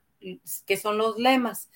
que 0.66 0.76
son 0.76 0.98
los 0.98 1.16
lemas. 1.18 1.70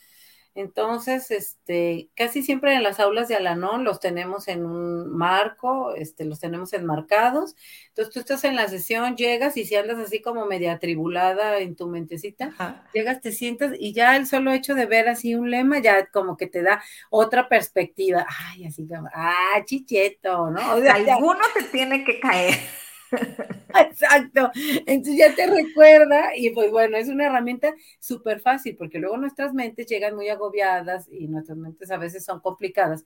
Entonces, 0.57 1.31
este, 1.31 2.09
casi 2.17 2.43
siempre 2.43 2.75
en 2.75 2.83
las 2.83 2.99
aulas 2.99 3.29
de 3.29 3.37
Alanón 3.37 3.85
los 3.85 4.01
tenemos 4.01 4.49
en 4.49 4.65
un 4.65 5.15
marco, 5.15 5.95
este, 5.95 6.25
los 6.25 6.41
tenemos 6.41 6.73
enmarcados. 6.73 7.55
Entonces, 7.89 8.15
tú 8.15 8.21
estás 8.21 8.43
en 8.45 8.57
la 8.57 8.67
sesión, 8.67 9.17
llegas 9.17 9.59
y 9.59 9.67
si 9.67 9.77
andas 9.77 9.99
así 9.99 10.23
como 10.23 10.47
media 10.47 10.73
atribulada 10.73 11.59
en 11.59 11.77
tu 11.77 11.89
mentecita, 11.89 12.89
llegas, 12.95 13.21
te 13.21 13.33
sientas 13.33 13.73
y 13.79 13.93
ya 13.93 14.17
el 14.17 14.27
solo 14.27 14.53
hecho 14.53 14.75
de 14.75 14.87
ver 14.87 15.09
así 15.09 15.35
un 15.35 15.51
lema 15.51 15.79
ya 15.79 16.07
como 16.07 16.39
que 16.39 16.47
te 16.47 16.63
da 16.63 16.83
otra 17.11 17.51
perspectiva. 17.51 18.27
Ay, 18.29 18.65
así 18.65 18.89
como, 18.89 19.09
ah, 19.13 19.63
chicheto, 19.67 20.51
¿no? 20.51 20.75
O 20.75 20.81
sea, 20.81 20.95
Alguno 20.95 21.41
te 21.55 21.65
tiene 21.65 22.03
que 22.03 22.19
caer. 22.19 22.55
Exacto. 23.75 24.51
Entonces 24.87 25.17
ya 25.17 25.35
te 25.35 25.47
recuerda 25.47 26.37
y 26.37 26.51
pues 26.51 26.71
bueno, 26.71 26.97
es 26.97 27.09
una 27.09 27.27
herramienta 27.27 27.75
súper 28.01 28.41
fácil 28.41 28.77
porque 28.77 28.99
luego 28.99 29.17
nuestras 29.17 29.55
mentes 29.55 29.87
llegan 29.87 30.15
muy 30.15 30.29
agobiadas 30.29 31.09
y 31.11 31.29
nuestras 31.29 31.59
mentes 31.59 31.91
a 31.91 31.99
veces 31.99 32.25
son 32.25 32.41
complicadas. 32.41 33.05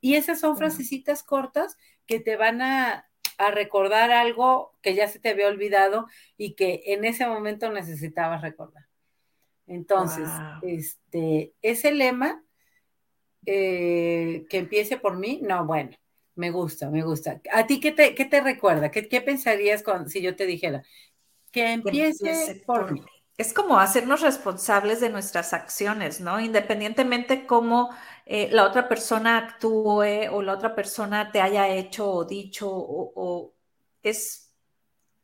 Y 0.00 0.14
esas 0.14 0.40
son 0.40 0.56
frasecitas 0.56 1.22
cortas 1.22 1.76
que 2.06 2.20
te 2.20 2.36
van 2.36 2.60
a, 2.62 3.08
recordar 3.54 4.12
algo 4.12 4.72
que 4.82 4.94
ya 4.94 5.08
se 5.08 5.18
te 5.18 5.30
había 5.30 5.48
olvidado 5.48 6.06
y 6.36 6.54
que 6.54 6.80
en 6.86 7.04
ese 7.04 7.26
momento 7.26 7.72
necesitabas 7.72 8.40
recordar. 8.40 8.84
Entonces, 9.66 10.28
este, 10.62 11.52
ese 11.60 11.90
lema 11.90 12.44
eh, 13.44 14.46
que 14.48 14.58
empiece 14.58 14.96
por 14.96 15.18
mí, 15.18 15.40
no, 15.42 15.66
bueno, 15.66 15.90
me 16.34 16.50
gusta, 16.50 16.90
me 16.90 17.02
gusta. 17.02 17.40
¿A 17.52 17.66
ti 17.66 17.80
qué 17.80 17.92
te, 17.92 18.14
qué 18.14 18.24
te 18.24 18.40
recuerda? 18.40 18.90
¿Qué, 18.90 19.20
pensarías 19.20 19.82
con, 19.82 20.08
si 20.08 20.22
yo 20.22 20.34
te 20.34 20.46
dijera? 20.46 20.82
Que 21.50 21.72
empiece, 21.72 22.62
por, 22.64 22.92
mí. 22.92 23.04
Es 23.36 23.52
como 23.52 23.78
hacernos 23.78 24.20
responsables 24.20 25.00
de 25.00 25.10
nuestras 25.10 25.52
acciones, 25.52 26.20
¿no? 26.20 26.40
Independientemente 26.40 27.46
cómo 27.46 27.90
eh, 28.24 28.48
la 28.50 28.64
otra 28.64 28.88
persona 28.88 29.36
actúe 29.38 30.28
o 30.30 30.42
la 30.42 30.54
otra 30.54 30.74
persona 30.74 31.32
te 31.32 31.40
haya 31.40 31.68
hecho 31.68 32.10
o 32.10 32.24
dicho 32.24 32.68
o, 32.70 33.54
es, 34.02 34.54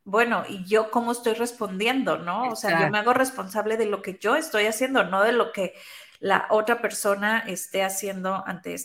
bueno, 0.03 0.43
y 0.47 0.63
yo 0.65 0.91
cómo 0.91 1.11
estoy 1.11 1.33
respondiendo, 1.33 2.17
¿no? 2.17 2.49
O 2.49 2.55
sea, 2.55 2.81
yo 2.81 2.91
me 2.91 2.99
hago 2.99 3.13
responsable 3.13 3.77
de 3.77 3.85
lo 3.85 4.01
que 4.01 4.17
yo 4.19 4.35
estoy 4.35 4.65
haciendo, 4.65 5.03
no 5.03 5.23
de 5.23 5.33
lo 5.33 5.51
que 5.51 5.73
la 6.19 6.47
otra 6.49 6.81
persona 6.81 7.39
esté 7.39 7.83
haciendo 7.83 8.43
ante 8.45 8.75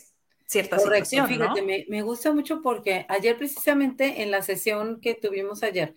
cierta 0.55 0.79
situación. 0.79 1.27
Fíjate, 1.27 1.85
me, 1.87 2.01
gusta 2.01 2.33
mucho 2.33 2.61
porque 2.61 3.05
ayer 3.09 3.37
precisamente 3.37 4.21
en 4.21 4.31
la 4.31 4.41
sesión 4.41 5.01
que 5.01 5.13
tuvimos 5.15 5.63
ayer, 5.63 5.93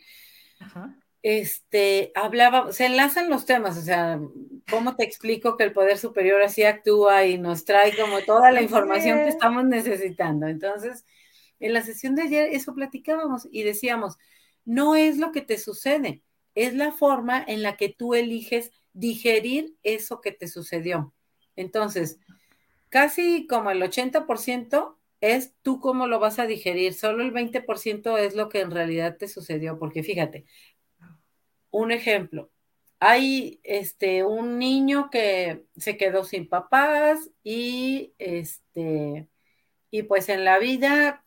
este, 1.22 2.12
hablaba, 2.14 2.72
se 2.72 2.86
enlazan 2.86 3.28
los 3.28 3.44
temas, 3.44 3.76
o 3.78 3.82
sea, 3.82 4.20
¿cómo 4.70 4.96
te 4.96 5.04
explico 5.04 5.56
que 5.56 5.64
el 5.64 5.72
poder 5.72 5.98
superior 5.98 6.42
así 6.42 6.64
actúa 6.64 7.26
y 7.26 7.38
nos 7.38 7.64
trae 7.64 7.96
como 7.96 8.20
toda 8.22 8.50
la 8.50 8.62
información 8.62 9.18
que 9.18 9.28
estamos 9.28 9.64
necesitando? 9.64 10.46
Entonces, 10.46 11.04
en 11.60 11.72
la 11.72 11.82
sesión 11.82 12.14
de 12.14 12.22
ayer 12.22 12.48
eso 12.52 12.74
platicábamos 12.74 13.48
y 13.50 13.62
decíamos, 13.62 14.16
no 14.64 14.96
es 14.96 15.18
lo 15.18 15.32
que 15.32 15.40
te 15.40 15.58
sucede, 15.58 16.22
es 16.54 16.74
la 16.74 16.92
forma 16.92 17.44
en 17.46 17.62
la 17.62 17.76
que 17.76 17.88
tú 17.88 18.14
eliges 18.14 18.72
digerir 18.92 19.74
eso 19.82 20.20
que 20.20 20.32
te 20.32 20.48
sucedió. 20.48 21.14
Entonces, 21.56 22.18
casi 22.90 23.46
como 23.46 23.70
el 23.70 23.82
80% 23.82 24.98
es 25.20 25.54
tú 25.62 25.80
cómo 25.80 26.06
lo 26.06 26.20
vas 26.20 26.38
a 26.38 26.46
digerir, 26.46 26.94
solo 26.94 27.22
el 27.22 27.32
20% 27.32 28.18
es 28.18 28.34
lo 28.34 28.48
que 28.48 28.60
en 28.60 28.70
realidad 28.70 29.16
te 29.16 29.28
sucedió, 29.28 29.78
porque 29.78 30.02
fíjate, 30.02 30.46
un 31.70 31.92
ejemplo, 31.92 32.50
hay 33.00 33.60
este 33.64 34.24
un 34.24 34.58
niño 34.58 35.10
que 35.10 35.64
se 35.76 35.96
quedó 35.96 36.24
sin 36.24 36.48
papás 36.48 37.30
y 37.44 38.14
este 38.18 39.28
y 39.90 40.04
pues 40.04 40.28
en 40.30 40.44
la 40.44 40.58
vida 40.58 41.24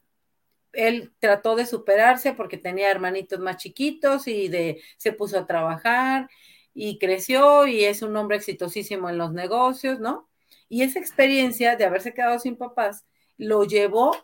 él 0.74 1.14
trató 1.20 1.56
de 1.56 1.66
superarse 1.66 2.34
porque 2.34 2.58
tenía 2.58 2.92
hermanitos 2.92 3.40
más 3.40 3.58
chiquitos 3.58 4.28
y 4.28 4.50
de 4.50 4.82
se 4.98 5.14
puso 5.14 5.40
a 5.40 5.48
trabajar 5.48 6.30
y 6.74 7.00
creció 7.00 7.68
y 7.68 7.86
es 7.86 8.02
un 8.04 8.18
hombre 8.18 8.38
exitosísimo 8.38 9.10
en 9.10 9.18
los 9.18 9.34
negocios, 9.34 10.00
¿no? 10.00 10.31
Y 10.72 10.84
esa 10.84 11.00
experiencia 11.00 11.76
de 11.76 11.84
haberse 11.84 12.14
quedado 12.14 12.40
sin 12.40 12.56
papás 12.56 13.06
lo 13.38 13.66
llevó, 13.66 14.16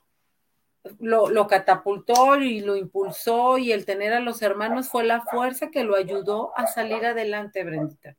lo, 0.97 1.45
catapultó 1.45 2.37
y 2.37 2.61
lo 2.61 2.77
impulsó 2.77 3.57
y 3.57 3.73
el 3.73 3.85
tener 3.85 4.13
a 4.13 4.21
los 4.21 4.41
hermanos 4.41 4.87
fue 4.87 5.03
la 5.03 5.19
fuerza 5.19 5.71
que 5.71 5.83
lo 5.83 5.97
ayudó 5.97 6.57
a 6.57 6.65
salir 6.65 7.05
adelante, 7.05 7.65
Brendita. 7.65 8.15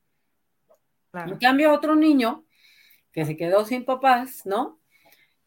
En 1.14 1.39
cambio, 1.39 1.72
otro 1.72 1.97
niño 1.97 2.45
que 3.12 3.24
se 3.24 3.35
quedó 3.35 3.64
sin 3.64 3.87
papás, 3.87 4.45
¿no? 4.45 4.79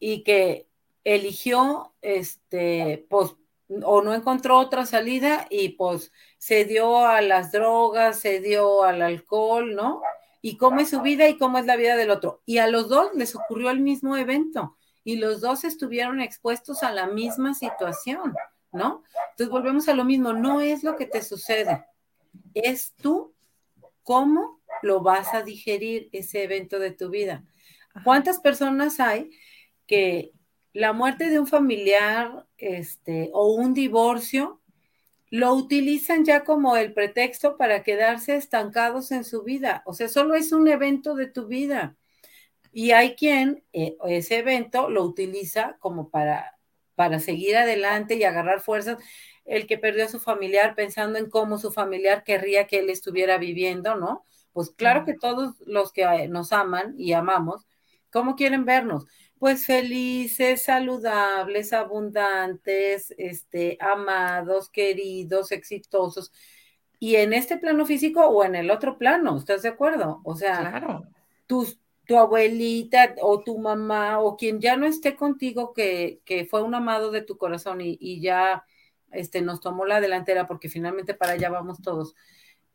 Y 0.00 0.24
que 0.24 0.66
eligió, 1.04 1.94
este, 2.02 3.06
pues, 3.08 3.36
o 3.84 4.02
no 4.02 4.12
encontró 4.12 4.58
otra 4.58 4.86
salida 4.86 5.46
y 5.50 5.68
pues 5.68 6.10
se 6.36 6.64
dio 6.64 7.06
a 7.06 7.20
las 7.20 7.52
drogas, 7.52 8.18
se 8.18 8.40
dio 8.40 8.82
al 8.82 9.02
alcohol, 9.02 9.72
¿no? 9.76 10.02
Y 10.42 10.56
cómo 10.56 10.80
es 10.80 10.90
su 10.90 11.00
vida 11.00 11.28
y 11.28 11.38
cómo 11.38 11.56
es 11.58 11.66
la 11.66 11.76
vida 11.76 11.96
del 11.96 12.10
otro. 12.10 12.42
Y 12.44 12.58
a 12.58 12.66
los 12.66 12.88
dos 12.88 13.14
les 13.14 13.34
ocurrió 13.34 13.70
el 13.70 13.80
mismo 13.80 14.16
evento 14.16 14.76
y 15.04 15.16
los 15.16 15.40
dos 15.40 15.64
estuvieron 15.64 16.20
expuestos 16.20 16.82
a 16.82 16.92
la 16.92 17.06
misma 17.06 17.54
situación, 17.54 18.34
¿no? 18.72 19.04
Entonces 19.30 19.48
volvemos 19.48 19.88
a 19.88 19.94
lo 19.94 20.04
mismo, 20.04 20.32
no 20.32 20.60
es 20.60 20.82
lo 20.82 20.96
que 20.96 21.06
te 21.06 21.22
sucede, 21.22 21.86
es 22.54 22.92
tú 23.00 23.32
cómo 24.02 24.60
lo 24.82 25.00
vas 25.00 25.32
a 25.32 25.42
digerir 25.42 26.08
ese 26.12 26.42
evento 26.42 26.78
de 26.78 26.90
tu 26.90 27.08
vida. 27.08 27.44
¿Cuántas 28.04 28.40
personas 28.40 28.98
hay 29.00 29.30
que 29.86 30.32
la 30.72 30.92
muerte 30.92 31.28
de 31.28 31.38
un 31.38 31.46
familiar 31.46 32.46
este, 32.56 33.30
o 33.32 33.52
un 33.54 33.74
divorcio 33.74 34.61
lo 35.32 35.54
utilizan 35.54 36.26
ya 36.26 36.44
como 36.44 36.76
el 36.76 36.92
pretexto 36.92 37.56
para 37.56 37.82
quedarse 37.82 38.36
estancados 38.36 39.12
en 39.12 39.24
su 39.24 39.42
vida. 39.42 39.82
O 39.86 39.94
sea, 39.94 40.10
solo 40.10 40.34
es 40.34 40.52
un 40.52 40.68
evento 40.68 41.14
de 41.14 41.26
tu 41.26 41.46
vida. 41.46 41.96
Y 42.70 42.90
hay 42.90 43.14
quien 43.14 43.64
eh, 43.72 43.96
ese 44.08 44.40
evento 44.40 44.90
lo 44.90 45.02
utiliza 45.04 45.78
como 45.78 46.10
para, 46.10 46.58
para 46.96 47.18
seguir 47.18 47.56
adelante 47.56 48.14
y 48.16 48.24
agarrar 48.24 48.60
fuerzas. 48.60 48.98
El 49.46 49.66
que 49.66 49.78
perdió 49.78 50.04
a 50.04 50.08
su 50.08 50.20
familiar 50.20 50.74
pensando 50.74 51.18
en 51.18 51.30
cómo 51.30 51.56
su 51.56 51.72
familiar 51.72 52.24
querría 52.24 52.66
que 52.66 52.80
él 52.80 52.90
estuviera 52.90 53.38
viviendo, 53.38 53.96
¿no? 53.96 54.26
Pues 54.52 54.68
claro 54.68 55.06
que 55.06 55.14
todos 55.14 55.54
los 55.60 55.92
que 55.92 56.02
eh, 56.02 56.28
nos 56.28 56.52
aman 56.52 56.94
y 56.98 57.14
amamos, 57.14 57.66
¿cómo 58.10 58.36
quieren 58.36 58.66
vernos? 58.66 59.06
Pues 59.42 59.66
felices, 59.66 60.62
saludables, 60.62 61.72
abundantes, 61.72 63.12
este, 63.18 63.76
amados, 63.80 64.70
queridos, 64.70 65.50
exitosos. 65.50 66.30
Y 67.00 67.16
en 67.16 67.32
este 67.32 67.56
plano 67.56 67.84
físico 67.84 68.24
o 68.24 68.44
en 68.44 68.54
el 68.54 68.70
otro 68.70 68.98
plano, 68.98 69.36
¿estás 69.36 69.62
de 69.62 69.70
acuerdo? 69.70 70.20
O 70.22 70.36
sea, 70.36 71.02
tu, 71.48 71.66
abuelita 72.16 73.16
o 73.20 73.40
tu 73.40 73.58
mamá 73.58 74.20
o 74.20 74.36
quien 74.36 74.60
ya 74.60 74.76
no 74.76 74.86
esté 74.86 75.16
contigo, 75.16 75.72
que, 75.72 76.20
fue 76.48 76.62
un 76.62 76.76
amado 76.76 77.10
de 77.10 77.22
tu 77.22 77.36
corazón 77.36 77.80
y, 77.80 78.20
ya 78.20 78.64
este, 79.10 79.42
nos 79.42 79.58
tomó 79.58 79.86
la 79.86 80.00
delantera 80.00 80.46
porque 80.46 80.68
finalmente 80.68 81.14
para 81.14 81.32
allá 81.32 81.50
vamos 81.50 81.82
todos. 81.82 82.14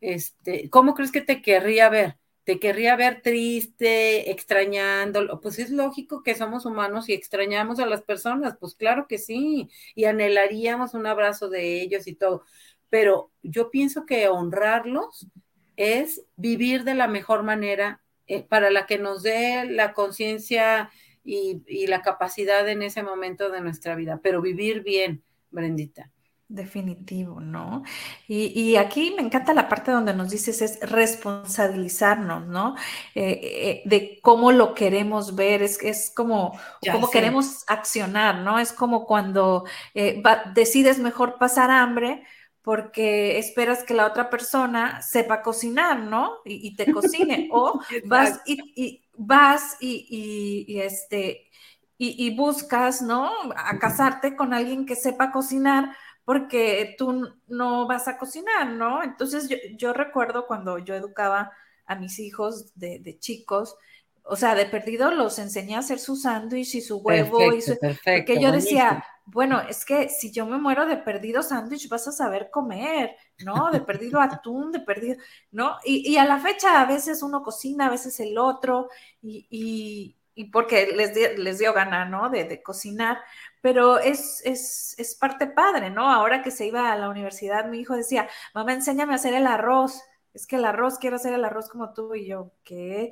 Este, 0.01 0.69
¿Cómo 0.69 0.95
crees 0.95 1.13
que 1.13 1.21
te 1.21 1.41
querría 1.41 1.87
ver? 1.87 2.17
Te 2.47 2.61
querría 2.61 2.95
ver 2.95 3.21
triste, 3.21 4.31
extrañando, 4.31 5.41
pues 5.41 5.59
es 5.59 5.69
lógico 5.69 6.23
que 6.23 6.33
somos 6.33 6.65
humanos 6.65 7.09
y 7.09 7.13
extrañamos 7.13 7.77
a 7.79 7.85
las 7.85 8.03
personas, 8.03 8.55
pues 8.57 8.73
claro 8.73 9.05
que 9.09 9.17
sí, 9.17 9.69
y 9.95 10.05
anhelaríamos 10.05 10.93
un 10.93 11.07
abrazo 11.07 11.49
de 11.49 11.81
ellos 11.81 12.07
y 12.07 12.15
todo, 12.15 12.45
pero 12.89 13.33
yo 13.43 13.69
pienso 13.69 14.05
que 14.05 14.29
honrarlos 14.29 15.27
es 15.75 16.23
vivir 16.37 16.85
de 16.85 16.95
la 16.95 17.09
mejor 17.09 17.43
manera 17.43 18.01
eh, 18.27 18.43
para 18.43 18.71
la 18.71 18.85
que 18.85 18.97
nos 18.97 19.23
dé 19.23 19.65
la 19.65 19.91
conciencia 19.91 20.89
y, 21.25 21.63
y 21.67 21.87
la 21.87 22.01
capacidad 22.01 22.65
en 22.69 22.81
ese 22.81 23.03
momento 23.03 23.49
de 23.49 23.59
nuestra 23.59 23.93
vida, 23.95 24.21
pero 24.23 24.41
vivir 24.41 24.83
bien, 24.83 25.21
Brendita. 25.51 26.13
Definitivo, 26.49 27.41
¿no? 27.41 27.83
Y, 28.25 28.77
aquí 28.77 29.13
me 29.13 29.21
encanta 29.21 29.53
la 29.53 29.67
parte 29.67 29.91
donde 29.91 30.13
nos 30.13 30.29
dices 30.29 30.61
es 30.61 30.79
responsabilizarnos, 30.79 32.47
¿no? 32.47 32.75
Eh, 33.15 33.41
eh, 33.43 33.81
de 33.83 34.21
cómo 34.21 34.53
lo 34.53 34.73
queremos 34.73 35.35
ver, 35.35 35.61
es, 35.61 35.77
es 35.83 36.09
como 36.09 36.57
cómo 36.89 37.09
queremos 37.09 37.65
accionar, 37.67 38.37
¿no? 38.43 38.59
Es 38.59 38.71
como 38.71 39.05
cuando 39.05 39.65
eh, 39.93 40.23
decides 40.53 40.99
mejor 40.99 41.37
pasar 41.37 41.69
hambre 41.69 42.23
porque 42.61 43.39
esperas 43.39 43.83
que 43.83 43.93
la 43.93 44.07
otra 44.07 44.29
persona 44.29 45.01
sepa 45.01 45.41
cocinar, 45.41 45.99
¿no? 45.99 46.37
Y, 46.45 46.77
te 46.77 46.93
cocine, 46.93 47.49
o 47.51 47.81
vas 48.05 48.39
y, 48.45 49.03
vas 49.17 49.75
y, 49.81 50.79
este 50.79 51.49
y 51.97 52.33
buscas, 52.37 53.01
¿no? 53.01 53.31
A 53.55 53.77
casarte 53.79 54.37
con 54.37 54.53
alguien 54.53 54.85
que 54.85 54.95
sepa 54.95 55.31
cocinar 55.31 55.93
porque 56.27 56.93
tú 56.97 57.33
no 57.47 57.87
vas 57.87 58.09
a 58.09 58.17
cocinar, 58.17 58.67
¿no? 58.67 59.01
Entonces 59.01 59.47
yo, 59.77 59.93
recuerdo 59.93 60.45
cuando 60.45 60.77
yo 60.77 60.93
educaba 60.93 61.53
a 61.85 61.95
mis 61.95 62.19
hijos 62.19 62.73
de, 62.75 63.17
chicos, 63.17 63.77
o 64.23 64.35
sea, 64.35 64.53
de 64.53 64.65
perdido 64.65 65.09
los 65.09 65.39
enseñé 65.39 65.77
a 65.77 65.79
hacer 65.79 65.99
su 65.99 66.17
sándwich 66.17 66.75
y 66.75 66.81
su 66.81 66.97
huevo 66.97 67.53
y 67.53 67.61
su... 67.61 67.77
porque 67.79 68.41
yo 68.41 68.51
decía, 68.51 69.05
bueno, 69.23 69.61
es 69.69 69.85
que 69.85 70.09
si 70.09 70.33
yo 70.33 70.45
me 70.45 70.57
muero 70.57 70.85
de 70.85 70.97
perdido 70.97 71.41
sándwich, 71.41 71.87
vas 71.87 72.09
a 72.09 72.11
saber 72.11 72.49
comer, 72.51 73.15
¿no? 73.45 73.71
De 73.71 73.79
perdido 73.79 74.19
atún, 74.19 74.73
de 74.73 74.81
perdido, 74.81 75.15
¿no? 75.51 75.77
Y, 75.85 76.17
a 76.17 76.25
la 76.25 76.39
fecha 76.39 76.81
a 76.81 76.85
veces 76.85 77.23
uno 77.23 77.41
cocina, 77.41 77.85
a 77.85 77.91
veces 77.91 78.19
el 78.19 78.37
otro, 78.37 78.89
y, 79.21 80.17
porque 80.51 80.87
les, 80.87 81.39
les 81.39 81.57
dio 81.57 81.71
gana, 81.71 82.03
¿no? 82.03 82.29
De, 82.29 82.43
de 82.43 82.61
cocinar, 82.61 83.17
pero 83.61 83.99
es, 83.99 84.41
es, 84.45 84.95
es, 84.97 85.15
parte 85.15 85.47
padre, 85.47 85.89
¿no? 85.89 86.11
Ahora 86.11 86.41
que 86.41 86.51
se 86.51 86.65
iba 86.65 86.91
a 86.91 86.95
la 86.95 87.09
universidad, 87.09 87.65
mi 87.67 87.79
hijo 87.79 87.95
decía, 87.95 88.27
mamá, 88.53 88.73
enséñame 88.73 89.13
a 89.13 89.15
hacer 89.17 89.33
el 89.33 89.47
arroz. 89.47 90.01
Es 90.33 90.47
que 90.47 90.57
el 90.57 90.65
arroz, 90.65 90.99
quiero 90.99 91.15
hacer 91.15 91.33
el 91.33 91.45
arroz 91.45 91.69
como 91.69 91.93
tú 91.93 92.13
y 92.15 92.27
yo, 92.27 92.51
¿qué? 92.63 93.11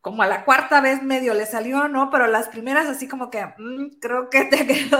Como 0.00 0.22
a 0.22 0.26
la 0.26 0.44
cuarta 0.44 0.80
vez 0.80 1.02
medio 1.02 1.34
le 1.34 1.46
salió, 1.46 1.88
¿no? 1.88 2.10
Pero 2.10 2.26
las 2.26 2.48
primeras 2.48 2.86
así 2.86 3.08
como 3.08 3.30
que, 3.30 3.44
mm, 3.58 3.98
creo 4.00 4.30
que 4.30 4.44
te 4.44 4.66
quedó. 4.66 4.98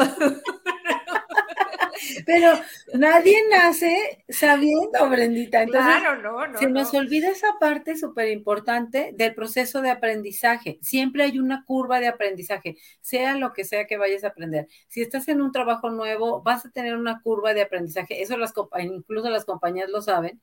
Pero 2.27 2.53
nadie 2.95 3.37
nace 3.51 4.25
sabiendo, 4.29 5.09
Brendita. 5.09 5.63
Entonces, 5.63 5.97
claro, 6.01 6.23
no, 6.23 6.47
no, 6.47 6.59
se 6.59 6.69
nos 6.69 6.93
olvida 6.95 7.31
esa 7.31 7.59
parte 7.59 7.97
súper 7.97 8.29
importante 8.29 9.13
del 9.15 9.35
proceso 9.35 9.81
de 9.83 9.91
aprendizaje. 9.91 10.79
Siempre 10.83 11.25
hay 11.25 11.39
una 11.39 11.65
curva 11.65 12.01
de 12.01 12.09
aprendizaje, 12.09 12.77
sea 13.01 13.37
lo 13.37 13.53
que 13.53 13.65
sea 13.65 13.87
que 13.87 13.97
vayas 13.97 14.25
a 14.25 14.29
aprender. 14.29 14.69
Si 14.89 15.03
estás 15.03 15.29
en 15.29 15.41
un 15.41 15.53
trabajo 15.53 15.91
nuevo, 15.91 16.43
vas 16.43 16.67
a 16.67 16.71
tener 16.71 16.97
una 16.97 17.21
curva 17.23 17.55
de 17.55 17.63
aprendizaje. 17.63 18.23
Eso 18.23 18.37
las, 18.37 18.53
incluso 18.81 19.31
las 19.31 19.45
compañías 19.45 19.91
lo 19.91 20.03
saben 20.03 20.41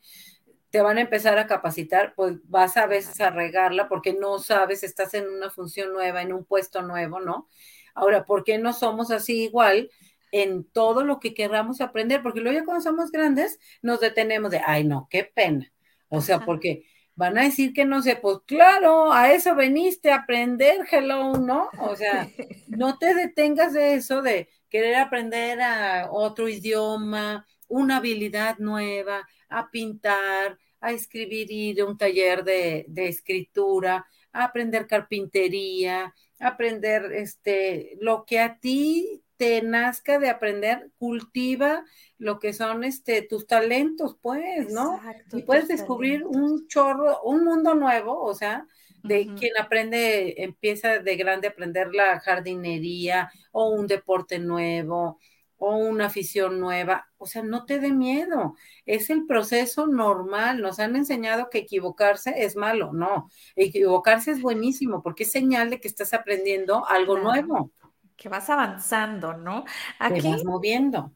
te 0.69 0.81
van 0.81 0.97
a 0.97 1.01
empezar 1.01 1.37
a 1.37 1.47
capacitar, 1.47 2.13
pues 2.15 2.35
vas 2.43 2.77
a 2.77 2.87
veces 2.87 3.19
a 3.21 3.29
regarla 3.29 3.87
porque 3.87 4.13
no 4.13 4.37
sabes, 4.39 4.83
estás 4.83 5.13
en 5.13 5.27
una 5.29 5.49
función 5.49 5.93
nueva, 5.93 6.21
en 6.21 6.33
un 6.33 6.43
puesto 6.43 6.81
nuevo, 6.81 7.19
¿no? 7.19 7.47
Ahora, 7.93 8.25
¿por 8.25 8.43
qué 8.43 8.57
no 8.57 8.73
somos 8.73 9.09
así 9.09 9.43
igual? 9.43 9.89
En 10.31 10.63
todo 10.65 11.03
lo 11.03 11.19
que 11.19 11.33
queramos 11.33 11.81
aprender, 11.81 12.21
porque 12.21 12.41
luego 12.41 12.59
ya 12.59 12.65
cuando 12.65 12.83
somos 12.83 13.11
grandes 13.11 13.59
nos 13.81 13.99
detenemos 13.99 14.51
de, 14.51 14.61
ay 14.65 14.83
no, 14.83 15.07
qué 15.09 15.23
pena. 15.23 15.71
O 16.09 16.21
sea, 16.21 16.39
porque 16.45 16.85
van 17.15 17.37
a 17.37 17.43
decir 17.43 17.73
que 17.73 17.85
no 17.85 18.01
sé, 18.01 18.15
pues 18.15 18.39
claro, 18.45 19.11
a 19.11 19.33
eso 19.33 19.55
veniste 19.55 20.11
a 20.11 20.17
aprender, 20.17 20.85
hello, 20.91 21.33
¿no? 21.33 21.69
O 21.79 21.95
sea, 21.95 22.29
no 22.67 22.97
te 22.97 23.13
detengas 23.13 23.73
de 23.73 23.95
eso, 23.95 24.21
de 24.21 24.49
querer 24.69 24.95
aprender 24.95 25.59
a 25.61 26.09
otro 26.11 26.47
idioma, 26.47 27.45
una 27.67 27.97
habilidad 27.97 28.57
nueva, 28.59 29.27
a 29.49 29.69
pintar, 29.71 30.57
a 30.79 30.91
escribir, 30.91 31.51
ir 31.51 31.81
a 31.81 31.85
un 31.85 31.97
taller 31.97 32.43
de, 32.43 32.85
de 32.87 33.07
escritura, 33.07 34.05
a 34.31 34.43
aprender 34.45 34.87
carpintería, 34.87 36.13
aprender 36.39 37.11
este, 37.13 37.97
lo 37.99 38.25
que 38.25 38.39
a 38.39 38.59
ti 38.59 39.23
te 39.37 39.61
nazca 39.61 40.19
de 40.19 40.29
aprender, 40.29 40.89
cultiva 40.97 41.85
lo 42.17 42.39
que 42.39 42.53
son 42.53 42.83
este 42.83 43.21
tus 43.21 43.45
talentos, 43.45 44.17
pues, 44.21 44.71
¿no? 44.73 44.99
y 45.31 45.43
puedes 45.43 45.67
descubrir 45.67 46.25
un 46.25 46.67
chorro, 46.67 47.21
un 47.21 47.45
mundo 47.45 47.75
nuevo, 47.75 48.21
o 48.21 48.33
sea, 48.33 48.67
de 49.03 49.27
quien 49.35 49.51
aprende, 49.59 50.43
empieza 50.43 50.99
de 50.99 51.15
grande 51.15 51.47
a 51.47 51.51
aprender 51.51 51.93
la 51.93 52.19
jardinería 52.19 53.31
o 53.51 53.69
un 53.69 53.87
deporte 53.87 54.39
nuevo 54.39 55.19
o 55.59 55.75
una 55.75 56.05
afición 56.05 56.59
nueva, 56.59 57.07
o 57.17 57.25
sea, 57.25 57.41
no 57.41 57.65
te 57.65 57.79
dé 57.79 57.91
miedo, 57.91 58.55
es 58.85 59.09
el 59.09 59.25
proceso 59.25 59.87
normal, 59.87 60.61
nos 60.61 60.79
han 60.79 60.95
enseñado 60.95 61.49
que 61.49 61.59
equivocarse 61.59 62.43
es 62.43 62.55
malo, 62.55 62.93
no, 62.93 63.29
equivocarse 63.55 64.31
es 64.31 64.41
buenísimo 64.41 65.01
porque 65.01 65.23
es 65.23 65.31
señal 65.31 65.71
de 65.71 65.79
que 65.79 65.87
estás 65.87 66.13
aprendiendo 66.13 66.85
algo 66.87 67.17
nuevo 67.17 67.71
que 68.17 68.29
vas 68.29 68.49
avanzando, 68.49 69.33
¿no? 69.33 69.63
Aquí 69.99 70.21
Te 70.21 70.29
vas 70.29 70.43
moviendo. 70.43 71.11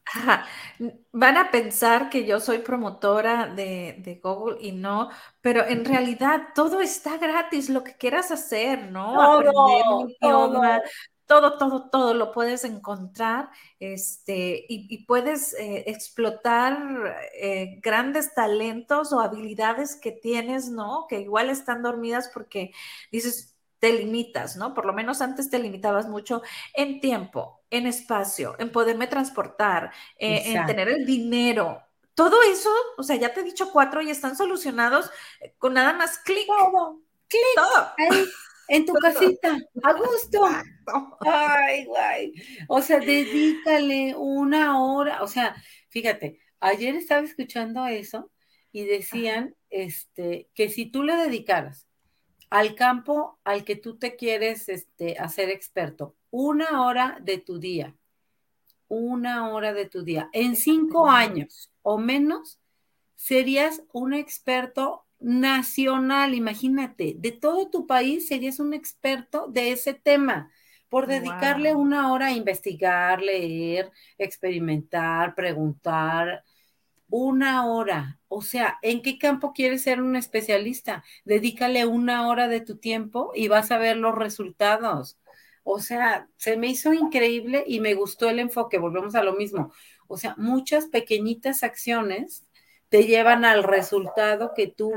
van 1.12 1.36
a 1.36 1.50
pensar 1.50 2.08
que 2.08 2.24
yo 2.24 2.38
soy 2.38 2.58
promotora 2.58 3.48
de, 3.48 4.20
Google 4.22 4.58
y 4.60 4.72
no, 4.72 5.10
pero 5.40 5.66
en 5.66 5.84
realidad 5.84 6.48
todo 6.54 6.80
está 6.80 7.18
gratis, 7.18 7.68
lo 7.68 7.82
que 7.82 7.96
quieras 7.96 8.30
hacer, 8.30 8.90
¿no? 8.90 9.20
Aprender 9.20 9.82
un 9.90 10.10
idioma, 10.10 10.80
todo, 11.26 11.56
todo, 11.58 11.88
todo 11.90 12.14
lo 12.14 12.30
puedes 12.30 12.62
encontrar 12.64 13.50
este, 13.80 14.64
y, 14.68 15.04
puedes 15.06 15.54
eh, 15.54 15.84
explotar 15.86 17.16
eh, 17.34 17.80
grandes 17.82 18.34
talentos 18.34 19.12
o 19.12 19.20
habilidades 19.20 19.96
que 19.96 20.12
tienes, 20.12 20.68
¿no? 20.68 21.06
Que 21.08 21.20
igual 21.20 21.50
están 21.50 21.82
dormidas 21.82 22.30
porque 22.32 22.72
dices, 23.10 23.51
te 23.82 23.92
limitas, 23.92 24.56
¿no? 24.56 24.74
Por 24.74 24.86
lo 24.86 24.92
menos 24.92 25.20
antes 25.20 25.50
te 25.50 25.58
limitabas 25.58 26.06
mucho 26.06 26.40
en 26.72 27.00
tiempo, 27.00 27.64
en 27.68 27.88
espacio, 27.88 28.54
en 28.60 28.70
poderme 28.70 29.08
transportar, 29.08 29.90
eh, 30.20 30.52
en 30.52 30.66
tener 30.66 30.88
el 30.88 31.04
dinero. 31.04 31.82
Todo 32.14 32.44
eso, 32.44 32.70
o 32.96 33.02
sea, 33.02 33.16
ya 33.16 33.34
te 33.34 33.40
he 33.40 33.42
dicho 33.42 33.72
cuatro 33.72 34.00
y 34.00 34.08
están 34.08 34.36
solucionados 34.36 35.10
eh, 35.40 35.56
con 35.58 35.74
nada 35.74 35.94
más 35.94 36.18
clic. 36.18 36.46
Todo, 36.46 37.02
clic. 37.26 37.42
Todo. 37.56 37.92
en 38.68 38.86
tu 38.86 38.92
casita, 38.92 39.58
a 39.82 39.92
gusto. 39.94 40.48
Ay, 41.18 41.84
guay. 41.84 42.34
O 42.68 42.80
sea, 42.82 43.00
dedícale 43.00 44.14
una 44.16 44.80
hora. 44.80 45.24
O 45.24 45.26
sea, 45.26 45.56
fíjate, 45.88 46.38
ayer 46.60 46.94
estaba 46.94 47.22
escuchando 47.22 47.84
eso 47.88 48.30
y 48.70 48.84
decían 48.84 49.56
este, 49.70 50.48
que 50.54 50.68
si 50.68 50.86
tú 50.86 51.02
le 51.02 51.16
dedicaras 51.16 51.88
al 52.52 52.74
campo 52.74 53.38
al 53.44 53.64
que 53.64 53.76
tú 53.76 53.96
te 53.96 54.14
quieres 54.14 54.68
este, 54.68 55.16
hacer 55.18 55.48
experto. 55.48 56.14
Una 56.30 56.84
hora 56.84 57.18
de 57.22 57.38
tu 57.38 57.58
día, 57.58 57.96
una 58.88 59.48
hora 59.48 59.72
de 59.72 59.86
tu 59.86 60.02
día. 60.02 60.28
En 60.34 60.54
cinco 60.54 61.08
años 61.08 61.72
o 61.80 61.96
menos, 61.96 62.60
serías 63.16 63.82
un 63.94 64.12
experto 64.12 65.06
nacional, 65.18 66.34
imagínate, 66.34 67.14
de 67.16 67.32
todo 67.32 67.70
tu 67.70 67.86
país 67.86 68.28
serías 68.28 68.60
un 68.60 68.74
experto 68.74 69.46
de 69.46 69.72
ese 69.72 69.94
tema 69.94 70.50
por 70.90 71.06
dedicarle 71.06 71.74
una 71.74 72.12
hora 72.12 72.26
a 72.26 72.32
investigar, 72.32 73.22
leer, 73.22 73.90
experimentar, 74.18 75.34
preguntar, 75.34 76.44
una 77.08 77.64
hora. 77.64 78.20
O 78.34 78.40
sea, 78.40 78.78
¿en 78.80 79.02
qué 79.02 79.18
campo 79.18 79.52
quieres 79.52 79.82
ser 79.82 80.00
un 80.00 80.16
especialista? 80.16 81.04
Dedícale 81.26 81.84
una 81.84 82.26
hora 82.28 82.48
de 82.48 82.62
tu 82.62 82.78
tiempo 82.78 83.30
y 83.34 83.48
vas 83.48 83.70
a 83.70 83.76
ver 83.76 83.98
los 83.98 84.14
resultados. 84.14 85.18
O 85.64 85.80
sea, 85.80 86.28
se 86.38 86.56
me 86.56 86.68
hizo 86.68 86.94
increíble 86.94 87.62
y 87.66 87.80
me 87.80 87.92
gustó 87.92 88.30
el 88.30 88.38
enfoque. 88.38 88.78
Volvemos 88.78 89.14
a 89.16 89.22
lo 89.22 89.34
mismo. 89.34 89.70
O 90.06 90.16
sea, 90.16 90.34
muchas 90.38 90.86
pequeñitas 90.86 91.62
acciones 91.62 92.46
te 92.88 93.04
llevan 93.04 93.44
al 93.44 93.64
resultado 93.64 94.54
que 94.56 94.66
tú 94.66 94.94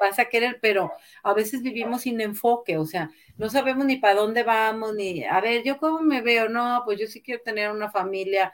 vas 0.00 0.20
a 0.20 0.26
querer, 0.26 0.60
pero 0.62 0.92
a 1.24 1.34
veces 1.34 1.62
vivimos 1.62 2.02
sin 2.02 2.20
enfoque, 2.20 2.78
o 2.78 2.86
sea, 2.86 3.10
no 3.36 3.50
sabemos 3.50 3.86
ni 3.86 3.96
para 3.96 4.14
dónde 4.14 4.44
vamos, 4.44 4.94
ni, 4.94 5.24
a 5.24 5.40
ver, 5.40 5.64
yo 5.64 5.78
cómo 5.78 6.00
me 6.00 6.20
veo, 6.20 6.48
no, 6.48 6.82
pues 6.84 7.00
yo 7.00 7.08
sí 7.08 7.22
quiero 7.22 7.42
tener 7.42 7.72
una 7.72 7.90
familia 7.90 8.52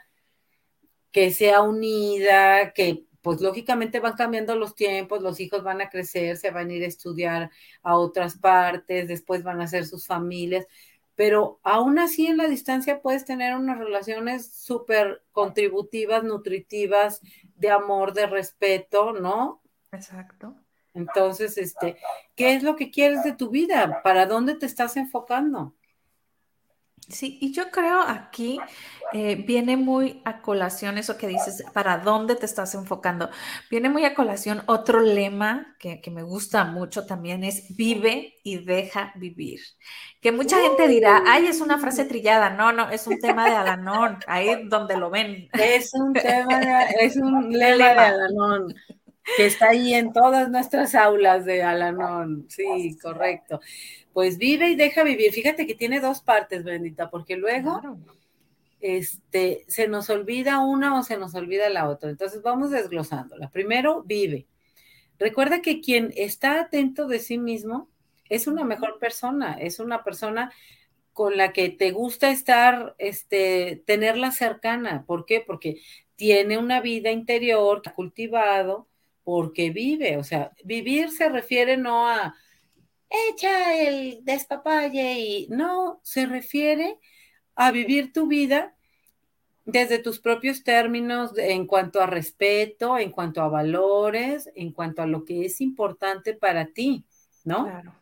que 1.12 1.30
sea 1.30 1.60
unida, 1.60 2.72
que 2.72 3.04
pues 3.24 3.40
lógicamente 3.40 4.00
van 4.00 4.16
cambiando 4.16 4.54
los 4.54 4.74
tiempos, 4.74 5.22
los 5.22 5.40
hijos 5.40 5.62
van 5.62 5.80
a 5.80 5.88
crecer, 5.88 6.36
se 6.36 6.50
van 6.50 6.68
a 6.68 6.74
ir 6.74 6.84
a 6.84 6.88
estudiar 6.88 7.50
a 7.82 7.96
otras 7.96 8.36
partes, 8.36 9.08
después 9.08 9.42
van 9.42 9.62
a 9.62 9.64
hacer 9.64 9.86
sus 9.86 10.06
familias, 10.06 10.66
pero 11.14 11.58
aún 11.62 11.98
así 11.98 12.26
en 12.26 12.36
la 12.36 12.48
distancia 12.48 13.00
puedes 13.00 13.24
tener 13.24 13.56
unas 13.56 13.78
relaciones 13.78 14.52
súper 14.52 15.22
contributivas, 15.32 16.22
nutritivas, 16.22 17.22
de 17.56 17.70
amor, 17.70 18.12
de 18.12 18.26
respeto, 18.26 19.14
¿no? 19.14 19.62
Exacto. 19.90 20.54
Entonces, 20.92 21.56
este, 21.56 21.96
¿qué 22.36 22.54
es 22.54 22.62
lo 22.62 22.76
que 22.76 22.90
quieres 22.90 23.24
de 23.24 23.32
tu 23.32 23.48
vida? 23.48 24.02
¿Para 24.04 24.26
dónde 24.26 24.54
te 24.54 24.66
estás 24.66 24.98
enfocando? 24.98 25.74
Sí, 27.08 27.38
y 27.40 27.52
yo 27.52 27.70
creo 27.70 28.00
aquí 28.00 28.58
eh, 29.12 29.36
viene 29.36 29.76
muy 29.76 30.22
a 30.24 30.40
colación 30.40 30.96
eso 30.96 31.18
que 31.18 31.26
dices, 31.26 31.62
¿para 31.74 31.98
dónde 31.98 32.34
te 32.34 32.46
estás 32.46 32.74
enfocando? 32.74 33.28
Viene 33.70 33.90
muy 33.90 34.06
a 34.06 34.14
colación 34.14 34.62
otro 34.66 35.00
lema 35.00 35.76
que, 35.78 36.00
me 36.10 36.22
gusta 36.22 36.64
mucho 36.64 37.04
también 37.04 37.44
es 37.44 37.76
vive 37.76 38.36
y 38.42 38.64
deja 38.64 39.12
vivir. 39.16 39.60
Que 40.20 40.32
mucha 40.32 40.58
gente 40.60 40.88
dirá, 40.88 41.22
ay, 41.26 41.46
es 41.46 41.60
una 41.60 41.78
frase 41.78 42.06
trillada. 42.06 42.50
No, 42.50 42.72
no, 42.72 42.88
es 42.88 43.06
un 43.06 43.18
tema 43.18 43.50
de 43.50 43.56
Alanón, 43.56 44.18
ahí 44.26 44.66
donde 44.68 44.96
lo 44.96 45.10
ven. 45.10 45.48
Es 45.52 45.92
un 45.92 46.14
tema, 46.14 46.58
de, 46.58 47.04
es 47.04 47.16
un 47.16 47.52
lema 47.58 47.92
de 47.92 48.00
Alanón 48.00 48.74
que 49.36 49.46
está 49.46 49.70
ahí 49.70 49.94
en 49.94 50.12
todas 50.12 50.50
nuestras 50.50 50.94
aulas 50.94 51.44
de 51.44 51.62
Alanón. 51.62 52.46
Sí, 52.48 52.96
correcto 53.00 53.60
pues 54.14 54.38
vive 54.38 54.70
y 54.70 54.76
deja 54.76 55.02
vivir. 55.02 55.32
Fíjate 55.32 55.66
que 55.66 55.74
tiene 55.74 56.00
dos 56.00 56.22
partes, 56.22 56.62
Bendita, 56.64 57.10
porque 57.10 57.36
luego 57.36 57.82
este, 58.80 59.64
se 59.66 59.88
nos 59.88 60.08
olvida 60.08 60.60
una 60.60 60.98
o 60.98 61.02
se 61.02 61.18
nos 61.18 61.34
olvida 61.34 61.68
la 61.68 61.88
otra. 61.88 62.10
Entonces 62.10 62.40
vamos 62.40 62.70
desglosándola. 62.70 63.50
Primero, 63.50 64.04
vive. 64.04 64.46
Recuerda 65.18 65.60
que 65.62 65.80
quien 65.80 66.12
está 66.16 66.60
atento 66.60 67.08
de 67.08 67.18
sí 67.18 67.38
mismo 67.38 67.88
es 68.28 68.46
una 68.46 68.64
mejor 68.64 68.98
persona, 69.00 69.54
es 69.54 69.80
una 69.80 70.04
persona 70.04 70.52
con 71.12 71.36
la 71.36 71.52
que 71.52 71.68
te 71.68 71.90
gusta 71.90 72.30
estar, 72.30 72.94
este, 72.98 73.82
tenerla 73.84 74.30
cercana. 74.30 75.04
¿Por 75.06 75.26
qué? 75.26 75.42
Porque 75.44 75.80
tiene 76.14 76.56
una 76.56 76.80
vida 76.80 77.10
interior 77.10 77.82
cultivado, 77.94 78.86
porque 79.24 79.70
vive. 79.70 80.16
O 80.18 80.24
sea, 80.24 80.52
vivir 80.64 81.10
se 81.10 81.28
refiere 81.28 81.76
no 81.76 82.08
a 82.08 82.34
echa 83.30 83.76
el 83.76 84.24
despapalle 84.24 85.18
y 85.18 85.46
no, 85.48 86.00
se 86.02 86.26
refiere 86.26 86.98
a 87.54 87.70
vivir 87.70 88.12
tu 88.12 88.26
vida 88.26 88.74
desde 89.64 89.98
tus 89.98 90.20
propios 90.20 90.62
términos 90.62 91.32
en 91.38 91.66
cuanto 91.66 92.00
a 92.00 92.06
respeto, 92.06 92.98
en 92.98 93.10
cuanto 93.10 93.40
a 93.40 93.48
valores, 93.48 94.50
en 94.54 94.72
cuanto 94.72 95.02
a 95.02 95.06
lo 95.06 95.24
que 95.24 95.46
es 95.46 95.60
importante 95.60 96.34
para 96.34 96.66
ti, 96.66 97.04
¿no? 97.44 97.64
Claro. 97.64 97.94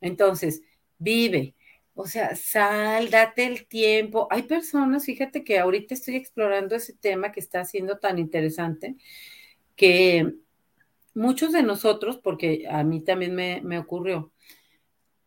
Entonces, 0.00 0.62
vive, 0.98 1.54
o 1.94 2.06
sea, 2.06 2.36
sal, 2.36 3.10
date 3.10 3.46
el 3.46 3.66
tiempo. 3.66 4.28
Hay 4.30 4.42
personas, 4.42 5.06
fíjate 5.06 5.42
que 5.42 5.58
ahorita 5.58 5.94
estoy 5.94 6.16
explorando 6.16 6.76
ese 6.76 6.92
tema 6.92 7.32
que 7.32 7.40
está 7.40 7.64
siendo 7.64 7.98
tan 7.98 8.18
interesante, 8.18 8.96
que 9.74 10.34
muchos 11.16 11.52
de 11.52 11.62
nosotros, 11.62 12.18
porque 12.22 12.66
a 12.70 12.84
mí 12.84 13.00
también 13.00 13.34
me, 13.34 13.60
me 13.62 13.78
ocurrió, 13.78 14.32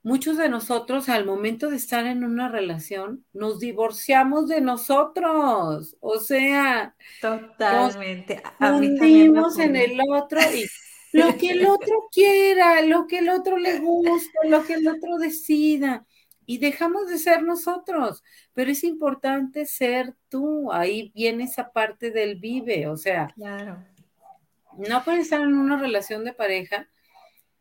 muchos 0.03 0.37
de 0.37 0.49
nosotros 0.49 1.09
al 1.09 1.25
momento 1.25 1.69
de 1.69 1.75
estar 1.75 2.05
en 2.05 2.23
una 2.23 2.49
relación 2.49 3.25
nos 3.33 3.59
divorciamos 3.59 4.47
de 4.47 4.61
nosotros, 4.61 5.97
o 5.99 6.19
sea, 6.19 6.95
totalmente. 7.21 8.41
Nos 8.59 9.59
en 9.59 9.75
el 9.75 9.99
otro 10.09 10.39
y 10.53 10.65
lo 11.13 11.35
que 11.37 11.51
el 11.51 11.65
otro 11.65 12.07
quiera, 12.11 12.81
lo 12.83 13.07
que 13.07 13.19
el 13.19 13.29
otro 13.29 13.57
le 13.57 13.79
gusta, 13.79 14.39
lo 14.45 14.63
que 14.63 14.75
el 14.75 14.87
otro 14.87 15.17
decida. 15.17 16.05
Y 16.45 16.57
dejamos 16.57 17.07
de 17.07 17.19
ser 17.19 17.43
nosotros, 17.43 18.23
pero 18.53 18.71
es 18.71 18.83
importante 18.83 19.67
ser 19.67 20.15
tú. 20.29 20.71
Ahí 20.71 21.11
viene 21.13 21.43
esa 21.43 21.71
parte 21.71 22.09
del 22.09 22.37
vive, 22.37 22.87
o 22.87 22.97
sea, 22.97 23.27
claro. 23.35 23.85
No 24.87 25.03
puedes 25.03 25.21
estar 25.21 25.41
en 25.41 25.55
una 25.55 25.77
relación 25.77 26.23
de 26.25 26.33
pareja 26.33 26.87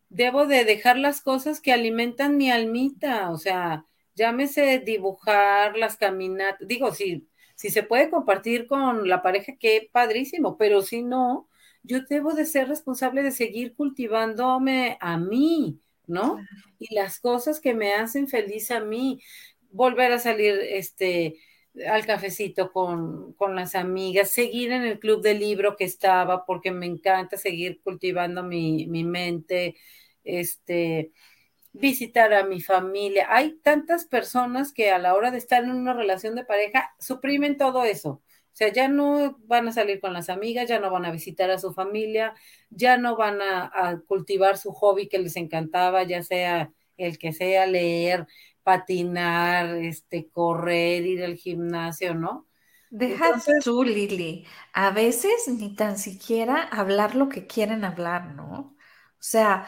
debo 0.09 0.47
de 0.47 0.65
dejar 0.65 0.99
las 0.99 1.21
cosas 1.21 1.61
que 1.61 1.73
alimentan 1.73 2.37
mi 2.37 2.51
almita, 2.51 3.31
o 3.31 3.39
sea, 3.39 3.85
llámese 4.15 4.79
dibujar 4.79 5.77
las 5.77 5.97
caminatas, 5.97 6.67
digo, 6.67 6.93
si, 6.95 7.29
si 7.55 7.71
se 7.71 7.83
puede 7.83 8.11
compartir 8.11 8.67
con 8.67 9.09
la 9.09 9.23
pareja, 9.23 9.55
qué 9.59 9.89
padrísimo, 9.93 10.57
pero 10.57 10.83
si 10.83 11.03
no, 11.03 11.49
yo 11.83 12.01
debo 12.09 12.35
de 12.35 12.45
ser 12.45 12.69
responsable 12.69 13.23
de 13.23 13.31
seguir 13.31 13.75
cultivándome 13.75 14.97
a 15.01 15.19
mí, 15.19 15.81
¿no? 16.07 16.39
Y 16.79 16.95
las 16.95 17.21
cosas 17.21 17.61
que 17.61 17.75
me 17.75 17.93
hacen 17.93 18.29
feliz 18.29 18.71
a 18.71 18.81
mí, 18.81 19.21
volver 19.71 20.13
a 20.13 20.19
salir, 20.19 20.59
este, 20.71 21.39
al 21.89 22.07
cafecito 22.07 22.73
con, 22.73 23.33
con, 23.35 23.55
las 23.55 23.75
amigas, 23.75 24.31
seguir 24.31 24.73
en 24.73 24.83
el 24.83 24.99
club 24.99 25.23
de 25.23 25.35
libro 25.35 25.77
que 25.77 25.85
estaba, 25.85 26.45
porque 26.47 26.71
me 26.73 26.87
encanta 26.87 27.37
seguir 27.37 27.81
cultivando 27.83 28.43
mi, 28.43 28.87
mi 28.87 29.05
mente, 29.05 29.77
este, 30.25 31.13
visitar 31.73 32.33
a 32.35 32.45
mi 32.45 32.61
familia. 32.61 33.27
Hay 33.31 33.59
tantas 33.63 34.07
personas 34.07 34.73
que 34.73 34.91
a 34.91 34.99
la 34.99 35.15
hora 35.15 35.31
de 35.31 35.39
estar 35.39 35.65
en 35.65 35.71
una 35.71 35.95
relación 35.95 36.35
de 36.35 36.45
pareja 36.45 36.95
suprimen 36.99 37.57
todo 37.57 37.85
eso. 37.85 38.23
O 38.53 38.57
sea, 38.59 38.73
ya 38.73 38.89
no 38.89 39.39
van 39.45 39.69
a 39.69 39.73
salir 39.73 40.01
con 40.01 40.13
las 40.13 40.29
amigas, 40.29 40.69
ya 40.69 40.81
no 40.81 40.91
van 40.91 41.05
a 41.05 41.13
visitar 41.13 41.49
a 41.51 41.59
su 41.59 41.73
familia, 41.73 42.35
ya 42.71 42.97
no 42.99 43.17
van 43.17 43.41
a, 43.41 44.03
cultivar 44.09 44.59
su 44.59 44.73
hobby 44.73 45.09
que 45.09 45.21
les 45.21 45.37
encantaba, 45.37 46.03
ya 46.03 46.23
sea 46.25 46.73
el 46.97 47.19
que 47.19 47.33
sea, 47.33 47.67
leer, 47.67 48.27
patinar, 48.69 49.77
este, 49.77 50.29
correr, 50.29 51.07
ir 51.07 51.25
al 51.25 51.37
gimnasio, 51.37 52.15
¿no? 52.15 52.47
Deja 52.91 53.33
tú, 53.65 53.83
Lili. 53.83 54.47
A 54.75 54.91
veces 54.91 55.49
ni 55.49 55.75
tan 55.75 55.97
siquiera 55.97 56.65
hablar 56.65 57.15
lo 57.15 57.31
que 57.31 57.47
quieren 57.47 57.83
hablar, 57.83 58.35
¿no? 58.35 58.53
O 58.53 58.77
sea, 59.19 59.67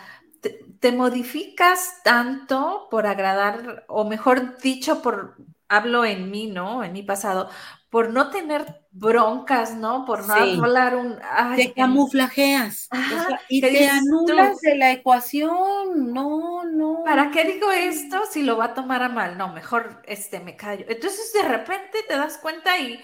te, 0.80 0.92
modificas 0.92 2.02
tanto 2.04 2.88
por 2.90 3.06
agradar, 3.06 3.86
o 3.88 4.04
mejor 4.04 4.58
dicho, 4.58 5.00
por, 5.00 5.38
hablo 5.68 6.04
en 6.04 6.30
mí, 6.30 6.48
¿no? 6.48 6.84
En 6.84 6.92
mi 6.92 7.02
pasado, 7.02 7.48
por 7.90 8.10
no 8.10 8.30
tener 8.30 8.86
broncas, 8.92 9.74
¿no? 9.74 10.04
Por 10.04 10.26
no 10.26 10.34
hablar 10.34 10.94
un... 10.96 11.18
te 11.56 11.72
camuflajeas 11.72 12.88
y 13.48 13.60
te 13.60 13.88
anulas 13.88 14.60
de 14.60 14.76
la 14.76 14.92
ecuación, 14.92 16.12
no, 16.12 16.64
no. 16.64 17.02
¿Para 17.04 17.30
qué 17.32 17.44
digo 17.44 17.70
esto 17.72 18.22
si 18.30 18.42
lo 18.42 18.56
va 18.56 18.66
a 18.66 18.74
tomar 18.74 19.02
a 19.02 19.08
mal? 19.08 19.36
No, 19.36 19.52
mejor 19.52 20.02
este, 20.06 20.38
me 20.38 20.56
callo. 20.56 20.86
Entonces 20.88 21.32
de 21.32 21.42
repente 21.42 21.98
te 22.06 22.16
das 22.16 22.38
cuenta 22.38 22.78
y 22.78 23.00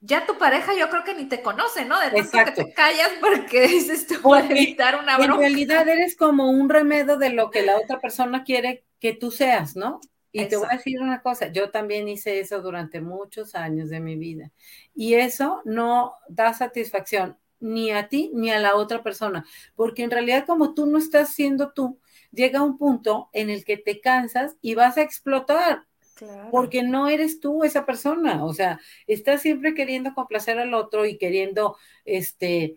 ya 0.00 0.24
tu 0.24 0.38
pareja 0.38 0.72
yo 0.74 0.88
creo 0.88 1.04
que 1.04 1.14
ni 1.14 1.26
te 1.26 1.42
conoce, 1.42 1.84
¿no? 1.84 2.00
De 2.00 2.10
tanto 2.10 2.44
que 2.44 2.64
te 2.64 2.72
callas 2.72 3.10
porque 3.20 3.60
dices 3.68 4.06
tú 4.06 4.22
para 4.22 4.46
evitar 4.46 4.98
una 4.98 5.18
broma. 5.18 5.34
En 5.34 5.40
realidad 5.40 5.86
eres 5.86 6.16
como 6.16 6.50
un 6.50 6.70
remedio 6.70 7.18
de 7.18 7.30
lo 7.30 7.50
que 7.50 7.62
la 7.62 7.76
otra 7.76 7.98
persona 8.00 8.42
quiere 8.42 8.86
que 9.00 9.12
tú 9.12 9.30
seas, 9.30 9.76
¿no? 9.76 10.00
Y 10.42 10.48
te 10.48 10.56
voy 10.56 10.66
a 10.70 10.76
decir 10.76 11.00
una 11.00 11.22
cosa, 11.22 11.48
yo 11.48 11.70
también 11.70 12.08
hice 12.08 12.40
eso 12.40 12.60
durante 12.60 13.00
muchos 13.00 13.54
años 13.54 13.88
de 13.88 14.00
mi 14.00 14.16
vida. 14.16 14.50
Y 14.94 15.14
eso 15.14 15.62
no 15.64 16.14
da 16.28 16.52
satisfacción 16.52 17.36
ni 17.58 17.90
a 17.90 18.08
ti 18.08 18.30
ni 18.34 18.50
a 18.50 18.60
la 18.60 18.76
otra 18.76 19.02
persona, 19.02 19.46
porque 19.74 20.02
en 20.02 20.10
realidad 20.10 20.44
como 20.46 20.74
tú 20.74 20.86
no 20.86 20.98
estás 20.98 21.32
siendo 21.32 21.72
tú, 21.72 21.98
llega 22.30 22.62
un 22.62 22.76
punto 22.76 23.30
en 23.32 23.48
el 23.48 23.64
que 23.64 23.78
te 23.78 24.00
cansas 24.00 24.56
y 24.60 24.74
vas 24.74 24.98
a 24.98 25.02
explotar 25.02 25.86
porque 26.50 26.82
no 26.82 27.08
eres 27.08 27.40
tú 27.40 27.64
esa 27.64 27.84
persona, 27.84 28.44
o 28.44 28.54
sea, 28.54 28.80
estás 29.06 29.42
siempre 29.42 29.74
queriendo 29.74 30.14
complacer 30.14 30.58
al 30.58 30.72
otro 30.74 31.04
y 31.04 31.18
queriendo, 31.18 31.76
este, 32.04 32.76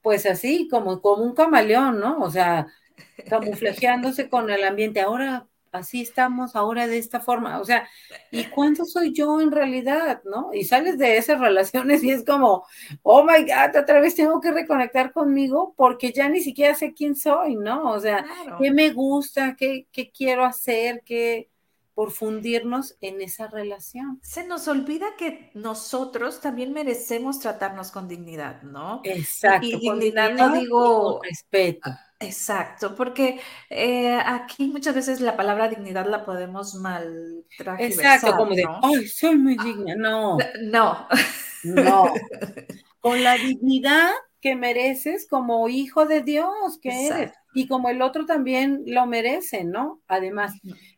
pues 0.00 0.26
así, 0.26 0.68
como, 0.68 1.02
como 1.02 1.22
un 1.22 1.34
camaleón, 1.34 2.00
¿no? 2.00 2.20
O 2.20 2.30
sea, 2.30 2.66
camuflajeándose 3.28 4.28
con 4.28 4.50
el 4.50 4.64
ambiente. 4.64 5.00
Ahora 5.00 5.48
así 5.72 6.02
estamos, 6.02 6.54
ahora 6.54 6.86
de 6.86 6.98
esta 6.98 7.20
forma, 7.20 7.60
o 7.60 7.64
sea, 7.64 7.88
¿y 8.30 8.44
cuánto 8.44 8.84
soy 8.84 9.12
yo 9.12 9.40
en 9.40 9.50
realidad, 9.50 10.22
no? 10.24 10.50
Y 10.52 10.64
sales 10.64 10.98
de 10.98 11.16
esas 11.16 11.40
relaciones 11.40 12.04
y 12.04 12.10
es 12.10 12.24
como, 12.24 12.64
oh 13.02 13.24
my 13.24 13.42
God, 13.42 13.80
otra 13.80 14.00
vez 14.00 14.14
tengo 14.14 14.40
que 14.40 14.52
reconectar 14.52 15.12
conmigo 15.12 15.74
porque 15.76 16.12
ya 16.12 16.28
ni 16.28 16.40
siquiera 16.40 16.74
sé 16.74 16.92
quién 16.92 17.16
soy, 17.16 17.56
¿no? 17.56 17.90
O 17.90 18.00
sea, 18.00 18.24
qué 18.60 18.70
me 18.70 18.90
gusta, 18.90 19.56
qué, 19.56 19.86
qué 19.90 20.10
quiero 20.10 20.44
hacer, 20.44 21.02
qué 21.04 21.48
por 21.94 22.10
fundirnos 22.10 22.96
en 23.00 23.20
esa 23.20 23.48
relación. 23.48 24.18
Se 24.22 24.46
nos 24.46 24.66
olvida 24.66 25.14
que 25.18 25.50
nosotros 25.54 26.40
también 26.40 26.72
merecemos 26.72 27.38
tratarnos 27.38 27.90
con 27.90 28.08
dignidad, 28.08 28.62
¿no? 28.62 29.02
Exacto. 29.04 29.66
Y, 29.66 29.78
dignidad 29.78 30.32
no 30.32 30.52
digo 30.54 31.20
respeto. 31.22 31.90
Ah, 32.22 32.26
exacto, 32.26 32.94
porque 32.94 33.40
eh, 33.68 34.18
aquí 34.24 34.68
muchas 34.68 34.94
veces 34.94 35.20
la 35.20 35.36
palabra 35.36 35.68
dignidad 35.68 36.06
la 36.06 36.24
podemos 36.24 36.74
mal 36.76 37.44
Exacto, 37.78 38.36
como 38.36 38.54
de, 38.54 38.64
ay, 38.82 39.08
soy 39.08 39.36
muy 39.36 39.56
digna. 39.56 39.94
No. 39.96 40.38
No. 40.62 41.08
No. 41.64 42.04
Con 43.00 43.22
la 43.24 43.34
dignidad 43.34 44.10
que 44.40 44.56
mereces 44.56 45.26
como 45.28 45.68
hijo 45.68 46.06
de 46.06 46.22
Dios 46.22 46.78
que 46.80 47.06
eres 47.06 47.32
y 47.54 47.68
como 47.68 47.88
el 47.88 48.02
otro 48.02 48.26
también 48.26 48.82
lo 48.86 49.06
merece, 49.06 49.64
¿no? 49.64 50.00
Además, 50.08 50.54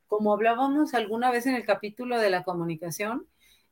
como 0.06 0.32
hablábamos 0.32 0.94
alguna 0.94 1.30
vez 1.30 1.46
en 1.46 1.54
el 1.54 1.64
capítulo 1.64 2.18
de 2.18 2.30
la 2.30 2.42
comunicación, 2.42 3.26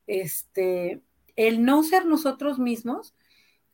este, 0.05 1.01
el 1.35 1.63
no 1.63 1.83
ser 1.83 2.05
nosotros 2.05 2.59
mismos 2.59 3.15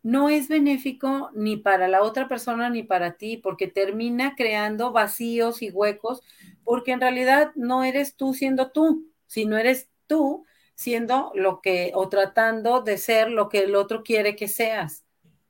no 0.02 0.30
es 0.30 0.48
benéfico 0.48 1.30
ni 1.34 1.58
para 1.58 1.88
la 1.88 2.02
otra 2.02 2.28
persona 2.28 2.70
ni 2.70 2.84
para 2.84 3.18
ti, 3.18 3.38
porque 3.38 3.68
termina 3.68 4.36
creando 4.36 4.92
vacíos 4.92 5.62
y 5.62 5.70
huecos, 5.70 6.22
porque 6.64 6.92
en 6.92 7.02
realidad 7.02 7.52
no 7.56 7.84
eres 7.84 8.16
tú 8.16 8.34
siendo 8.34 8.72
tú, 8.72 9.12
sino 9.28 9.58
eres 9.58 9.90
tú 10.08 10.46
siendo 10.76 11.32
lo 11.36 11.60
que 11.62 11.92
o 11.94 12.08
tratando 12.08 12.82
de 12.82 12.98
ser 12.98 13.30
lo 13.30 13.50
que 13.50 13.60
el 13.60 13.76
otro 13.76 14.04
quiere 14.04 14.36
que 14.36 14.48
seas. 14.48 15.04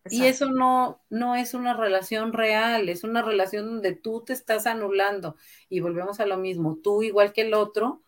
Y 0.10 0.26
eso 0.26 0.50
no, 0.50 1.04
no 1.10 1.36
es 1.36 1.54
una 1.54 1.76
relación 1.76 2.34
real, 2.34 2.90
es 2.90 3.04
una 3.04 3.22
relación 3.22 3.68
donde 3.68 3.94
tú 3.94 4.24
te 4.26 4.34
estás 4.34 4.66
anulando. 4.66 5.36
Y 5.70 5.82
volvemos 5.82 6.20
a 6.20 6.26
lo 6.26 6.38
mismo, 6.38 6.80
tú 6.82 7.04
igual 7.04 7.32
que 7.32 7.42
el 7.42 7.54
otro, 7.54 8.02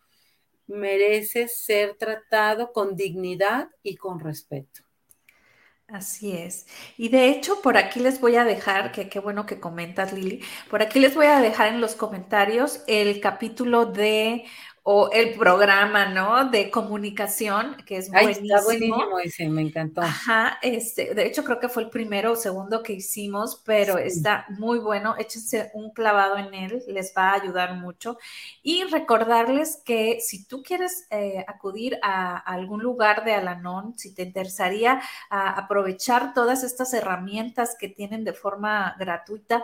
mereces 0.66 1.58
ser 1.58 1.96
tratado 1.96 2.72
con 2.72 2.96
dignidad 2.96 3.70
y 3.84 3.96
con 3.96 4.18
respeto. 4.18 4.82
Así 5.92 6.32
es. 6.32 6.66
Y 6.96 7.10
de 7.10 7.28
hecho, 7.28 7.60
por 7.60 7.76
aquí 7.76 8.00
les 8.00 8.18
voy 8.18 8.36
a 8.36 8.44
dejar, 8.44 8.92
que 8.92 9.10
qué 9.10 9.18
bueno 9.20 9.44
que 9.44 9.60
comentas, 9.60 10.14
Lili, 10.14 10.40
por 10.70 10.80
aquí 10.80 10.98
les 10.98 11.14
voy 11.14 11.26
a 11.26 11.38
dejar 11.38 11.68
en 11.68 11.82
los 11.82 11.94
comentarios 11.96 12.82
el 12.86 13.20
capítulo 13.20 13.84
de 13.84 14.46
o 14.84 15.10
el 15.12 15.34
programa, 15.34 16.06
¿no? 16.06 16.50
De 16.50 16.68
comunicación, 16.68 17.76
que 17.86 17.98
es 17.98 18.10
buenísimo. 18.10 18.56
está 18.56 18.64
buenísimo 18.64 19.18
ese, 19.20 19.48
me 19.48 19.62
encantó. 19.62 20.00
Ajá, 20.00 20.58
este, 20.60 21.14
de 21.14 21.24
hecho 21.24 21.44
creo 21.44 21.60
que 21.60 21.68
fue 21.68 21.84
el 21.84 21.90
primero 21.90 22.32
o 22.32 22.36
segundo 22.36 22.82
que 22.82 22.94
hicimos, 22.94 23.62
pero 23.64 23.98
está 23.98 24.44
muy 24.58 24.80
bueno. 24.80 25.14
Échense 25.16 25.70
un 25.74 25.92
clavado 25.92 26.36
en 26.36 26.52
él, 26.54 26.82
les 26.88 27.14
va 27.16 27.30
a 27.30 27.34
ayudar 27.34 27.74
mucho. 27.76 28.18
Y 28.62 28.82
recordarles 28.84 29.80
que 29.84 30.18
si 30.20 30.44
tú 30.46 30.64
quieres 30.64 31.06
eh, 31.10 31.44
acudir 31.46 31.98
a, 32.02 32.36
algún 32.38 32.82
lugar 32.82 33.24
de 33.24 33.34
Alanon, 33.34 33.96
si 33.96 34.12
te 34.12 34.22
interesaría 34.22 35.00
aprovechar 35.30 36.34
todas 36.34 36.64
estas 36.64 36.92
herramientas 36.92 37.76
que 37.78 37.88
tienen 37.88 38.24
de 38.24 38.32
forma 38.32 38.96
gratuita, 38.98 39.62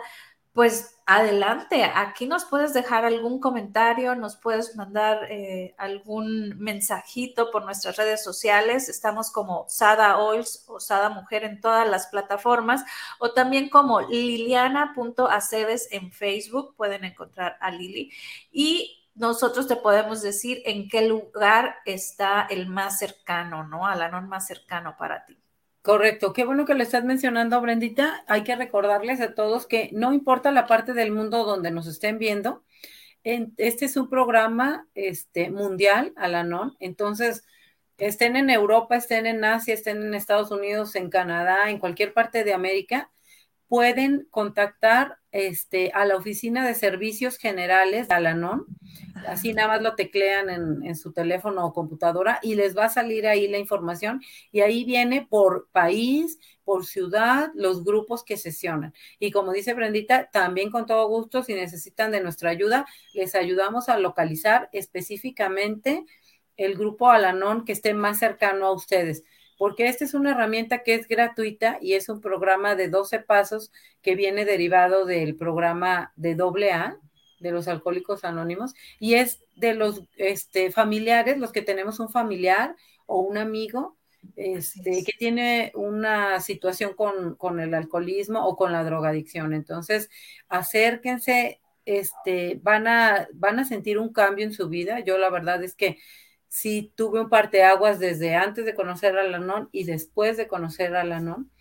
pues 0.53 0.95
adelante, 1.05 1.83
aquí 1.83 2.27
nos 2.27 2.45
puedes 2.45 2.73
dejar 2.73 3.05
algún 3.05 3.39
comentario, 3.39 4.15
nos 4.15 4.35
puedes 4.35 4.75
mandar 4.75 5.31
eh, 5.31 5.75
algún 5.77 6.57
mensajito 6.59 7.51
por 7.51 7.65
nuestras 7.65 7.97
redes 7.97 8.23
sociales. 8.23 8.89
Estamos 8.89 9.31
como 9.31 9.65
Sada 9.69 10.17
Oils 10.19 10.65
o 10.67 10.79
Sada 10.79 11.09
Mujer 11.09 11.43
en 11.43 11.61
todas 11.61 11.87
las 11.87 12.07
plataformas 12.07 12.83
o 13.19 13.31
también 13.31 13.69
como 13.69 14.01
liliana.aceves 14.01 15.87
en 15.91 16.11
Facebook. 16.11 16.75
Pueden 16.75 17.05
encontrar 17.05 17.57
a 17.61 17.71
Lili 17.71 18.11
y 18.51 19.07
nosotros 19.15 19.67
te 19.67 19.75
podemos 19.75 20.21
decir 20.21 20.61
en 20.65 20.87
qué 20.89 21.07
lugar 21.07 21.75
está 21.85 22.47
el 22.49 22.67
más 22.67 22.99
cercano, 22.99 23.63
¿no? 23.67 23.85
Al 23.85 24.01
anón 24.01 24.29
más 24.29 24.47
cercano 24.47 24.95
para 24.97 25.25
ti. 25.25 25.37
Correcto, 25.89 26.33
qué 26.33 26.45
bueno 26.45 26.65
que 26.65 26.75
lo 26.75 26.83
estás 26.83 27.03
mencionando, 27.03 27.59
Brendita. 27.61 28.23
Hay 28.27 28.43
que 28.43 28.55
recordarles 28.55 29.21
a 29.21 29.33
todos 29.33 29.65
que 29.65 29.89
no 29.91 30.13
importa 30.13 30.51
la 30.51 30.67
parte 30.67 30.93
del 30.93 31.11
mundo 31.11 31.43
donde 31.45 31.71
nos 31.71 31.87
estén 31.87 32.19
viendo, 32.19 32.63
este 33.23 33.85
es 33.85 33.97
un 33.97 34.07
programa 34.07 34.87
este, 34.93 35.49
mundial, 35.49 36.13
Alanon. 36.15 36.77
Entonces, 36.79 37.43
estén 37.97 38.35
en 38.35 38.51
Europa, 38.51 38.97
estén 38.97 39.25
en 39.25 39.43
Asia, 39.43 39.73
estén 39.73 40.03
en 40.03 40.13
Estados 40.13 40.51
Unidos, 40.51 40.95
en 40.95 41.09
Canadá, 41.09 41.71
en 41.71 41.79
cualquier 41.79 42.13
parte 42.13 42.43
de 42.43 42.53
América, 42.53 43.09
pueden 43.69 44.27
contactar 44.31 45.17
este, 45.31 45.91
a 45.93 46.05
la 46.05 46.17
Oficina 46.17 46.67
de 46.67 46.73
Servicios 46.73 47.37
Generales 47.37 48.09
de 48.09 48.15
Alanon 48.15 48.65
Así 49.27 49.53
nada 49.53 49.69
más 49.69 49.81
lo 49.81 49.95
teclean 49.95 50.49
en, 50.49 50.95
su 50.95 51.11
teléfono 51.11 51.65
o 51.65 51.73
computadora 51.73 52.39
y 52.41 52.55
les 52.55 52.77
va 52.77 52.85
a 52.85 52.89
salir 52.89 53.27
ahí 53.27 53.47
la 53.47 53.57
información. 53.57 54.21
Y 54.51 54.61
ahí 54.61 54.85
viene 54.85 55.25
por 55.29 55.69
país, 55.71 56.39
por 56.63 56.85
ciudad, 56.85 57.51
los 57.55 57.83
grupos 57.83 58.23
que 58.23 58.37
sesionan. 58.37 58.93
Y 59.19 59.31
como 59.31 59.51
dice 59.51 59.73
Brendita, 59.73 60.29
también 60.31 60.71
con 60.71 60.85
todo 60.85 61.07
gusto, 61.07 61.43
si 61.43 61.53
necesitan 61.53 62.11
de 62.11 62.21
nuestra 62.21 62.49
ayuda, 62.49 62.85
les 63.13 63.35
ayudamos 63.35 63.89
a 63.89 63.97
localizar 63.97 64.69
específicamente 64.71 66.05
el 66.57 66.75
grupo 66.75 67.09
Alanón 67.09 67.65
que 67.65 67.71
esté 67.71 67.93
más 67.93 68.19
cercano 68.19 68.67
a 68.67 68.73
ustedes 68.73 69.23
porque 69.59 69.89
esta 69.89 70.05
es 70.05 70.13
una 70.13 70.31
herramienta 70.31 70.83
que 70.83 70.95
es 70.95 71.05
gratuita 71.05 71.79
y 71.81 71.95
es 71.95 72.07
un 72.07 72.21
programa 72.21 72.75
de 72.75 72.87
12 72.87 73.19
pasos 73.19 73.73
que 74.01 74.15
viene 74.15 74.45
derivado 74.45 75.05
del 75.05 75.35
programa 75.35 76.13
de 76.15 76.31
AA, 76.31 76.97
de 77.41 77.51
los 77.51 77.67
alcohólicos 77.67 78.23
anónimos 78.23 78.73
y 78.99 79.15
es 79.15 79.43
de 79.57 79.73
los 79.73 80.03
este, 80.15 80.71
familiares, 80.71 81.37
los 81.37 81.51
que 81.51 81.61
tenemos 81.61 81.99
un 81.99 82.09
familiar 82.09 82.77
o 83.05 83.19
un 83.19 83.37
amigo 83.37 83.97
este, 84.37 85.03
que 85.03 85.11
tiene 85.19 85.73
una 85.75 86.39
situación 86.39 86.93
con, 86.93 87.35
con, 87.35 87.59
el 87.59 87.73
alcoholismo 87.73 88.45
o 88.47 88.55
con 88.55 88.71
la 88.71 88.85
drogadicción. 88.85 89.53
Entonces, 89.53 90.09
acérquense, 90.47 91.59
este, 91.83 92.57
van, 92.63 92.87
a, 92.87 93.27
van 93.33 93.59
a 93.59 93.65
sentir 93.65 93.99
un 93.99 94.13
cambio 94.13 94.45
en 94.45 94.53
su 94.53 94.69
vida. 94.69 95.01
Yo 95.01 95.17
la 95.17 95.29
verdad 95.29 95.61
es 95.65 95.75
que 95.75 95.97
sí 96.49 96.91
tuve 96.95 97.21
un 97.21 97.29
parteaguas 97.29 97.99
desde 97.99 98.35
antes 98.35 98.65
de 98.65 98.75
conocer 98.75 99.17
a 99.17 99.23
Lanón 99.23 99.69
y 99.71 99.85
después 99.85 100.37
de 100.37 100.47
conocer 100.47 100.95
a 100.95 101.03
Lanón 101.03 101.51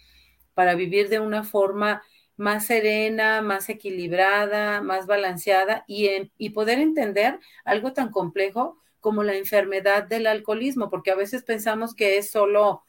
para 0.55 0.75
vivir 0.75 1.09
de 1.09 1.21
una 1.21 1.45
forma 1.45 2.03
más 2.37 2.67
serena, 2.67 3.43
más 3.43 3.69
equilibrada, 3.69 4.81
más 4.81 5.07
balanceada 5.07 5.85
y, 5.87 6.09
y 6.39 6.51
poder 6.51 6.79
entender 6.79 7.39
algo 7.65 7.93
tan 7.93 8.11
complejo 8.11 8.79
como 9.01 9.23
la 9.23 9.37
enfermedad 9.37 10.05
del 10.05 10.27
alcoholismo, 10.27 10.91
porque 10.91 11.11
a 11.11 11.17
veces 11.17 11.43
pensamos 11.43 11.95
que 11.95 12.19
es 12.19 12.31
solo, 12.31 12.83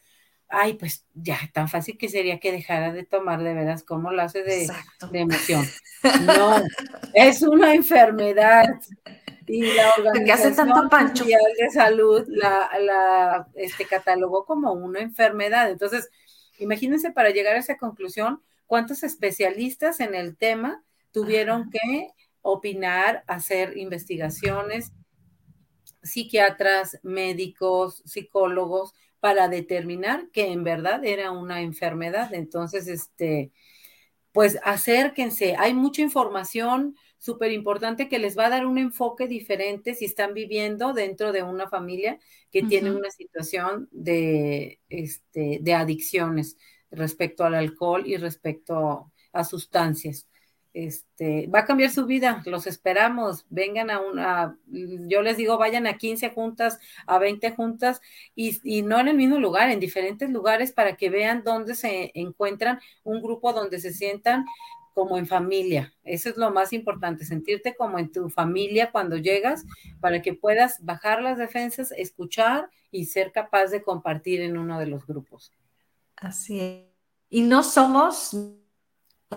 ay, 0.47 0.74
pues 0.76 1.06
ya, 1.14 1.38
tan 1.54 1.68
fácil 1.68 1.97
que 1.97 2.10
sería 2.10 2.39
que 2.39 2.52
dejara 2.52 2.91
de 2.93 3.06
tomar 3.06 3.43
de 3.43 3.54
veras, 3.54 3.84
como 3.84 4.12
lo 4.12 4.22
hace 4.22 4.43
de, 4.43 4.70
de 5.12 5.20
emoción. 5.20 5.66
No, 6.26 6.56
es 7.14 7.41
una 7.41 7.74
enfermedad. 7.76 8.64
Y 9.50 9.64
la 9.74 9.91
Organización 9.97 10.70
Mundial 10.70 11.41
de 11.58 11.70
Salud 11.72 12.24
la, 12.28 12.70
la 12.80 13.47
este, 13.56 13.86
catalogó 13.86 14.45
como 14.45 14.72
una 14.74 15.00
enfermedad. 15.00 15.72
Entonces, 15.72 16.10
imagínense 16.60 17.12
para 17.12 17.32
llegar 17.32 17.56
a 17.56 17.60
esa 17.60 17.78
conclusión, 17.78 18.41
cuántos 18.68 19.04
especialistas 19.04 20.00
en 20.00 20.14
el 20.14 20.38
tema 20.38 20.84
tuvieron 21.12 21.72
que 21.72 22.10
opinar, 22.41 23.24
hacer 23.28 23.76
investigaciones, 23.78 24.91
psiquiatras, 26.04 27.00
médicos, 27.02 28.04
psicólogos, 28.06 28.93
para 29.20 29.50
determinar 29.50 30.30
que 30.32 30.52
en 30.52 30.64
verdad 30.64 31.04
era 31.04 31.32
una 31.32 31.62
enfermedad. 31.62 32.34
Entonces, 32.34 32.88
este, 32.88 33.52
pues 34.32 34.60
acérquense, 34.64 35.56
hay 35.58 35.74
mucha 35.74 36.02
información 36.02 36.95
súper 37.20 37.51
importante 37.51 38.09
que 38.09 38.17
les 38.17 38.38
va 38.38 38.47
a 38.47 38.49
dar 38.49 38.65
un 38.65 38.78
enfoque 38.78 39.28
diferente 39.28 39.93
si 39.93 40.05
están 40.05 40.34
viviendo 40.34 40.93
dentro 40.93 41.32
de 41.32 41.43
una 41.43 41.70
familia 41.70 42.17
que 42.51 42.63
tiene 42.63 42.91
una 42.91 43.11
situación 43.11 43.88
de, 43.91 44.80
este, 44.89 45.59
de 45.61 45.74
adicciones 45.74 46.57
respecto 46.89 47.43
al 47.43 47.55
alcohol 47.55 48.03
y 48.07 48.17
respecto 48.17 49.11
a 49.34 49.43
sustancias. 49.43 50.28
Este, 50.72 51.47
va 51.47 51.59
a 51.59 51.65
cambiar 51.65 51.89
su 51.89 52.05
vida, 52.05 52.43
los 52.45 52.67
esperamos, 52.67 53.45
vengan 53.49 53.89
a 53.89 53.99
una, 53.99 54.57
yo 54.67 55.24
les 55.24 55.36
digo, 55.36 55.57
vayan 55.57 55.88
a 55.88 55.97
15 55.97 56.30
juntas, 56.30 56.80
a 57.07 57.17
20 57.17 57.51
juntas 57.51 58.01
y, 58.36 58.59
y, 58.63 58.84
no 58.84 58.99
en 58.99 59.07
el 59.07 59.17
mismo 59.17 59.39
lugar, 59.39 59.72
en 59.72 59.80
diferentes 59.80 60.30
lugares 60.30 60.72
para 60.72 60.95
que 60.95 61.09
vean 61.09 61.43
dónde 61.43 61.74
se 61.74 62.11
encuentran 62.13 62.80
un 63.03 63.22
grupo 63.22 63.51
donde 63.51 63.80
se 63.80 63.93
sientan 63.93 64.45
como 65.00 65.18
en 65.18 65.28
familia. 65.28 65.93
Eso 66.04 66.28
es 66.28 66.36
lo 66.36 66.52
más 66.52 66.74
importante, 66.74 67.24
sentirte 67.24 67.74
como 67.74 68.00
en 68.00 68.12
tu 68.12 68.30
familia 68.30 68.91
cuando 68.91 69.16
llegas 69.16 69.64
para 70.02 70.22
que 70.22 70.34
puedas 70.34 70.84
bajar 70.84 71.22
las 71.22 71.38
defensas, 71.38 71.93
escuchar 71.95 72.70
y 72.91 73.06
ser 73.06 73.32
capaz 73.32 73.68
de 73.68 73.82
compartir 73.82 74.41
en 74.41 74.58
uno 74.58 74.78
de 74.78 74.88
los 74.88 75.08
grupos. 75.08 75.54
Así 76.18 76.60
es. 76.60 76.84
Y 77.30 77.43
no 77.43 77.64
somos 77.64 78.36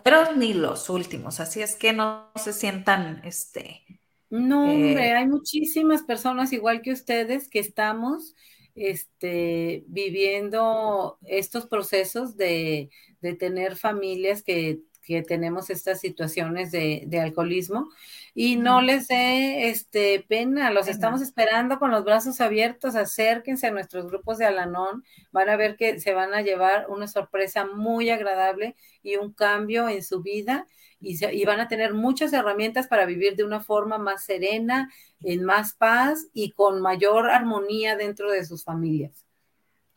pero 0.02 0.34
ni 0.34 0.52
los 0.52 0.90
últimos, 0.90 1.38
así 1.38 1.62
es 1.62 1.76
que 1.76 1.92
no 1.92 2.32
se 2.34 2.52
sientan, 2.52 3.20
este... 3.24 3.82
No, 4.30 4.64
hombre, 4.64 5.10
eh, 5.10 5.12
hay 5.12 5.28
muchísimas 5.28 6.02
personas 6.02 6.52
igual 6.52 6.80
que 6.80 6.90
ustedes 6.90 7.48
que 7.48 7.60
estamos 7.60 8.34
este, 8.74 9.84
viviendo 9.86 11.18
estos 11.26 11.66
procesos 11.66 12.36
de, 12.36 12.90
de 13.20 13.34
tener 13.34 13.76
familias 13.76 14.42
que, 14.42 14.80
que 15.02 15.22
tenemos 15.22 15.68
estas 15.70 16.00
situaciones 16.00 16.70
de, 16.70 17.08
alcoholismo 17.20 17.90
y 18.34 18.56
no 18.56 18.80
les 18.80 19.08
dé 19.08 19.68
este, 19.68 20.24
pena, 20.26 20.70
los 20.70 20.88
estamos 20.88 21.20
esperando 21.20 21.78
con 21.78 21.90
los 21.90 22.04
brazos 22.04 22.40
abiertos, 22.40 22.94
acérquense 22.94 23.66
a 23.66 23.72
nuestros 23.72 24.06
grupos 24.06 24.38
de 24.38 24.46
Alanón, 24.46 25.04
van 25.32 25.48
a 25.50 25.56
ver 25.56 25.76
que 25.76 26.00
se 26.00 26.14
van 26.14 26.32
a 26.32 26.42
llevar 26.42 26.86
una 26.88 27.08
sorpresa 27.08 27.66
muy 27.66 28.10
agradable 28.10 28.76
y 29.02 29.16
un 29.16 29.32
cambio 29.32 29.88
en 29.88 30.02
su 30.02 30.22
vida 30.22 30.66
y, 31.00 31.22
y 31.24 31.44
van 31.44 31.60
a 31.60 31.68
tener 31.68 31.94
muchas 31.94 32.32
herramientas 32.32 32.86
para 32.86 33.04
vivir 33.04 33.36
de 33.36 33.44
una 33.44 33.60
forma 33.60 33.98
más 33.98 34.24
serena, 34.24 34.90
en 35.20 35.44
más 35.44 35.74
paz 35.74 36.28
y 36.32 36.52
con 36.52 36.80
mayor 36.80 37.28
armonía 37.28 37.96
dentro 37.96 38.30
de 38.30 38.44
sus 38.44 38.64
familias. 38.64 39.26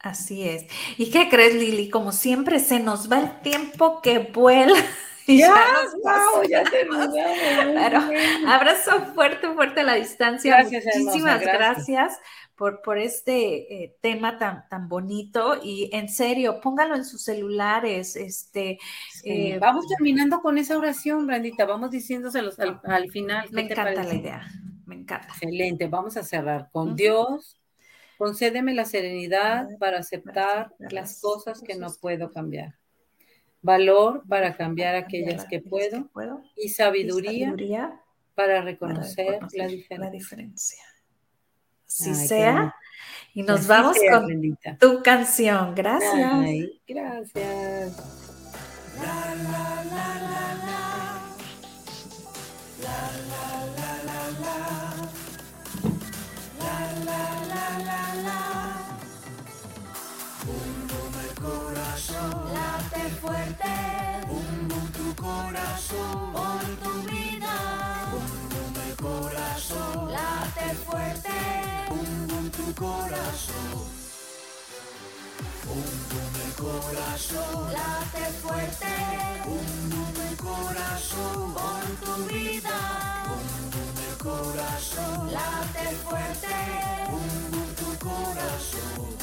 Así 0.06 0.48
es. 0.48 0.68
¿Y 1.00 1.10
qué 1.10 1.30
crees, 1.30 1.56
Lili? 1.56 1.90
Como 1.90 2.12
siempre, 2.12 2.60
se 2.60 2.80
nos 2.80 3.12
va 3.12 3.22
el 3.22 3.42
tiempo 3.42 4.04
que 4.04 4.20
vuela. 4.20 4.76
ya, 5.28 5.56
ya 6.04 6.48
ya 6.48 6.64
terminamos. 6.64 7.16
Pero 7.74 8.02
abrazo 8.48 9.02
fuerte, 9.16 9.52
fuerte 9.56 9.80
a 9.80 9.84
la 9.84 9.96
distancia. 9.96 10.58
Gracias, 10.58 10.86
Muchísimas 11.00 11.42
gracias. 11.42 12.20
por, 12.54 12.84
por 12.84 13.00
este 13.00 13.84
eh, 13.84 13.98
tema 14.00 14.38
tan, 14.38 14.70
tan 14.70 14.88
bonito 14.88 15.60
y 15.64 15.90
en 15.92 16.08
serio, 16.08 16.62
póngalo 16.62 16.96
en 16.96 17.04
sus 17.04 17.24
celulares. 17.24 18.16
Este, 18.16 18.78
eh, 19.24 19.58
vamos 19.60 19.88
terminando 19.88 20.40
con 20.40 20.60
esa 20.60 20.78
oración, 20.78 21.26
Brandita, 21.26 21.66
vamos 21.66 21.90
diciéndoselos 21.90 22.60
al, 22.60 23.10
final. 23.10 23.50
Me 23.50 23.62
encanta 23.64 24.04
la 24.04 24.14
idea, 24.14 24.48
me 24.86 24.94
encanta. 24.94 25.30
Excelente, 25.30 25.88
vamos 25.88 26.16
a 26.16 26.22
cerrar 26.22 26.70
con 26.72 26.96
Dios 26.96 27.60
Concédeme 28.18 28.74
la 28.74 28.86
serenidad 28.86 29.68
para 29.80 30.00
aceptar 30.00 30.74
las 30.80 31.20
cosas 31.22 31.62
que 31.62 31.76
no 31.76 31.88
puedo 32.00 32.32
cambiar. 32.32 32.76
Valor 33.62 34.24
para 34.28 34.56
cambiar 34.56 34.96
aquellas 34.96 35.46
que 35.46 35.60
puedo. 35.60 36.10
Y 36.56 36.70
sabiduría 36.70 38.02
para 38.36 38.62
reconocer 38.62 39.40
la 39.54 40.10
diferencia. 40.10 40.84
Así 41.88 42.14
sea. 42.16 42.76
Y 43.34 43.44
nos 43.44 43.68
vamos 43.68 43.98
con 44.12 44.78
tu 44.80 45.04
canción. 45.04 45.76
Gracias. 45.76 46.70
gracias. 46.88 48.26
late 52.86 53.65
fuerte. 63.26 63.74
Bum 64.28 64.92
tu 64.98 65.16
corazón, 65.16 66.34
por 66.34 66.66
tu 66.84 66.94
vida. 67.12 67.56
Bum 68.12 68.74
el 68.88 68.96
corazón, 68.96 70.12
late 70.12 70.68
fuerte. 70.86 71.38
Bum 71.90 72.50
tu 72.58 72.68
corazón. 72.76 73.78
Bum 75.66 76.36
el 76.46 76.54
corazón, 76.66 77.74
late 77.74 78.26
fuerte. 78.42 78.94
Bum 79.46 80.16
el 80.30 80.38
corazón, 80.38 81.54
por 81.58 81.86
tu 82.04 82.14
vida. 82.34 82.78
Bum 83.28 83.98
el 84.10 84.18
corazón, 84.18 85.34
late 85.34 85.88
fuerte. 86.04 86.56
Bum 87.12 87.68
tu 87.80 87.90
corazón 88.08 89.15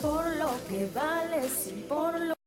por 0.00 0.24
lo 0.36 0.50
que 0.68 0.88
vales 0.94 1.68
y 1.68 1.82
por 1.82 2.37